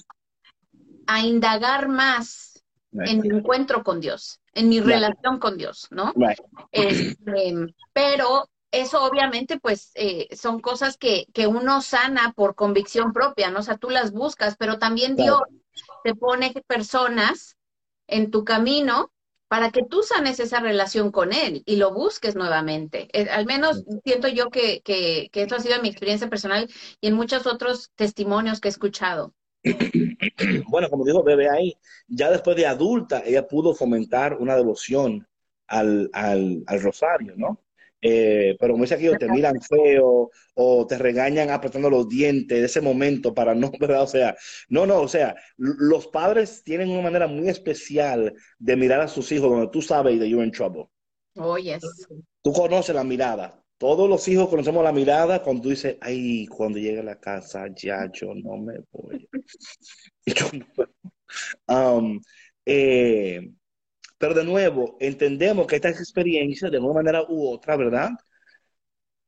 a 1.05 1.21
indagar 1.21 1.87
más 1.87 2.63
Right. 2.93 3.11
en 3.11 3.21
mi 3.21 3.29
encuentro 3.29 3.83
con 3.83 3.99
Dios, 3.99 4.41
en 4.53 4.69
mi 4.69 4.79
Right. 4.79 4.85
relación 4.93 5.39
con 5.39 5.57
Dios, 5.57 5.87
¿no? 5.91 6.13
Right. 6.15 6.37
Este, 6.71 7.53
pero 7.93 8.49
eso 8.71 9.03
obviamente 9.03 9.59
pues 9.59 9.91
eh, 9.95 10.27
son 10.35 10.59
cosas 10.59 10.97
que, 10.97 11.25
que 11.33 11.47
uno 11.47 11.81
sana 11.81 12.33
por 12.35 12.55
convicción 12.55 13.13
propia, 13.13 13.49
¿no? 13.49 13.59
O 13.59 13.63
sea, 13.63 13.77
tú 13.77 13.89
las 13.89 14.11
buscas, 14.11 14.57
pero 14.57 14.77
también 14.79 15.15
Dios 15.15 15.39
te 16.03 16.15
pone 16.15 16.53
personas 16.67 17.57
en 18.07 18.31
tu 18.31 18.43
camino 18.43 19.11
para 19.47 19.71
que 19.71 19.83
tú 19.83 20.03
sanes 20.03 20.39
esa 20.39 20.59
relación 20.59 21.11
con 21.11 21.33
Él 21.33 21.63
y 21.65 21.77
lo 21.77 21.93
busques 21.93 22.35
nuevamente. 22.35 23.07
Eh, 23.13 23.29
al 23.29 23.45
menos 23.45 23.83
siento 24.03 24.27
yo 24.27 24.49
que, 24.49 24.81
que, 24.81 25.29
ha 25.33 25.59
sido 25.59 25.81
mi 25.81 25.89
experiencia 25.89 26.29
personal 26.29 26.69
y 26.99 27.07
en 27.07 27.15
muchos 27.15 27.47
otros 27.47 27.91
testimonios 27.95 28.59
que 28.59 28.67
he 28.67 28.71
escuchado. 28.71 29.33
Bueno, 30.69 30.89
como 30.89 31.03
dijo 31.03 31.23
Bebe 31.23 31.49
ahí, 31.49 31.75
ya 32.07 32.29
después 32.29 32.55
de 32.55 32.67
adulta, 32.67 33.23
ella 33.25 33.47
pudo 33.47 33.73
fomentar 33.73 34.35
una 34.35 34.55
devoción 34.55 35.27
al, 35.67 36.09
al, 36.13 36.63
al 36.67 36.81
rosario, 36.81 37.33
¿no? 37.35 37.59
Eh, 38.01 38.55
pero 38.59 38.73
como 38.73 38.83
dice 38.83 38.95
aquí, 38.95 39.07
o 39.07 39.17
te 39.17 39.27
miran 39.27 39.59
feo 39.61 40.29
o 40.53 40.87
te 40.87 40.97
regañan 40.97 41.49
apretando 41.49 41.89
los 41.89 42.07
dientes 42.07 42.59
de 42.59 42.65
ese 42.65 42.81
momento 42.81 43.33
para 43.33 43.55
no, 43.55 43.71
¿verdad? 43.79 44.03
O 44.03 44.07
sea, 44.07 44.35
no, 44.69 44.85
no, 44.85 45.01
o 45.01 45.07
sea, 45.07 45.35
los 45.57 46.07
padres 46.07 46.63
tienen 46.63 46.89
una 46.89 47.01
manera 47.01 47.27
muy 47.27 47.49
especial 47.49 48.33
de 48.59 48.75
mirar 48.75 49.01
a 49.01 49.07
sus 49.07 49.31
hijos 49.31 49.49
donde 49.49 49.69
tú 49.69 49.81
sabes 49.81 50.19
that 50.19 50.27
you're 50.27 50.45
in 50.45 50.51
trouble. 50.51 50.89
Oh, 51.35 51.57
yes. 51.57 51.83
Tú 52.41 52.53
conoces 52.53 52.95
la 52.95 53.03
mirada. 53.03 53.63
Todos 53.77 54.09
los 54.09 54.27
hijos 54.27 54.49
conocemos 54.49 54.83
la 54.83 54.91
mirada 54.91 55.43
cuando 55.43 55.63
tú 55.63 55.69
dices, 55.69 55.97
ay, 56.01 56.47
cuando 56.47 56.79
llegue 56.79 56.99
a 56.99 57.03
la 57.03 57.19
casa, 57.19 57.67
ya 57.75 58.09
yo 58.11 58.33
no 58.33 58.57
me 58.57 58.79
voy. 58.91 59.29
Y 60.25 60.33
yo 60.33 60.45
no- 60.53 60.85
Um, 61.67 62.21
eh, 62.65 63.51
pero 64.17 64.33
de 64.33 64.43
nuevo, 64.43 64.97
entendemos 64.99 65.67
que 65.67 65.75
estas 65.77 65.99
experiencias, 65.99 66.71
de 66.71 66.79
una 66.79 66.93
manera 66.93 67.23
u 67.27 67.49
otra, 67.49 67.75
¿verdad? 67.75 68.09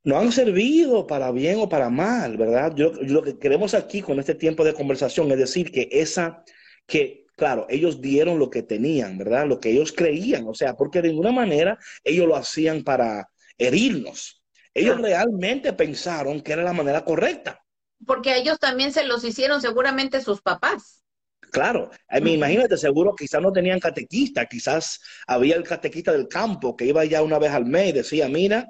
No 0.04 0.18
han 0.18 0.32
servido 0.32 1.06
para 1.06 1.32
bien 1.32 1.60
o 1.60 1.70
para 1.70 1.90
mal, 1.90 2.38
¿verdad? 2.38 2.74
Yo, 2.76 2.94
yo 3.02 3.14
lo 3.14 3.24
que 3.24 3.38
queremos 3.38 3.74
aquí 3.74 4.02
con 4.02 4.20
este 4.20 4.36
tiempo 4.36 4.64
de 4.64 4.74
conversación 4.74 5.32
es 5.32 5.38
decir 5.38 5.72
que 5.72 5.90
esa, 5.92 6.44
que 6.88 7.28
claro, 7.40 7.66
ellos 7.70 8.02
dieron 8.02 8.38
lo 8.38 8.50
que 8.50 8.64
tenían, 8.64 9.18
¿verdad? 9.18 9.48
Lo 9.48 9.60
que 9.60 9.72
ellos 9.72 9.92
creían, 9.92 10.46
o 10.48 10.54
sea, 10.54 10.76
porque 10.76 11.02
de 11.02 11.10
ninguna 11.10 11.32
manera 11.32 11.80
ellos 12.04 12.28
lo 12.28 12.36
hacían 12.36 12.84
para 12.84 13.30
herirnos. 13.58 14.44
Ellos 14.74 15.02
realmente 15.02 15.74
pensaron 15.74 16.42
que 16.42 16.54
era 16.54 16.64
la 16.64 16.74
manera 16.74 17.04
correcta. 17.04 17.60
Porque 18.06 18.32
a 18.32 18.38
ellos 18.38 18.60
también 18.60 18.94
se 18.94 19.06
los 19.06 19.24
hicieron 19.24 19.62
seguramente 19.62 20.22
sus 20.22 20.42
papás. 20.42 20.99
Claro, 21.52 21.90
I 22.12 22.22
mean, 22.22 22.36
imagínate, 22.36 22.78
seguro 22.78 23.16
quizás 23.16 23.42
no 23.42 23.52
tenían 23.52 23.80
catequista, 23.80 24.46
quizás 24.46 25.00
había 25.28 25.56
el 25.56 25.64
catequista 25.64 26.12
del 26.12 26.28
campo 26.28 26.76
que 26.76 26.86
iba 26.86 27.04
ya 27.06 27.24
una 27.24 27.40
vez 27.40 27.52
al 27.52 27.66
mes 27.66 27.90
y 27.90 27.92
decía, 27.94 28.30
mira, 28.30 28.68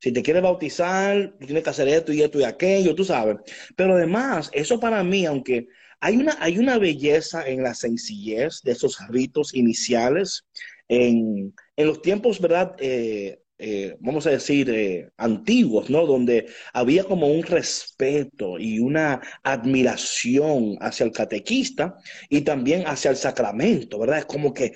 si 0.00 0.12
te 0.12 0.22
quieres 0.22 0.42
bautizar, 0.42 1.34
tienes 1.40 1.64
que 1.64 1.70
hacer 1.70 1.88
esto 1.88 2.12
y 2.12 2.22
esto 2.22 2.40
y 2.40 2.44
aquello, 2.44 2.94
tú 2.94 3.04
sabes. 3.04 3.38
Pero 3.76 3.94
además, 3.94 4.50
eso 4.54 4.80
para 4.80 5.04
mí, 5.04 5.26
aunque 5.26 5.68
hay 6.00 6.16
una, 6.16 6.36
hay 6.40 6.58
una 6.58 6.78
belleza 6.78 7.46
en 7.48 7.62
la 7.64 7.74
sencillez 7.74 8.60
de 8.64 8.72
esos 8.72 8.98
ritos 9.10 9.54
iniciales, 9.54 10.44
en, 10.88 11.54
en 11.76 11.86
los 11.86 12.02
tiempos, 12.02 12.40
¿verdad? 12.40 12.76
Eh, 12.80 13.40
eh, 13.58 13.96
vamos 14.00 14.26
a 14.26 14.30
decir, 14.30 14.68
eh, 14.70 15.10
antiguos, 15.16 15.88
¿no? 15.88 16.06
Donde 16.06 16.52
había 16.72 17.04
como 17.04 17.28
un 17.28 17.42
respeto 17.44 18.58
y 18.58 18.80
una 18.80 19.20
admiración 19.44 20.76
hacia 20.80 21.04
el 21.06 21.12
catequista 21.12 21.94
y 22.28 22.42
también 22.42 22.86
hacia 22.86 23.10
el 23.10 23.16
sacramento, 23.16 23.98
¿verdad? 23.98 24.18
Es 24.18 24.26
como 24.26 24.52
que 24.52 24.72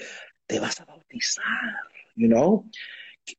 te 0.47 0.61
vas 0.61 0.81
a 0.81 0.85
bautizar, 0.85 1.45
you 2.15 2.29
know? 2.29 2.71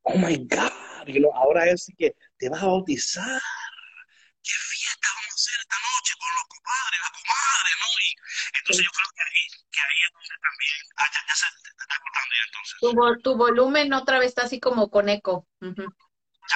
Oh 0.03 0.17
my 0.17 0.35
God, 0.37 1.07
you 1.07 1.19
know, 1.19 1.33
ahora 1.33 1.69
es 1.69 1.87
que 1.97 2.15
te 2.37 2.49
vas 2.49 2.61
a 2.61 2.67
bautizar. 2.67 3.41
¿Qué 4.43 4.51
fiesta 4.51 5.07
vamos 5.15 5.31
a 5.31 5.39
hacer 5.39 5.59
esta 5.61 5.77
noche 5.79 6.13
con 6.19 6.29
los 6.35 6.45
compadres, 6.51 6.99
la 6.99 7.11
comadre, 7.15 7.71
¿no? 7.79 7.87
Y 7.95 8.09
entonces 8.59 8.85
yo 8.85 8.91
creo 8.91 9.09
que 9.15 9.23
ahí, 9.23 9.43
que 9.71 9.79
ahí 9.79 9.99
es 10.03 10.11
donde 10.13 10.35
también, 10.43 10.77
ah, 10.99 11.07
ya, 11.15 11.21
ya 11.27 11.35
se 11.35 11.47
entonces. 12.45 12.77
Tu, 12.79 13.21
tu 13.21 13.35
volumen 13.35 13.93
otra 13.93 14.19
vez 14.19 14.29
está 14.29 14.43
así 14.43 14.59
como 14.59 14.89
con 14.89 15.09
eco. 15.09 15.47
Ya 15.61 15.71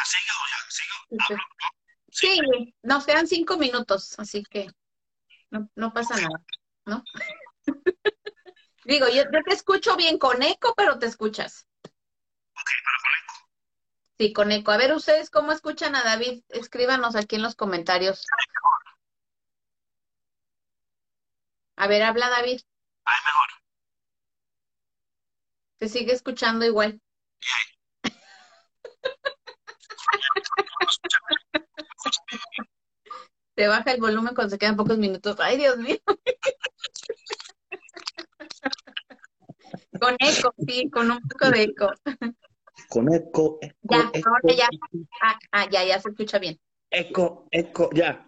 sigo, 0.05 0.39
ya 0.49 0.57
sigo. 0.69 0.95
Sí. 1.09 1.33
hablo, 1.33 1.37
¿no? 1.37 1.69
Sí, 2.09 2.75
nos 2.83 3.05
quedan 3.05 3.27
cinco 3.27 3.57
minutos, 3.57 4.19
así 4.19 4.43
que 4.43 4.67
no, 5.49 5.69
no 5.75 5.93
pasa 5.93 6.15
nada, 6.15 6.43
¿no? 6.85 7.03
Digo, 8.85 9.07
yo, 9.07 9.23
yo 9.23 9.43
te 9.45 9.53
escucho 9.53 9.95
bien 9.95 10.19
con 10.19 10.43
eco, 10.43 10.73
pero 10.75 10.99
te 10.99 11.07
escuchas. 11.07 11.67
Ok, 11.83 12.69
pero 12.83 12.97
con 13.01 13.11
eco. 13.23 13.49
Sí, 14.19 14.33
con 14.33 14.51
eco. 14.51 14.71
A 14.71 14.77
ver, 14.77 14.93
ustedes 14.93 15.29
cómo 15.29 15.51
escuchan 15.51 15.95
a 15.95 16.03
David, 16.03 16.43
escríbanos 16.49 17.15
aquí 17.15 17.37
en 17.37 17.41
los 17.43 17.55
comentarios. 17.55 18.25
A 21.75 21.87
ver, 21.87 22.03
habla 22.03 22.29
David, 22.29 22.61
Ahí 23.05 23.17
mejor. 23.25 23.62
Te 25.83 25.89
sigue 25.89 26.13
escuchando 26.13 26.65
igual. 26.65 27.01
Te 33.53 33.67
baja 33.67 33.91
el 33.91 33.99
volumen 33.99 34.33
cuando 34.33 34.51
se 34.51 34.57
quedan 34.57 34.77
pocos 34.77 34.97
minutos. 34.97 35.35
Ay, 35.41 35.57
Dios 35.57 35.77
mío. 35.77 35.97
Con 39.99 40.15
eco, 40.19 40.55
sí, 40.65 40.89
con 40.89 41.11
un 41.11 41.19
poco 41.19 41.51
de 41.51 41.63
eco. 41.63 41.91
Con 42.87 43.13
eco, 43.13 43.59
eco, 43.61 43.75
Ya, 43.81 44.09
eco, 44.13 44.29
ahora 44.29 44.55
ya. 44.55 44.69
Ah, 45.21 45.37
ah, 45.51 45.69
ya, 45.69 45.83
ya 45.83 45.99
se 45.99 46.07
escucha 46.07 46.39
bien. 46.39 46.57
eco, 46.91 47.45
eco, 47.51 47.89
ya. 47.93 48.25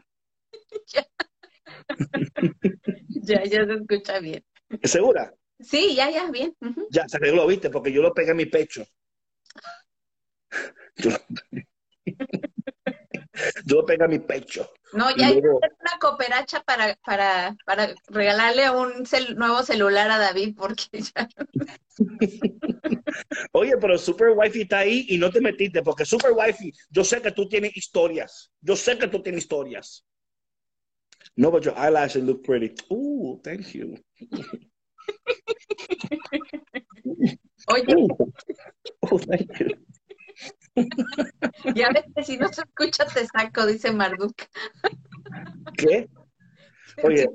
Ya, 3.08 3.44
ya 3.46 3.66
se 3.66 3.74
escucha 3.74 4.20
bien. 4.20 4.44
¿Segura? 4.84 5.34
Sí, 5.60 5.96
ya, 5.96 6.10
ya, 6.10 6.30
bien. 6.32 6.56
Ujú. 6.62 6.88
Ya, 6.92 7.08
se 7.08 7.18
arregló, 7.18 7.48
¿viste? 7.48 7.70
Porque 7.70 7.92
yo 7.92 8.02
lo 8.02 8.14
pegué 8.14 8.32
en 8.32 8.38
mi 8.38 8.46
pecho. 8.46 8.86
Yo 10.98 11.10
lo, 11.10 11.18
yo 13.66 13.76
lo 13.78 13.86
pegué 13.86 14.04
en 14.06 14.10
mi 14.12 14.20
pecho. 14.20 14.70
No, 14.94 15.14
ya 15.16 15.28
hay 15.28 15.36
que 15.36 15.42
luego- 15.42 15.60
hacer 15.62 15.76
una 15.82 16.00
cooperacha 16.00 16.62
para, 16.64 16.96
para, 17.04 17.56
para 17.66 17.94
regalarle 18.08 18.70
un 18.70 19.06
cel- 19.06 19.36
nuevo 19.36 19.62
celular 19.64 20.10
a 20.10 20.18
David, 20.20 20.56
porque 20.56 21.02
ya. 21.16 21.28
Oye, 23.52 23.74
pero 23.82 23.98
Super 23.98 24.30
Wi-Fi 24.30 24.62
está 24.62 24.80
ahí 24.80 25.06
y 25.10 25.18
no 25.18 25.30
te 25.32 25.42
metiste, 25.42 25.82
porque 25.84 26.06
Super 26.06 26.32
Wi-Fi, 26.32 26.72
yo 26.90 27.04
sé 27.04 27.22
que 27.22 27.32
tú 27.32 27.50
tienes 27.50 27.76
historias. 27.76 28.52
Yo 28.62 28.76
sé 28.78 28.98
que 28.98 29.08
tú 29.10 29.22
tienes 29.22 29.44
historias. 29.44 30.06
No, 31.36 31.52
but 31.52 31.66
your 31.66 31.76
eyelashes 31.78 32.24
look 32.24 32.42
pretty. 32.44 32.74
Ooh, 32.90 33.42
thank 33.44 33.74
you. 33.74 33.98
Oye. 37.68 38.08
Oh, 39.02 39.20
ya 41.76 41.90
ves 41.92 42.04
que 42.16 42.24
si 42.24 42.38
no 42.38 42.48
se 42.50 42.62
escucha 42.62 43.06
te 43.06 43.26
saco, 43.26 43.66
dice 43.66 43.92
Marduk. 43.92 44.36
¿Qué? 45.78 46.08
Oye, 47.04 47.30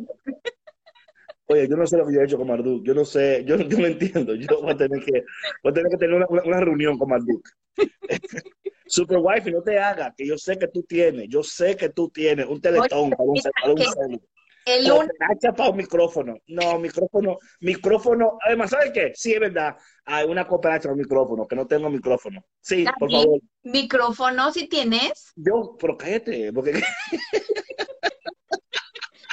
oye, 1.47 1.69
yo 1.69 1.77
no 1.77 1.87
sé 1.87 1.97
lo 1.97 2.07
que 2.07 2.15
yo 2.15 2.21
he 2.21 2.25
hecho 2.25 2.39
con 2.39 2.49
Marduk. 2.49 2.85
Yo 2.85 2.95
no 2.95 3.05
sé, 3.05 3.45
yo, 3.45 3.57
yo 3.57 3.79
no 3.79 3.87
entiendo. 3.87 4.35
Yo 4.35 4.61
voy 4.63 4.73
a 4.73 4.77
tener 4.77 5.05
que, 5.05 5.25
voy 5.63 5.71
a 5.71 5.75
tener 5.75 5.91
que 5.91 5.97
tener 5.99 6.15
una, 6.17 6.27
una- 6.29 6.43
una 6.45 6.61
reunión 6.61 6.99
con 6.99 7.09
Marduk. 7.09 7.49
Super 8.87 9.19
Wi-Fi, 9.19 9.53
no 9.53 9.63
te 9.63 9.79
hagas, 9.79 10.13
que 10.17 10.27
yo 10.27 10.37
sé 10.37 10.59
que 10.59 10.67
tú 10.67 10.83
tienes, 10.83 11.29
yo 11.29 11.45
sé 11.45 11.77
que 11.77 11.91
tú 11.91 12.11
tienes 12.11 12.47
un 12.47 12.61
teletón 12.61 12.99
Oye, 12.99 13.17
para 13.17 13.23
un, 13.29 13.41
para 13.61 13.73
un 13.73 13.77
que 13.77 13.85
celu. 13.85 14.21
El 14.65 14.87
lunes, 14.87 15.11
para 15.57 15.71
un 15.71 15.77
micrófono. 15.77 16.37
No, 16.47 16.79
micrófono, 16.79 17.39
micrófono. 17.61 18.39
Además, 18.47 18.71
¿sabes 18.71 18.91
qué? 18.93 19.13
Sí, 19.15 19.33
es 19.33 19.41
verdad. 19.41 19.77
Hay 20.05 20.27
una 20.27 20.47
cooperacha 20.47 20.83
para 20.83 20.93
un 20.93 20.99
micrófono, 20.99 21.47
que 21.47 21.57
no 21.57 21.67
tengo 21.67 21.89
micrófono. 21.89 22.45
Sí, 22.61 22.85
por 22.99 23.11
favor. 23.11 23.41
micrófono 23.63 24.53
si 24.53 24.69
tienes. 24.69 25.33
Yo, 25.37 25.77
pero 25.79 25.97
cállate, 25.97 26.53
porque 26.53 26.83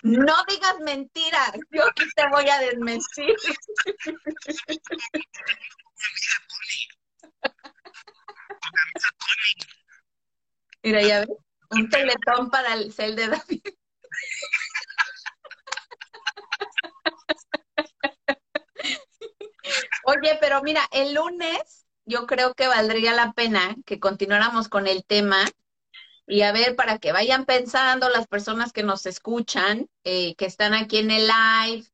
No 0.03 0.35
digas 0.47 0.79
mentiras. 0.85 1.51
Yo 1.71 1.83
aquí 1.83 2.05
te 2.15 2.23
voy 2.31 2.47
a 2.49 2.59
desmentir. 2.59 3.35
Mira, 10.83 11.01
ya 11.01 11.19
ves. 11.19 11.29
Un 11.71 11.89
teletón 11.89 12.49
para 12.49 12.75
el 12.75 12.93
cel 12.93 13.17
de 13.17 13.27
David. 13.27 13.61
Oye, 20.09 20.37
pero 20.39 20.63
mira, 20.63 20.87
el 20.91 21.13
lunes 21.15 21.85
yo 22.05 22.27
creo 22.27 22.53
que 22.53 22.67
valdría 22.67 23.11
la 23.11 23.33
pena 23.33 23.75
que 23.85 23.99
continuáramos 23.99 24.69
con 24.69 24.87
el 24.87 25.03
tema 25.03 25.43
y 26.25 26.43
a 26.43 26.53
ver, 26.53 26.77
para 26.77 26.97
que 26.97 27.11
vayan 27.11 27.43
pensando 27.43 28.07
las 28.07 28.25
personas 28.25 28.71
que 28.71 28.83
nos 28.83 29.05
escuchan, 29.05 29.89
eh, 30.05 30.33
que 30.35 30.45
están 30.45 30.73
aquí 30.73 30.99
en 30.99 31.11
el 31.11 31.27
live, 31.27 31.87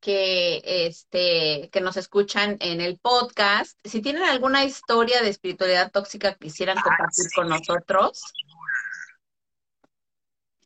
que, 0.00 0.62
este, 0.64 1.68
que 1.70 1.82
nos 1.82 1.98
escuchan 1.98 2.56
en 2.60 2.80
el 2.80 2.98
podcast. 2.98 3.78
Si 3.84 4.00
tienen 4.00 4.22
alguna 4.22 4.64
historia 4.64 5.20
de 5.20 5.28
espiritualidad 5.28 5.92
tóxica 5.92 6.32
que 6.32 6.46
quisieran 6.46 6.78
compartir 6.80 7.26
con 7.34 7.50
nosotros. 7.50 8.22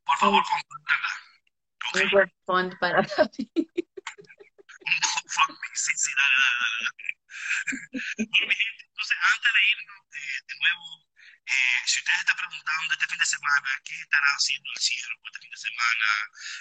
Por 0.04 0.16
favor, 0.18 0.42
Un 1.94 2.10
responde 2.10 2.76
para 5.34 5.54
David. 5.54 5.74
Sí, 5.74 5.92
sí, 5.96 6.10
dale, 6.14 6.36
dale, 6.36 6.56
dale. 6.62 6.92
Bueno, 8.16 8.46
mi 8.48 8.54
gente, 8.54 8.84
entonces 8.84 9.16
antes 9.20 9.52
de 9.52 9.60
irnos 9.72 10.02
eh, 10.12 10.40
de 10.48 10.54
nuevo, 10.60 10.86
eh, 11.46 11.80
si 11.86 11.98
ustedes 12.00 12.20
están 12.20 12.36
preguntando 12.36 12.92
este 12.92 13.06
fin 13.06 13.18
de 13.18 13.26
semana 13.26 13.80
qué 13.84 13.94
estará 14.00 14.26
haciendo 14.36 14.70
el 14.74 14.80
cierre 14.80 15.14
este 15.24 15.40
fin 15.40 15.50
de 15.50 15.56
semana, 15.56 16.06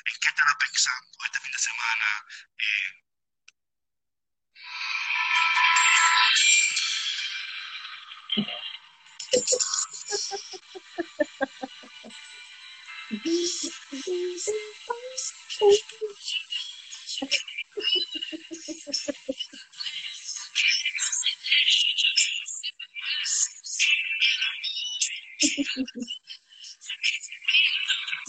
en 0.06 0.20
qué 0.20 0.28
estará 0.28 0.58
pensando 0.58 1.18
este 1.26 1.40
fin 1.40 1.52
de 1.52 1.60
semana, 1.60 2.26
eh, 2.58 3.02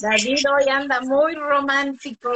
David 0.01 0.45
hoy 0.49 0.69
anda 0.69 1.01
muy 1.01 1.35
romántico. 1.35 2.33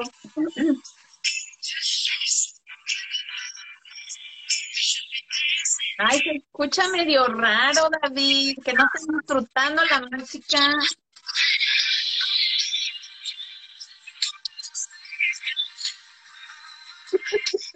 Ay, 5.99 6.19
se 6.19 6.31
escucha 6.37 6.89
medio 6.89 7.27
raro, 7.27 7.89
David, 8.03 8.59
que 8.65 8.73
no 8.73 8.85
estás 8.85 9.07
disfrutando 9.09 9.83
la 9.85 10.01
música. 10.11 10.59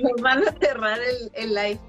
Nos 0.00 0.20
van 0.22 0.46
a 0.46 0.52
cerrar 0.60 0.98
el, 1.00 1.30
el 1.34 1.54
live. 1.54 1.80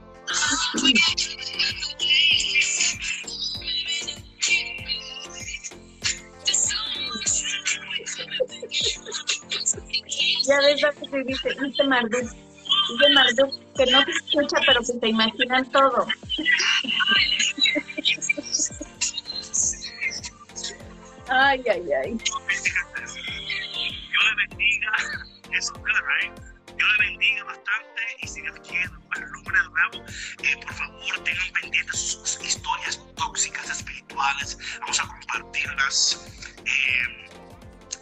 Ya 10.45 10.59
ves 10.61 10.81
lo 10.81 11.11
que 11.11 11.23
dice, 11.23 11.49
dice 11.61 11.83
Marduk. 11.83 12.21
Dice 12.21 13.09
Marduk 13.13 13.51
que 13.75 13.91
no 13.91 14.03
se 14.03 14.11
escucha, 14.11 14.57
pero 14.65 14.79
que 14.79 14.85
se 14.85 15.07
imaginan 15.07 15.71
todo. 15.71 16.07
Ay, 21.41 21.63
ay, 21.71 21.89
ay. 21.93 22.11
Dios 22.15 22.41
le 24.25 24.35
bendiga. 24.35 24.91
Eso 25.57 25.73
es 25.73 25.99
right? 26.01 26.35
Dios 26.75 26.89
le 26.97 27.05
bendiga 27.05 27.45
bastante 27.45 28.01
y 28.21 28.27
si 28.27 28.41
Dios 28.41 28.59
quiere, 28.67 28.89
el 29.15 29.21
lunes 29.21 29.45
de 29.45 29.69
nuevo, 29.69 30.05
eh, 30.43 30.57
por 30.61 30.73
favor, 30.73 31.23
tengan 31.23 31.49
pendientes 31.61 31.97
sus 31.97 32.43
historias 32.43 32.99
tóxicas 33.15 33.69
espirituales. 33.69 34.57
Vamos 34.81 34.99
a 34.99 35.07
compartirlas. 35.07 36.27
Eh, 36.65 37.29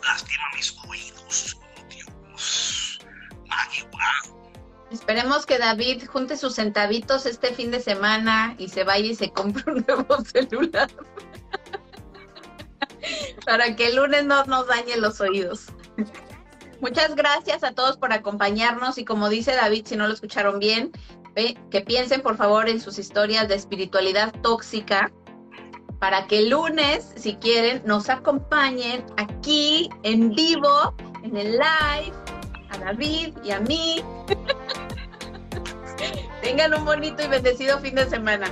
lastima 0.04 0.50
mis 0.56 0.76
oídos. 0.88 1.58
Oh, 1.62 1.84
Dios. 1.90 3.00
Maggie. 3.46 3.86
Esperemos 4.90 5.46
que 5.46 5.60
David 5.60 6.08
junte 6.08 6.38
sus 6.38 6.56
centavitos 6.56 7.28
este 7.28 7.54
fin 7.54 7.70
de 7.70 7.82
semana 7.82 8.56
y 8.58 8.70
se 8.70 8.84
vaya 8.84 9.06
y 9.06 9.16
se 9.16 9.32
compre 9.32 9.64
un 9.72 9.86
nuevo 9.88 10.26
celular. 10.26 10.90
Para 13.48 13.76
que 13.78 13.88
el 13.88 13.96
lunes 13.96 14.26
no 14.26 14.44
nos 14.44 14.68
dañe 14.68 14.98
los 14.98 15.22
oídos. 15.22 15.68
Muchas 16.82 17.16
gracias 17.16 17.64
a 17.64 17.72
todos 17.72 17.98
por 17.98 18.12
acompañarnos 18.12 18.98
y 18.98 19.06
como 19.06 19.30
dice 19.30 19.56
David, 19.56 19.86
si 19.88 19.96
no 19.96 20.06
lo 20.06 20.14
escucharon 20.14 20.60
bien, 20.60 20.92
que 21.72 21.82
piensen 21.82 22.22
por 22.22 22.36
favor 22.36 22.68
en 22.68 22.82
sus 22.82 23.00
historias 23.00 23.48
de 23.48 23.56
espiritualidad 23.56 24.34
tóxica 24.42 25.14
para 26.00 26.28
que 26.28 26.40
el 26.40 26.50
lunes, 26.50 27.14
si 27.16 27.36
quieren, 27.36 27.82
nos 27.86 28.10
acompañen 28.10 29.06
aquí 29.16 29.90
en 30.04 30.36
vivo, 30.36 30.94
en 31.24 31.38
el 31.38 31.52
live, 31.54 32.14
a 32.70 32.78
David 32.80 33.34
y 33.46 33.52
a 33.52 33.62
mí. 33.62 34.04
Tengan 36.42 36.74
un 36.74 36.84
bonito 36.84 37.24
y 37.24 37.28
bendecido 37.28 37.80
fin 37.80 37.96
de 37.96 38.10
semana. 38.10 38.52